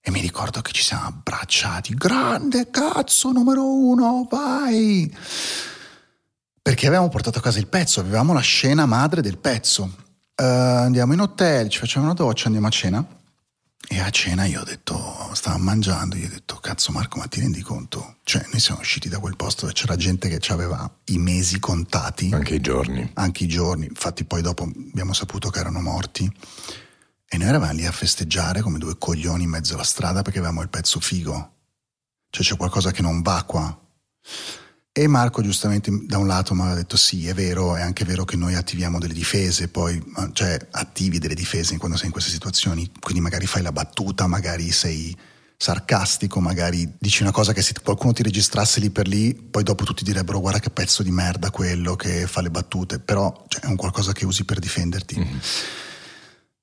E 0.00 0.10
mi 0.10 0.20
ricordo 0.20 0.60
che 0.62 0.72
ci 0.72 0.82
siamo 0.82 1.06
abbracciati, 1.06 1.94
grande 1.94 2.70
cazzo 2.70 3.30
numero 3.30 3.64
uno, 3.64 4.26
vai! 4.30 5.14
Perché 6.60 6.86
avevamo 6.86 7.08
portato 7.08 7.38
a 7.38 7.42
casa 7.42 7.58
il 7.58 7.66
pezzo, 7.66 8.00
avevamo 8.00 8.32
la 8.32 8.40
scena 8.40 8.86
madre 8.86 9.20
del 9.20 9.38
pezzo. 9.38 9.82
Uh, 10.34 10.44
andiamo 10.44 11.12
in 11.12 11.20
hotel, 11.20 11.68
ci 11.68 11.78
facciamo 11.78 12.06
una 12.06 12.14
doccia, 12.14 12.46
andiamo 12.46 12.66
a 12.66 12.70
cena 12.70 13.20
e 13.88 14.00
a 14.00 14.10
cena 14.10 14.44
io 14.44 14.60
ho 14.60 14.64
detto, 14.64 15.30
stavamo 15.34 15.64
mangiando, 15.64 16.16
io 16.16 16.26
ho 16.26 16.30
detto, 16.30 16.56
cazzo 16.56 16.92
Marco, 16.92 17.18
ma 17.18 17.26
ti 17.26 17.40
rendi 17.40 17.60
conto? 17.60 18.16
Cioè, 18.22 18.46
noi 18.50 18.60
siamo 18.60 18.80
usciti 18.80 19.08
da 19.08 19.18
quel 19.18 19.36
posto 19.36 19.62
dove 19.62 19.72
c'era 19.72 19.96
gente 19.96 20.28
che 20.28 20.52
aveva 20.52 20.90
i 21.06 21.18
mesi 21.18 21.58
contati. 21.58 22.30
Anche 22.32 22.54
i 22.54 22.60
giorni. 22.60 23.10
Anche 23.14 23.44
i 23.44 23.48
giorni. 23.48 23.86
Infatti 23.86 24.24
poi 24.24 24.40
dopo 24.40 24.64
abbiamo 24.64 25.12
saputo 25.12 25.50
che 25.50 25.58
erano 25.58 25.80
morti. 25.80 26.30
E 27.28 27.38
noi 27.38 27.48
eravamo 27.48 27.72
lì 27.72 27.86
a 27.86 27.92
festeggiare 27.92 28.60
come 28.60 28.78
due 28.78 28.96
coglioni 28.98 29.44
in 29.44 29.50
mezzo 29.50 29.74
alla 29.74 29.84
strada 29.84 30.22
perché 30.22 30.38
avevamo 30.38 30.62
il 30.62 30.68
pezzo 30.68 31.00
figo. 31.00 31.54
Cioè 32.30 32.44
c'è 32.44 32.56
qualcosa 32.56 32.92
che 32.92 33.02
non 33.02 33.20
va 33.20 33.42
qua. 33.44 33.78
E 34.94 35.06
Marco 35.06 35.40
giustamente 35.40 35.90
da 36.04 36.18
un 36.18 36.26
lato 36.26 36.52
mi 36.52 36.60
aveva 36.60 36.76
detto 36.76 36.98
sì, 36.98 37.26
è 37.26 37.32
vero, 37.32 37.76
è 37.76 37.80
anche 37.80 38.04
vero 38.04 38.26
che 38.26 38.36
noi 38.36 38.54
attiviamo 38.54 38.98
delle 38.98 39.14
difese, 39.14 39.68
poi 39.68 39.98
cioè 40.34 40.58
attivi 40.70 41.18
delle 41.18 41.34
difese 41.34 41.78
quando 41.78 41.96
sei 41.96 42.08
in 42.08 42.12
queste 42.12 42.30
situazioni, 42.30 42.92
quindi 43.00 43.22
magari 43.22 43.46
fai 43.46 43.62
la 43.62 43.72
battuta, 43.72 44.26
magari 44.26 44.70
sei 44.70 45.16
sarcastico, 45.56 46.40
magari 46.40 46.92
dici 46.98 47.22
una 47.22 47.30
cosa 47.30 47.54
che 47.54 47.62
se 47.62 47.72
qualcuno 47.82 48.12
ti 48.12 48.22
registrasse 48.22 48.80
lì 48.80 48.90
per 48.90 49.08
lì, 49.08 49.32
poi 49.32 49.62
dopo 49.62 49.84
tutti 49.84 50.04
direbbero 50.04 50.40
guarda 50.40 50.58
che 50.58 50.68
pezzo 50.68 51.02
di 51.02 51.10
merda 51.10 51.50
quello 51.50 51.96
che 51.96 52.26
fa 52.26 52.42
le 52.42 52.50
battute, 52.50 52.98
però 52.98 53.44
cioè, 53.48 53.62
è 53.62 53.68
un 53.68 53.76
qualcosa 53.76 54.12
che 54.12 54.26
usi 54.26 54.44
per 54.44 54.58
difenderti. 54.58 55.18
Mm-hmm. 55.18 55.38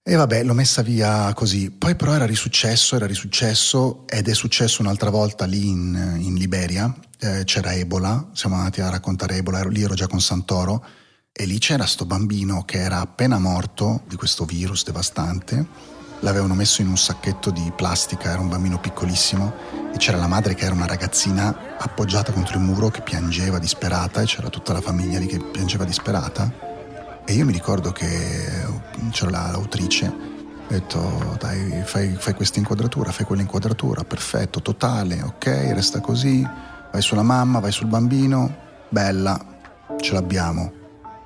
E 0.09 0.15
vabbè, 0.15 0.43
l'ho 0.43 0.55
messa 0.55 0.81
via 0.81 1.31
così. 1.35 1.69
Poi 1.69 1.95
però 1.95 2.15
era 2.15 2.25
risuccesso, 2.25 2.95
era 2.95 3.05
risuccesso 3.05 4.07
ed 4.07 4.27
è 4.27 4.33
successo 4.33 4.81
un'altra 4.81 5.11
volta 5.11 5.45
lì 5.45 5.67
in, 5.67 6.17
in 6.17 6.33
Liberia. 6.33 6.91
Eh, 7.19 7.43
c'era 7.43 7.75
Ebola, 7.75 8.31
siamo 8.33 8.55
andati 8.55 8.81
a 8.81 8.89
raccontare 8.89 9.35
Ebola, 9.35 9.59
ero, 9.59 9.69
lì 9.69 9.83
ero 9.83 9.93
già 9.93 10.07
con 10.07 10.19
Santoro 10.19 10.83
e 11.31 11.45
lì 11.45 11.59
c'era 11.59 11.85
sto 11.85 12.07
bambino 12.07 12.63
che 12.65 12.79
era 12.79 13.01
appena 13.01 13.37
morto 13.37 14.01
di 14.07 14.15
questo 14.15 14.45
virus 14.45 14.83
devastante 14.83 15.67
l'avevano 16.21 16.55
messo 16.55 16.81
in 16.81 16.87
un 16.89 16.97
sacchetto 16.97 17.49
di 17.49 17.71
plastica, 17.75 18.31
era 18.31 18.41
un 18.41 18.49
bambino 18.49 18.79
piccolissimo 18.79 19.53
e 19.93 19.97
c'era 19.97 20.17
la 20.17 20.27
madre 20.27 20.53
che 20.53 20.65
era 20.65 20.73
una 20.73 20.85
ragazzina 20.85 21.77
appoggiata 21.77 22.31
contro 22.33 22.57
il 22.57 22.63
muro 22.63 22.89
che 22.89 23.01
piangeva 23.01 23.59
disperata 23.59 24.21
e 24.21 24.25
c'era 24.25 24.49
tutta 24.49 24.73
la 24.73 24.81
famiglia 24.81 25.19
lì 25.19 25.27
che 25.27 25.39
piangeva 25.39 25.85
disperata. 25.85 26.68
E 27.29 27.33
io 27.33 27.45
mi 27.45 27.51
ricordo 27.51 27.91
che 27.91 28.65
c'era 29.11 29.29
l'autrice, 29.29 30.07
ho 30.07 30.67
detto 30.67 31.37
dai 31.39 31.83
fai, 31.85 32.15
fai 32.15 32.33
questa 32.33 32.57
inquadratura, 32.57 33.11
fai 33.11 33.23
quell'inquadratura, 33.23 34.03
perfetto, 34.03 34.63
totale, 34.63 35.21
ok, 35.21 35.45
resta 35.45 35.99
così, 35.99 36.41
vai 36.41 37.01
sulla 37.03 37.21
mamma, 37.21 37.59
vai 37.59 37.71
sul 37.71 37.85
bambino, 37.85 38.87
bella, 38.89 39.39
ce 39.99 40.13
l'abbiamo, 40.13 40.73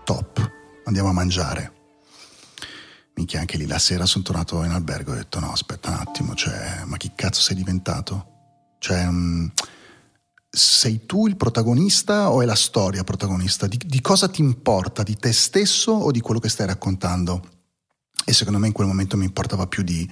top, 0.03 0.45
andiamo 0.83 1.07
a 1.07 1.13
mangiare. 1.13 1.71
Minchia 3.13 3.39
anche 3.39 3.55
lì 3.55 3.65
la 3.65 3.79
sera 3.79 4.05
sono 4.05 4.25
tornato 4.25 4.61
in 4.65 4.71
albergo 4.71 5.11
e 5.11 5.13
ho 5.13 5.17
detto 5.19 5.39
no 5.39 5.53
aspetta 5.53 5.89
un 5.89 5.99
attimo 5.99 6.35
cioè 6.35 6.81
ma 6.83 6.97
chi 6.97 7.13
cazzo 7.15 7.39
sei 7.39 7.55
diventato? 7.55 8.25
Cioè 8.77 9.05
um, 9.05 9.49
sei 10.55 11.07
tu 11.07 11.25
il 11.25 11.35
protagonista 11.35 12.29
o 12.29 12.43
è 12.43 12.45
la 12.45 12.53
storia 12.53 13.03
protagonista? 13.03 13.65
Di, 13.65 13.79
di, 13.83 14.01
cosa 14.01 14.29
ti 14.29 14.41
importa? 14.41 15.01
Di 15.01 15.15
te 15.15 15.33
stesso 15.33 15.91
o 15.91 16.11
di 16.11 16.21
quello 16.21 16.39
che 16.39 16.47
stai 16.47 16.67
raccontando? 16.67 17.49
E 18.23 18.33
secondo 18.33 18.59
me 18.59 18.67
in 18.67 18.73
quel 18.73 18.85
momento 18.85 19.17
mi 19.17 19.25
importava 19.25 19.65
più 19.65 19.81
di 19.81 20.07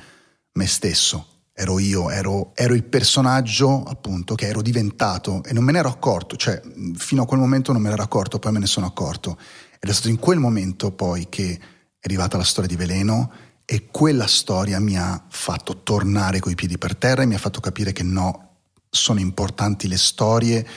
me 0.53 0.65
stesso. 0.65 1.27
Ero 1.53 1.77
io, 1.77 2.09
ero, 2.09 2.53
ero 2.55 2.73
il 2.73 2.83
personaggio 2.83 3.83
appunto 3.83 4.33
che 4.33 4.47
ero 4.47 4.63
diventato 4.63 5.43
e 5.43 5.53
non 5.53 5.63
me 5.63 5.73
ne 5.73 5.77
ero 5.77 5.89
accorto, 5.89 6.35
cioè 6.37 6.59
fino 6.95 7.21
a 7.21 7.25
quel 7.27 7.39
momento 7.39 7.71
non 7.71 7.81
me 7.81 7.89
ne 7.89 7.93
ero 7.93 8.03
accorto, 8.03 8.39
poi 8.39 8.51
me 8.51 8.59
ne 8.59 8.65
sono 8.65 8.87
accorto. 8.87 9.37
Ed 9.79 9.89
è 9.89 9.93
stato 9.93 10.09
in 10.09 10.17
quel 10.17 10.39
momento 10.39 10.91
poi 10.91 11.27
che 11.29 11.51
è 11.51 11.59
arrivata 12.01 12.37
la 12.37 12.43
storia 12.43 12.67
di 12.67 12.75
Veleno 12.75 13.31
e 13.63 13.89
quella 13.91 14.25
storia 14.25 14.79
mi 14.79 14.97
ha 14.97 15.23
fatto 15.29 15.83
tornare 15.83 16.39
coi 16.39 16.55
piedi 16.55 16.79
per 16.79 16.95
terra 16.95 17.21
e 17.21 17.27
mi 17.27 17.35
ha 17.35 17.39
fatto 17.39 17.59
capire 17.59 17.93
che 17.93 18.01
no, 18.01 18.50
sono 18.93 19.21
importanti 19.21 19.87
le 19.87 19.97
storie, 19.97 20.67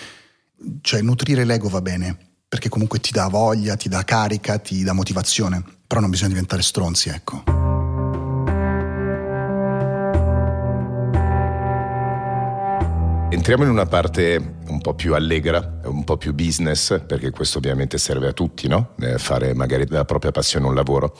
cioè 0.81 1.03
nutrire 1.03 1.45
l'ego 1.45 1.69
va 1.69 1.83
bene, 1.83 2.17
perché 2.49 2.69
comunque 2.69 3.01
ti 3.01 3.11
dà 3.11 3.27
voglia, 3.27 3.75
ti 3.75 3.89
dà 3.89 4.05
carica, 4.05 4.59
ti 4.59 4.85
dà 4.85 4.93
motivazione, 4.93 5.63
però 5.85 6.01
non 6.01 6.11
bisogna 6.11 6.29
diventare 6.29 6.63
stronzi, 6.63 7.09
ecco. 7.09 7.43
Entriamo 13.31 13.65
in 13.65 13.71
una 13.71 13.87
parte 13.87 14.59
un 14.69 14.81
po' 14.81 14.95
più 14.95 15.13
allegra, 15.13 15.81
un 15.87 16.05
po' 16.05 16.17
più 16.17 16.33
business, 16.33 17.03
perché 17.05 17.31
questo 17.31 17.59
ovviamente 17.59 17.99
serve 17.99 18.29
a 18.29 18.33
tutti, 18.33 18.69
no? 18.69 18.95
Eh, 19.01 19.19
fare 19.19 19.53
magari 19.55 19.87
della 19.87 20.05
propria 20.05 20.31
passione 20.31 20.67
un 20.67 20.75
lavoro. 20.75 21.19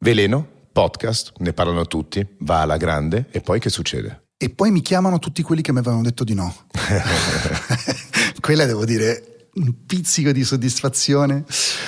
Veleno, 0.00 0.46
podcast, 0.70 1.32
ne 1.38 1.54
parlano 1.54 1.86
tutti, 1.86 2.36
va 2.40 2.60
alla 2.60 2.76
grande 2.76 3.28
e 3.30 3.40
poi 3.40 3.58
che 3.58 3.70
succede? 3.70 4.29
E 4.42 4.48
poi 4.48 4.70
mi 4.70 4.80
chiamano 4.80 5.18
tutti 5.18 5.42
quelli 5.42 5.60
che 5.60 5.70
mi 5.70 5.80
avevano 5.80 6.00
detto 6.00 6.24
di 6.24 6.32
no. 6.32 6.54
Quella 8.40 8.64
devo 8.64 8.86
dire 8.86 9.48
un 9.56 9.84
pizzico 9.84 10.32
di 10.32 10.44
soddisfazione. 10.44 11.44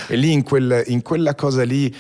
E 0.07 0.17
lì 0.17 0.33
in, 0.33 0.43
quel, 0.43 0.85
in, 0.89 1.01
quella 1.01 1.35
cosa 1.35 1.63
lì 1.63 1.91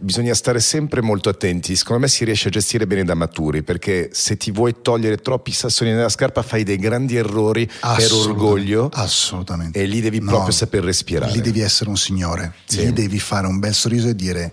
bisogna 0.00 0.34
stare 0.34 0.60
sempre 0.60 1.00
molto 1.00 1.30
attenti. 1.30 1.74
Secondo 1.76 2.02
me 2.02 2.08
si 2.08 2.26
riesce 2.26 2.48
a 2.48 2.50
gestire 2.50 2.86
bene 2.86 3.04
da 3.04 3.14
maturi, 3.14 3.62
perché 3.62 4.10
se 4.12 4.36
ti 4.36 4.50
vuoi 4.50 4.82
togliere 4.82 5.16
troppi 5.16 5.50
sassoni 5.50 5.92
nella 5.92 6.10
scarpa 6.10 6.42
fai 6.42 6.62
dei 6.62 6.76
grandi 6.76 7.16
errori 7.16 7.66
per 7.66 8.12
orgoglio. 8.12 8.90
Assolutamente. 8.92 9.80
E 9.80 9.86
lì 9.86 10.02
devi 10.02 10.18
no, 10.18 10.26
proprio 10.26 10.52
saper 10.52 10.84
respirare. 10.84 11.32
Lì 11.32 11.40
devi 11.40 11.60
essere 11.60 11.88
un 11.88 11.96
signore. 11.96 12.52
Sì. 12.66 12.84
Lì 12.84 12.92
devi 12.92 13.18
fare 13.18 13.46
un 13.46 13.58
bel 13.58 13.72
sorriso 13.72 14.08
e 14.08 14.14
dire 14.14 14.52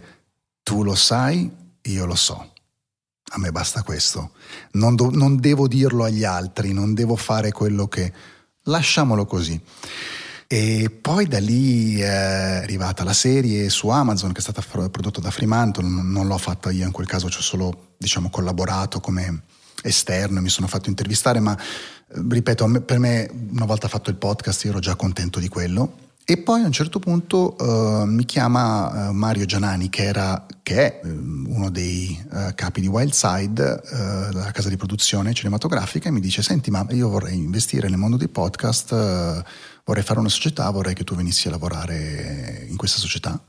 tu 0.63 0.83
lo 0.83 0.95
sai, 0.95 1.51
io 1.81 2.05
lo 2.05 2.15
so. 2.15 2.48
A 3.29 3.37
me 3.37 3.51
basta 3.51 3.83
questo. 3.83 4.31
Non, 4.71 4.95
do, 4.95 5.09
non 5.11 5.39
devo 5.39 5.67
dirlo 5.67 6.03
agli 6.03 6.23
altri, 6.23 6.73
non 6.73 6.93
devo 6.93 7.15
fare 7.15 7.51
quello 7.51 7.87
che... 7.87 8.11
Lasciamolo 8.63 9.25
così. 9.25 9.59
E 10.51 10.89
poi 10.89 11.27
da 11.27 11.39
lì 11.39 11.99
è 11.99 12.07
arrivata 12.63 13.03
la 13.03 13.13
serie 13.13 13.69
su 13.69 13.87
Amazon 13.89 14.31
che 14.31 14.39
è 14.39 14.41
stata 14.41 14.61
prodotta 14.61 15.21
da 15.21 15.31
Fremantle, 15.31 15.87
non 15.87 16.25
l'ho 16.25 16.37
fatta 16.37 16.71
io 16.71 16.85
in 16.85 16.91
quel 16.91 17.07
caso, 17.07 17.29
ci 17.29 17.37
ho 17.37 17.41
solo 17.43 17.93
diciamo, 17.97 18.29
collaborato 18.29 18.99
come 18.99 19.43
esterno, 19.83 20.41
mi 20.41 20.49
sono 20.49 20.67
fatto 20.67 20.89
intervistare, 20.89 21.39
ma 21.39 21.55
ripeto, 22.07 22.81
per 22.81 22.97
me 22.97 23.29
una 23.51 23.65
volta 23.65 23.87
fatto 23.87 24.09
il 24.09 24.15
podcast 24.15 24.65
ero 24.65 24.79
già 24.79 24.95
contento 24.95 25.39
di 25.39 25.47
quello. 25.47 26.08
E 26.29 26.37
poi 26.37 26.61
a 26.61 26.65
un 26.67 26.71
certo 26.71 26.99
punto 26.99 27.55
uh, 27.57 28.03
mi 28.05 28.23
chiama 28.23 29.09
uh, 29.09 29.13
Mario 29.13 29.45
Gianani, 29.45 29.89
che, 29.89 30.03
era, 30.03 30.45
che 30.61 30.99
è 30.99 30.99
uh, 31.03 31.07
uno 31.07 31.71
dei 31.71 32.23
capi 32.53 32.81
di 32.81 32.87
Wildside, 32.87 33.81
la 34.31 34.51
casa 34.53 34.69
di 34.69 34.77
produzione 34.77 35.33
cinematografica, 35.33 36.07
e 36.07 36.11
mi 36.11 36.19
dice: 36.19 36.43
Senti, 36.43 36.69
ma 36.69 36.85
io 36.91 37.09
vorrei 37.09 37.35
investire 37.35 37.89
nel 37.89 37.97
mondo 37.97 38.15
dei 38.15 38.27
podcast 38.27 38.93
vorrei 39.83 40.03
fare 40.03 40.19
una 40.19 40.29
società, 40.29 40.69
vorrei 40.69 40.93
che 40.93 41.03
tu 41.03 41.15
venissi 41.15 41.47
a 41.47 41.49
lavorare 41.49 42.67
in 42.69 42.77
questa 42.77 42.99
società 42.99 43.43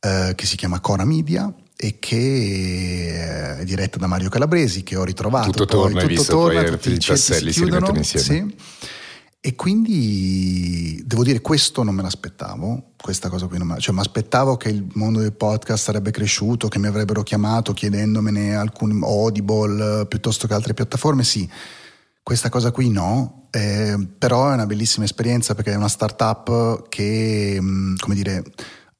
che 0.00 0.46
si 0.46 0.56
chiama 0.56 0.80
Cora 0.80 1.04
Media 1.04 1.54
e 1.76 2.00
che 2.00 3.56
è 3.60 3.64
diretta 3.64 3.98
da 3.98 4.08
Mario 4.08 4.30
Calabresi 4.30 4.82
che 4.82 4.96
ho 4.96 5.04
ritrovato. 5.04 5.52
Tutto 5.52 5.64
poi, 5.64 5.92
torna, 5.92 6.00
tutto 6.00 6.12
visto, 6.12 6.32
torna, 6.32 6.62
poi 6.62 6.70
tutti 6.72 6.90
i 6.90 6.98
tasselli 6.98 7.52
si 7.52 7.62
rimettono 7.62 7.98
insieme. 7.98 8.24
Sì. 8.24 8.54
E 9.42 9.54
quindi 9.54 11.02
devo 11.06 11.24
dire, 11.24 11.40
questo 11.40 11.82
non 11.82 11.94
me 11.94 12.02
l'aspettavo, 12.02 12.92
questa 13.00 13.30
cosa 13.30 13.46
qui 13.46 13.56
non 13.56 13.68
me 13.68 13.78
cioè 13.78 13.94
mi 13.94 14.00
aspettavo 14.00 14.58
che 14.58 14.68
il 14.68 14.86
mondo 14.92 15.20
del 15.20 15.32
podcast 15.32 15.84
sarebbe 15.84 16.10
cresciuto, 16.10 16.68
che 16.68 16.78
mi 16.78 16.88
avrebbero 16.88 17.22
chiamato 17.22 17.72
chiedendomene 17.72 18.54
alcuni 18.54 19.00
Audible 19.02 20.04
piuttosto 20.08 20.46
che 20.46 20.52
altre 20.52 20.74
piattaforme, 20.74 21.24
sì. 21.24 21.48
Questa 22.22 22.50
cosa 22.50 22.70
qui 22.70 22.90
no, 22.90 23.48
eh, 23.50 23.96
però 24.18 24.50
è 24.50 24.52
una 24.52 24.66
bellissima 24.66 25.06
esperienza 25.06 25.54
perché 25.54 25.72
è 25.72 25.76
una 25.76 25.88
startup 25.88 26.86
che, 26.90 27.58
mm, 27.58 27.94
come 27.96 28.14
dire, 28.14 28.42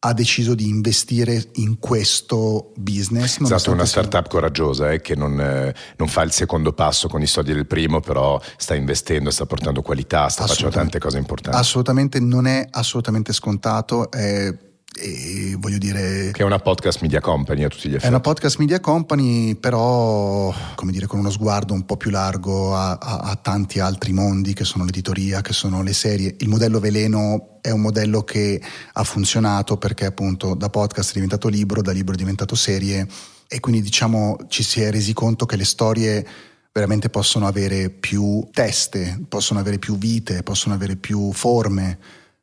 ha 0.03 0.15
deciso 0.15 0.55
di 0.55 0.67
investire 0.67 1.51
in 1.55 1.79
questo 1.79 2.73
business. 2.77 3.39
Esatto, 3.41 3.71
una 3.71 3.85
startup 3.85 4.23
sia... 4.23 4.31
coraggiosa 4.31 4.93
eh, 4.93 5.01
che 5.03 5.15
non, 5.15 5.39
eh, 5.39 5.75
non, 5.97 6.09
fa 6.09 6.23
il 6.23 6.33
secondo 6.33 6.73
passo 6.73 7.09
con 7.09 7.21
i 7.21 7.27
soldi 7.27 7.53
del 7.53 7.67
primo, 7.67 8.01
però 8.01 8.41
sta 8.57 8.75
investendo, 8.75 9.31
sta 9.31 9.45
portando 9.45 9.83
qualità, 9.83 10.29
sta 10.29 10.47
facendo 10.47 10.73
tante 10.73 10.99
cose 10.99 11.19
importanti. 11.19 11.59
Assolutamente, 11.59 12.19
non 12.19 12.47
è 12.47 12.67
assolutamente 12.71 13.35
scontato. 13.35 14.11
È 14.11 14.69
e 14.97 15.57
voglio 15.59 15.79
dire 15.79 16.31
che 16.33 16.43
è 16.43 16.45
una 16.45 16.59
podcast 16.59 17.01
media 17.01 17.21
company 17.21 17.63
a 17.63 17.69
tutti 17.69 17.89
gli 17.89 17.93
effetti 17.93 18.07
è 18.07 18.09
una 18.09 18.21
podcast 18.21 18.59
media 18.59 18.81
company 18.81 19.55
però 19.55 20.53
come 20.75 20.91
dire 20.91 21.07
con 21.07 21.21
uno 21.21 21.31
sguardo 21.31 21.73
un 21.73 21.85
po' 21.85 21.97
più 21.97 22.11
largo 22.11 22.75
a, 22.75 22.93
a, 22.93 23.19
a, 23.19 23.37
tanti 23.37 23.79
altri 23.79 24.13
mondi 24.13 24.53
che 24.53 24.65
sono 24.65 24.85
l'editoria 24.85 25.43
che 25.43 25.53
sono 25.53 25.83
le 25.83 25.93
serie. 25.93 26.35
Il 26.39 26.49
modello 26.49 26.81
veleno 26.81 27.59
è 27.61 27.71
un 27.71 27.81
modello 27.81 28.23
che 28.23 28.61
ha 28.93 29.05
funzionato 29.05 29.77
perché 29.77 30.07
appunto 30.07 30.55
da 30.55 30.71
podcast 30.71 31.11
è 31.11 31.15
diventato 31.15 31.49
libro 31.49 31.83
da 31.83 31.93
libro 31.93 32.15
è 32.15 32.19
diventato 32.19 32.55
serie. 32.55 33.07
E 33.47 33.61
quindi 33.61 33.83
diciamo 33.83 34.37
ci 34.49 34.63
si 34.63 34.81
è 34.81 34.91
resi 34.91 35.13
conto 35.13 35.47
che 35.47 35.57
le 35.57 35.65
storie 35.65 36.27
veramente 36.73 37.11
possono 37.11 37.47
avere 37.47 37.91
più 37.91 38.49
teste 38.53 39.21
possono 39.29 39.59
avere 39.59 39.79
più 39.79 39.99
vite 39.99 40.45
possono 40.45 40.73
avere 40.73 40.95
più 40.95 41.33
forme 41.33 41.99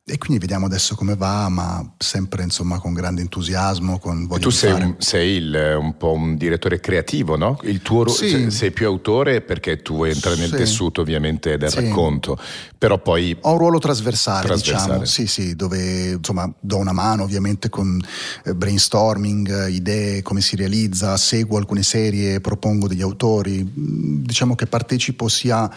e 0.08 0.16
quindi 0.16 0.38
vediamo 0.38 0.64
adesso 0.64 0.94
come 0.94 1.14
va, 1.14 1.48
ma 1.50 1.94
sempre 1.98 2.42
insomma 2.42 2.78
con 2.78 2.94
grande 2.94 3.20
entusiasmo. 3.20 3.98
Con 3.98 4.26
voglia 4.26 4.40
tu 4.40 4.50
sei, 4.50 4.72
un, 4.72 4.94
sei 4.98 5.36
il, 5.36 5.76
un, 5.78 5.96
po' 5.98 6.12
un 6.12 6.36
direttore 6.36 6.80
creativo, 6.80 7.36
no? 7.36 7.58
Il 7.64 7.82
tuo, 7.82 8.08
sì. 8.08 8.50
sei 8.50 8.70
più 8.70 8.86
autore 8.86 9.42
perché 9.42 9.82
tu 9.82 9.96
vuoi 9.96 10.10
entrare 10.10 10.36
nel 10.36 10.48
sì. 10.48 10.56
tessuto 10.56 11.02
ovviamente 11.02 11.58
del 11.58 11.68
sì. 11.68 11.80
racconto, 11.80 12.38
però 12.78 12.98
poi... 12.98 13.36
Ho 13.42 13.52
un 13.52 13.58
ruolo 13.58 13.78
trasversale, 13.78 14.46
trasversale, 14.46 14.82
diciamo, 14.84 15.04
sì 15.04 15.26
sì, 15.26 15.54
dove 15.54 16.12
insomma 16.12 16.50
do 16.58 16.76
una 16.78 16.92
mano 16.92 17.24
ovviamente 17.24 17.68
con 17.68 18.00
eh, 18.44 18.54
brainstorming, 18.54 19.68
idee, 19.68 20.22
come 20.22 20.40
si 20.40 20.56
realizza, 20.56 21.18
seguo 21.18 21.58
alcune 21.58 21.82
serie, 21.82 22.40
propongo 22.40 22.88
degli 22.88 23.02
autori, 23.02 23.62
mm, 23.62 24.24
diciamo 24.24 24.54
che 24.54 24.66
partecipo 24.66 25.28
sia 25.28 25.70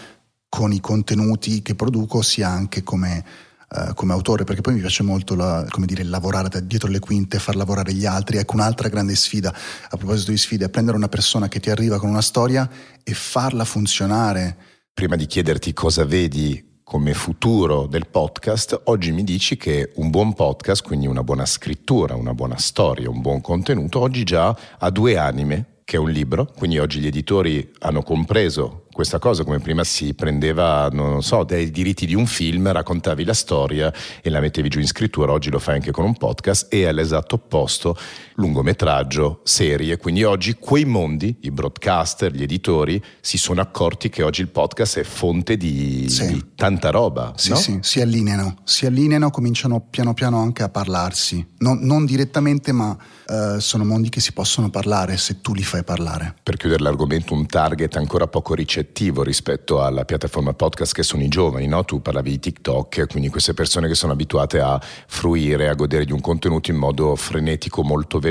con 0.47 0.71
i 0.71 0.79
contenuti 0.79 1.61
che 1.61 1.75
produco 1.75 2.21
sia 2.21 2.49
anche 2.49 2.83
come 2.83 3.49
eh, 3.73 3.93
come 3.93 4.11
autore, 4.11 4.43
perché 4.43 4.61
poi 4.61 4.73
mi 4.73 4.81
piace 4.81 5.01
molto 5.01 5.33
la, 5.33 5.65
dire, 5.85 6.03
lavorare 6.03 6.65
dietro 6.67 6.89
le 6.89 6.99
quinte, 6.99 7.39
far 7.39 7.55
lavorare 7.55 7.93
gli 7.93 8.05
altri. 8.05 8.37
Ecco, 8.37 8.55
un'altra 8.55 8.89
grande 8.89 9.15
sfida, 9.15 9.49
a 9.49 9.95
proposito 9.95 10.31
di 10.31 10.37
sfide, 10.37 10.65
è 10.65 10.69
prendere 10.69 10.97
una 10.97 11.07
persona 11.07 11.47
che 11.47 11.61
ti 11.61 11.69
arriva 11.69 11.97
con 11.97 12.09
una 12.09 12.21
storia 12.21 12.69
e 13.01 13.13
farla 13.13 13.63
funzionare. 13.63 14.57
Prima 14.93 15.15
di 15.15 15.25
chiederti 15.25 15.71
cosa 15.71 16.03
vedi 16.03 16.79
come 16.83 17.13
futuro 17.13 17.87
del 17.87 18.07
podcast, 18.07 18.81
oggi 18.85 19.13
mi 19.13 19.23
dici 19.23 19.55
che 19.55 19.93
un 19.95 20.09
buon 20.09 20.33
podcast, 20.33 20.83
quindi 20.83 21.07
una 21.07 21.23
buona 21.23 21.45
scrittura, 21.45 22.15
una 22.15 22.33
buona 22.33 22.57
storia, 22.57 23.09
un 23.09 23.21
buon 23.21 23.39
contenuto, 23.39 24.01
oggi 24.01 24.23
già 24.23 24.53
ha 24.77 24.89
due 24.89 25.15
anime, 25.15 25.83
che 25.85 25.95
è 25.95 25.99
un 25.99 26.09
libro, 26.09 26.51
quindi 26.57 26.77
oggi 26.77 26.99
gli 26.99 27.07
editori 27.07 27.71
hanno 27.79 28.03
compreso 28.03 28.87
questa 29.01 29.17
cosa, 29.17 29.43
come 29.43 29.57
prima 29.57 29.83
si 29.83 30.13
prendeva, 30.13 30.87
non 30.91 31.23
so, 31.23 31.43
dai 31.43 31.71
diritti 31.71 32.05
di 32.05 32.13
un 32.13 32.27
film, 32.27 32.71
raccontavi 32.71 33.23
la 33.23 33.33
storia 33.33 33.91
e 34.21 34.29
la 34.29 34.39
mettevi 34.39 34.69
giù 34.69 34.79
in 34.79 34.85
scrittura, 34.85 35.31
oggi 35.31 35.49
lo 35.49 35.57
fai 35.57 35.73
anche 35.73 35.89
con 35.89 36.05
un 36.05 36.15
podcast 36.15 36.71
e 36.71 36.85
all'esatto 36.85 37.33
opposto 37.33 37.97
lungometraggio, 38.41 39.41
serie, 39.43 39.97
quindi 39.97 40.23
oggi 40.23 40.55
quei 40.59 40.83
mondi, 40.83 41.37
i 41.41 41.51
broadcaster, 41.51 42.33
gli 42.33 42.41
editori, 42.41 43.01
si 43.21 43.37
sono 43.37 43.61
accorti 43.61 44.09
che 44.09 44.23
oggi 44.23 44.41
il 44.41 44.49
podcast 44.49 44.99
è 44.99 45.03
fonte 45.03 45.55
di, 45.55 46.09
sì. 46.09 46.27
di 46.27 46.45
tanta 46.55 46.89
roba. 46.89 47.33
Sì, 47.35 47.51
no? 47.51 47.55
sì, 47.55 47.77
si 47.81 48.01
allineano, 48.01 48.57
si 48.63 48.85
allineano, 48.85 49.29
cominciano 49.29 49.79
piano 49.79 50.13
piano 50.13 50.41
anche 50.41 50.63
a 50.63 50.69
parlarsi, 50.69 51.45
non, 51.59 51.79
non 51.81 52.05
direttamente 52.05 52.71
ma 52.71 52.97
uh, 53.27 53.59
sono 53.59 53.85
mondi 53.85 54.09
che 54.09 54.19
si 54.19 54.33
possono 54.33 54.69
parlare 54.69 55.17
se 55.17 55.39
tu 55.41 55.53
li 55.53 55.63
fai 55.63 55.83
parlare. 55.83 56.35
Per 56.41 56.57
chiudere 56.57 56.81
l'argomento, 56.81 57.33
un 57.35 57.45
target 57.45 57.95
ancora 57.95 58.27
poco 58.27 58.55
ricettivo 58.55 59.21
rispetto 59.21 59.83
alla 59.83 60.03
piattaforma 60.03 60.53
podcast 60.53 60.93
che 60.93 61.03
sono 61.03 61.21
i 61.21 61.27
giovani, 61.27 61.67
no? 61.67 61.85
tu 61.85 62.01
parlavi 62.01 62.31
di 62.31 62.39
TikTok, 62.39 63.07
quindi 63.07 63.29
queste 63.29 63.53
persone 63.53 63.87
che 63.87 63.95
sono 63.95 64.13
abituate 64.13 64.59
a 64.59 64.81
fruire, 65.07 65.69
a 65.69 65.75
godere 65.75 66.05
di 66.05 66.11
un 66.11 66.21
contenuto 66.21 66.71
in 66.71 66.77
modo 66.77 67.15
frenetico 67.15 67.83
molto 67.83 68.17
veloce 68.17 68.29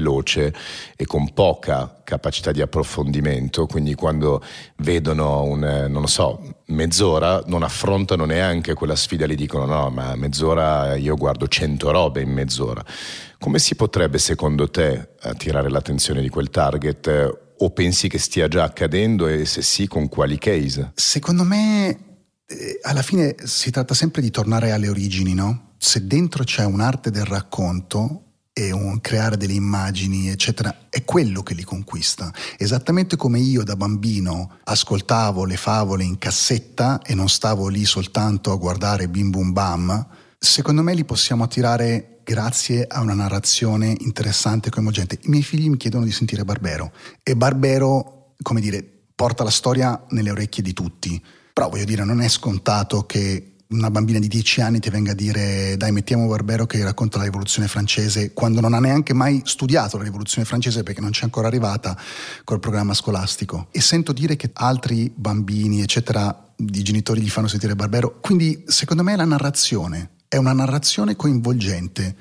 e 0.96 1.06
con 1.06 1.32
poca 1.32 2.00
capacità 2.04 2.52
di 2.52 2.60
approfondimento, 2.60 3.66
quindi 3.66 3.94
quando 3.94 4.42
vedono 4.78 5.42
un, 5.42 5.86
non 5.88 6.08
so, 6.08 6.62
mezz'ora 6.66 7.42
non 7.46 7.62
affrontano 7.62 8.24
neanche 8.24 8.74
quella 8.74 8.96
sfida, 8.96 9.26
gli 9.26 9.34
dicono 9.34 9.66
no, 9.66 9.90
ma 9.90 10.14
mezz'ora 10.16 10.96
io 10.96 11.14
guardo 11.16 11.46
cento 11.48 11.90
robe 11.90 12.22
in 12.22 12.30
mezz'ora. 12.30 12.84
Come 13.38 13.58
si 13.58 13.74
potrebbe 13.74 14.18
secondo 14.18 14.68
te 14.70 15.10
attirare 15.20 15.70
l'attenzione 15.70 16.20
di 16.20 16.28
quel 16.28 16.50
target 16.50 17.38
o 17.58 17.70
pensi 17.70 18.08
che 18.08 18.18
stia 18.18 18.48
già 18.48 18.64
accadendo 18.64 19.26
e 19.26 19.44
se 19.44 19.62
sì 19.62 19.86
con 19.86 20.08
quali 20.08 20.38
case? 20.38 20.92
Secondo 20.94 21.44
me 21.44 21.88
eh, 22.46 22.78
alla 22.82 23.02
fine 23.02 23.36
si 23.44 23.70
tratta 23.70 23.94
sempre 23.94 24.22
di 24.22 24.30
tornare 24.30 24.72
alle 24.72 24.88
origini, 24.88 25.34
no? 25.34 25.74
Se 25.78 26.06
dentro 26.06 26.44
c'è 26.44 26.64
un'arte 26.64 27.10
del 27.10 27.24
racconto, 27.24 28.29
e 28.60 28.72
un 28.72 29.00
creare 29.00 29.38
delle 29.38 29.54
immagini, 29.54 30.28
eccetera, 30.28 30.88
è 30.90 31.02
quello 31.02 31.42
che 31.42 31.54
li 31.54 31.64
conquista. 31.64 32.30
Esattamente 32.58 33.16
come 33.16 33.38
io 33.38 33.64
da 33.64 33.74
bambino 33.74 34.58
ascoltavo 34.64 35.46
le 35.46 35.56
favole 35.56 36.04
in 36.04 36.18
cassetta 36.18 37.00
e 37.00 37.14
non 37.14 37.30
stavo 37.30 37.68
lì 37.68 37.86
soltanto 37.86 38.52
a 38.52 38.56
guardare 38.56 39.08
Bim 39.08 39.30
Bum 39.30 39.52
Bam, 39.52 40.06
secondo 40.38 40.82
me 40.82 40.92
li 40.92 41.06
possiamo 41.06 41.44
attirare 41.44 42.20
grazie 42.22 42.86
a 42.86 43.00
una 43.00 43.14
narrazione 43.14 43.96
interessante 44.00 44.68
e 44.68 44.70
coinvolgente. 44.70 45.20
I 45.22 45.28
miei 45.28 45.42
figli 45.42 45.70
mi 45.70 45.78
chiedono 45.78 46.04
di 46.04 46.12
sentire 46.12 46.44
Barbero 46.44 46.92
e 47.22 47.34
Barbero, 47.34 48.34
come 48.42 48.60
dire, 48.60 48.86
porta 49.14 49.42
la 49.42 49.50
storia 49.50 50.04
nelle 50.10 50.32
orecchie 50.32 50.62
di 50.62 50.74
tutti. 50.74 51.22
Però 51.54 51.70
voglio 51.70 51.84
dire, 51.84 52.04
non 52.04 52.20
è 52.20 52.28
scontato 52.28 53.06
che 53.06 53.49
una 53.70 53.90
bambina 53.90 54.18
di 54.18 54.28
10 54.28 54.60
anni 54.60 54.80
ti 54.80 54.90
venga 54.90 55.12
a 55.12 55.14
dire 55.14 55.76
dai 55.76 55.92
mettiamo 55.92 56.26
Barbero 56.26 56.66
che 56.66 56.82
racconta 56.82 57.18
la 57.18 57.24
rivoluzione 57.24 57.68
francese 57.68 58.32
quando 58.32 58.60
non 58.60 58.74
ha 58.74 58.80
neanche 58.80 59.14
mai 59.14 59.42
studiato 59.44 59.96
la 59.96 60.04
rivoluzione 60.04 60.46
francese 60.46 60.82
perché 60.82 61.00
non 61.00 61.10
c'è 61.10 61.24
ancora 61.24 61.46
arrivata 61.46 61.96
col 62.44 62.60
programma 62.60 62.94
scolastico. 62.94 63.68
E 63.70 63.80
sento 63.80 64.12
dire 64.12 64.36
che 64.36 64.50
altri 64.52 65.12
bambini 65.14 65.82
eccetera 65.82 66.52
di 66.56 66.82
genitori 66.82 67.20
gli 67.20 67.30
fanno 67.30 67.48
sentire 67.48 67.76
Barbero. 67.76 68.18
Quindi 68.20 68.64
secondo 68.66 69.02
me 69.02 69.16
la 69.16 69.24
narrazione 69.24 70.16
è 70.28 70.36
una 70.36 70.52
narrazione 70.52 71.16
coinvolgente. 71.16 72.16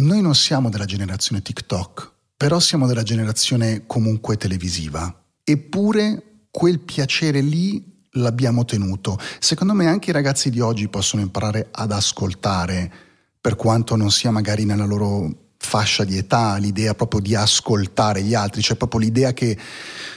Noi 0.00 0.20
non 0.20 0.34
siamo 0.34 0.68
della 0.68 0.86
generazione 0.86 1.40
TikTok 1.40 2.12
però 2.36 2.58
siamo 2.58 2.86
della 2.86 3.02
generazione 3.02 3.84
comunque 3.86 4.36
televisiva. 4.36 5.24
Eppure 5.42 6.46
quel 6.50 6.80
piacere 6.80 7.40
lì 7.40 7.93
l'abbiamo 8.14 8.64
tenuto. 8.64 9.18
Secondo 9.38 9.72
me 9.72 9.86
anche 9.86 10.10
i 10.10 10.12
ragazzi 10.12 10.50
di 10.50 10.60
oggi 10.60 10.88
possono 10.88 11.22
imparare 11.22 11.68
ad 11.70 11.92
ascoltare, 11.92 12.92
per 13.40 13.56
quanto 13.56 13.96
non 13.96 14.10
sia 14.10 14.30
magari 14.30 14.64
nella 14.64 14.86
loro 14.86 15.42
fascia 15.58 16.04
di 16.04 16.16
età, 16.16 16.56
l'idea 16.56 16.94
proprio 16.94 17.20
di 17.20 17.34
ascoltare 17.34 18.22
gli 18.22 18.34
altri, 18.34 18.62
cioè 18.62 18.76
proprio 18.76 19.00
l'idea 19.00 19.32
che 19.32 19.56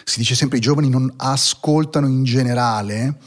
si 0.04 0.20
dice 0.20 0.36
sempre 0.36 0.58
i 0.58 0.62
giovani 0.62 0.89
non 0.89 1.12
ascoltano 1.18 2.08
in 2.08 2.24
generale, 2.24 3.18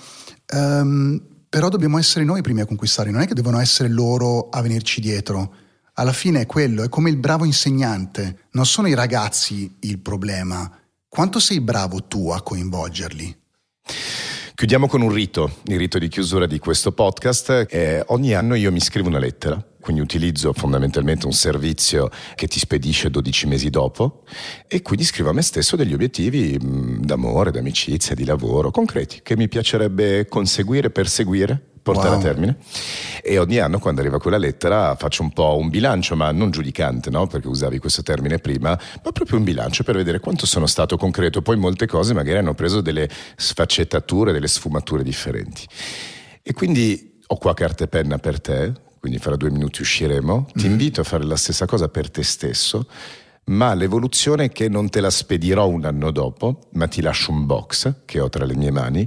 um, 0.53 1.21
però 1.49 1.69
dobbiamo 1.69 1.99
essere 1.99 2.25
noi 2.25 2.39
i 2.39 2.43
primi 2.43 2.61
a 2.61 2.67
conquistare, 2.67 3.11
non 3.11 3.23
è 3.23 3.27
che 3.27 3.35
devono 3.35 3.59
essere 3.59 3.89
loro 3.89 4.49
a 4.51 4.61
venirci 4.61 5.01
dietro. 5.01 5.55
Alla 5.95 6.13
fine 6.13 6.43
è 6.43 6.47
quello, 6.47 6.83
è 6.83 6.89
come 6.89 7.11
il 7.11 7.17
bravo 7.17 7.45
insegnante, 7.45 8.47
non 8.53 8.65
sono 8.65 8.87
i 8.87 8.95
ragazzi 8.95 9.77
il 9.81 9.99
problema, 9.99 10.71
quanto 11.09 11.41
sei 11.41 11.61
bravo 11.61 12.05
tu 12.05 12.31
a 12.31 12.41
coinvolgerli? 12.41 13.37
Chiudiamo 14.61 14.89
con 14.89 15.01
un 15.01 15.11
rito, 15.11 15.51
il 15.69 15.79
rito 15.79 15.99
di 15.99 16.09
chiusura 16.09 16.45
di 16.45 16.59
questo 16.59 16.93
podcast. 16.93 17.65
Eh, 17.71 18.05
ogni 18.09 18.35
anno 18.35 18.55
io 18.55 18.71
mi 18.71 18.79
scrivo 18.79 19.09
una 19.09 19.19
lettera, 19.19 19.59
quindi 19.81 20.03
utilizzo 20.03 20.53
fondamentalmente 20.53 21.25
un 21.25 21.33
servizio 21.33 22.11
che 22.35 22.47
ti 22.47 22.59
spedisce 22.59 23.09
12 23.09 23.47
mesi 23.47 23.71
dopo 23.71 24.23
e 24.69 24.83
quindi 24.83 25.07
scrivo 25.07 25.31
a 25.31 25.33
me 25.33 25.41
stesso 25.41 25.77
degli 25.77 25.95
obiettivi 25.95 26.61
mm, 26.63 27.01
d'amore, 27.01 27.51
d'amicizia, 27.51 28.15
di 28.15 28.27
lavoro, 28.27 28.71
concreti, 28.71 29.21
che 29.23 29.35
mi 29.35 29.49
piacerebbe 29.49 30.27
conseguire, 30.29 30.91
perseguire 30.91 31.70
portare 31.83 32.11
wow. 32.11 32.19
a 32.19 32.23
termine. 32.23 32.57
E 33.23 33.39
ogni 33.39 33.59
anno 33.59 33.79
quando 33.79 34.01
arriva 34.01 34.19
quella 34.19 34.39
lettera 34.39 34.95
faccio 34.97 35.23
un 35.23 35.33
po' 35.33 35.57
un 35.59 35.69
bilancio, 35.69 36.17
ma 36.17 36.31
non 36.33 36.51
giudicante, 36.51 37.11
no? 37.11 37.27
perché 37.27 37.49
usavi 37.49 37.79
questo 37.79 38.03
termine 38.03 38.39
prima, 38.39 38.71
ma 38.71 39.13
proprio 39.13 39.39
un 39.39 39.45
bilancio 39.45 39.83
per 39.83 39.97
vedere 39.97 40.21
quanto 40.21 40.47
sono 40.47 40.67
stato 40.67 40.97
concreto. 40.97 41.43
Poi 41.43 41.57
molte 41.57 41.87
cose 41.87 42.15
magari 42.15 42.39
hanno 42.39 42.55
preso 42.55 42.81
delle 42.81 43.09
sfaccettature, 43.37 44.33
delle 44.33 44.49
sfumature 44.49 45.03
differenti. 45.03 45.67
E 46.43 46.53
quindi 46.53 47.19
ho 47.27 47.37
qua 47.37 47.55
carta 47.55 47.85
e 47.85 47.89
penna 47.89 48.19
per 48.19 48.41
te, 48.41 48.73
quindi 48.99 49.19
fra 49.19 49.37
due 49.37 49.51
minuti 49.51 49.81
usciremo. 49.81 50.49
Ti 50.53 50.67
mm. 50.67 50.71
invito 50.71 51.01
a 51.01 51.05
fare 51.05 51.25
la 51.25 51.37
stessa 51.37 51.67
cosa 51.67 51.89
per 51.89 52.11
te 52.11 52.23
stesso 52.23 52.87
ma 53.51 53.75
l'evoluzione 53.75 54.45
è 54.45 54.51
che 54.53 54.69
non 54.69 54.89
te 54.91 55.01
la 55.01 55.11
spedirò 55.11 55.67
un 55.67 55.85
anno 55.85 56.13
dopo, 56.13 56.69
ma 56.73 56.87
ti 56.87 57.03
lascio 57.03 57.33
un 57.33 57.47
box 57.47 58.03
che 58.05 58.21
ho 58.21 58.29
tra 58.29 58.45
le 58.45 58.55
mie 58.55 58.71
mani, 58.71 59.07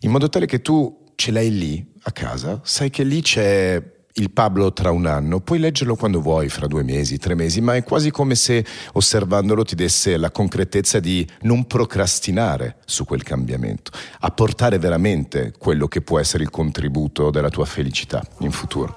in 0.00 0.10
modo 0.10 0.28
tale 0.28 0.46
che 0.46 0.60
tu 0.60 1.04
ce 1.16 1.30
l'hai 1.32 1.50
lì 1.50 1.84
a 2.02 2.12
casa, 2.12 2.60
sai 2.62 2.90
che 2.90 3.02
lì 3.02 3.20
c'è 3.20 3.82
il 4.18 4.30
Pablo 4.30 4.72
tra 4.72 4.90
un 4.90 5.06
anno, 5.06 5.40
puoi 5.40 5.58
leggerlo 5.58 5.94
quando 5.94 6.20
vuoi, 6.20 6.48
fra 6.48 6.66
due 6.66 6.82
mesi, 6.82 7.18
tre 7.18 7.34
mesi, 7.34 7.60
ma 7.60 7.74
è 7.74 7.82
quasi 7.82 8.10
come 8.10 8.34
se 8.34 8.64
osservandolo 8.92 9.62
ti 9.64 9.74
desse 9.74 10.16
la 10.16 10.30
concretezza 10.30 11.00
di 11.00 11.26
non 11.42 11.66
procrastinare 11.66 12.76
su 12.86 13.04
quel 13.04 13.22
cambiamento, 13.22 13.90
apportare 14.20 14.78
veramente 14.78 15.52
quello 15.58 15.86
che 15.88 16.00
può 16.00 16.18
essere 16.18 16.44
il 16.44 16.50
contributo 16.50 17.30
della 17.30 17.50
tua 17.50 17.66
felicità 17.66 18.26
in 18.38 18.52
futuro. 18.52 18.96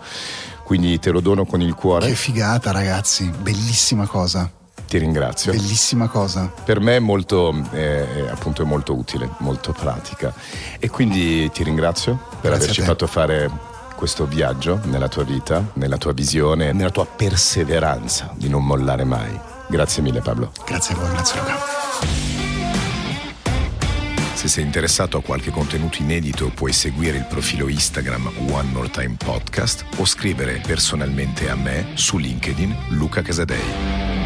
Quindi 0.64 1.00
te 1.00 1.10
lo 1.10 1.20
dono 1.20 1.46
con 1.46 1.62
il 1.62 1.74
cuore. 1.74 2.08
Che 2.08 2.16
figata 2.16 2.72
ragazzi, 2.72 3.30
bellissima 3.42 4.06
cosa. 4.06 4.59
Ti 4.90 4.98
ringrazio. 4.98 5.52
Bellissima 5.52 6.08
cosa. 6.08 6.52
Per 6.66 6.80
me 6.80 6.96
è 6.96 7.00
molto, 7.00 7.56
eh, 7.74 8.28
appunto, 8.28 8.64
è 8.64 8.66
molto 8.66 8.96
utile, 8.96 9.30
molto 9.38 9.72
pratica. 9.72 10.34
E 10.80 10.90
quindi 10.90 11.48
ti 11.52 11.64
ringrazio 11.64 12.18
per 12.42 12.50
Grazie 12.50 12.64
averci 12.64 12.82
fatto 12.82 13.06
fare 13.06 13.52
questo 13.96 14.26
viaggio 14.26 14.80
nella 14.86 15.08
tua 15.08 15.24
vita, 15.24 15.64
nella 15.74 15.98
tua 15.98 16.14
visione, 16.14 16.72
nella 16.72 16.90
tua 16.90 17.06
perseveranza 17.06 18.34
di 18.36 18.50
non 18.50 18.66
mollare 18.66 19.04
mai. 19.04 19.40
Grazie 19.68 20.02
mille 20.02 20.22
Pablo. 20.22 20.52
Grazie 20.66 20.96
a 20.96 20.98
voi, 20.98 21.10
grazie 21.12 21.40
Luca. 21.40 21.56
Se 24.34 24.48
sei 24.48 24.64
interessato 24.64 25.18
a 25.18 25.22
qualche 25.22 25.52
contenuto 25.52 26.02
inedito 26.02 26.50
puoi 26.50 26.74
seguire 26.74 27.18
il 27.18 27.26
profilo 27.26 27.68
Instagram 27.68 28.32
One 28.50 28.70
More 28.72 28.90
Time 28.90 29.18
Podcast 29.24 29.86
o 29.98 30.06
scrivere 30.06 30.62
personalmente 30.66 31.48
a 31.48 31.56
me 31.56 31.90
su 31.94 32.18
LinkedIn 32.18 32.76
Luca 32.90 33.22
Casadei. 33.22 34.19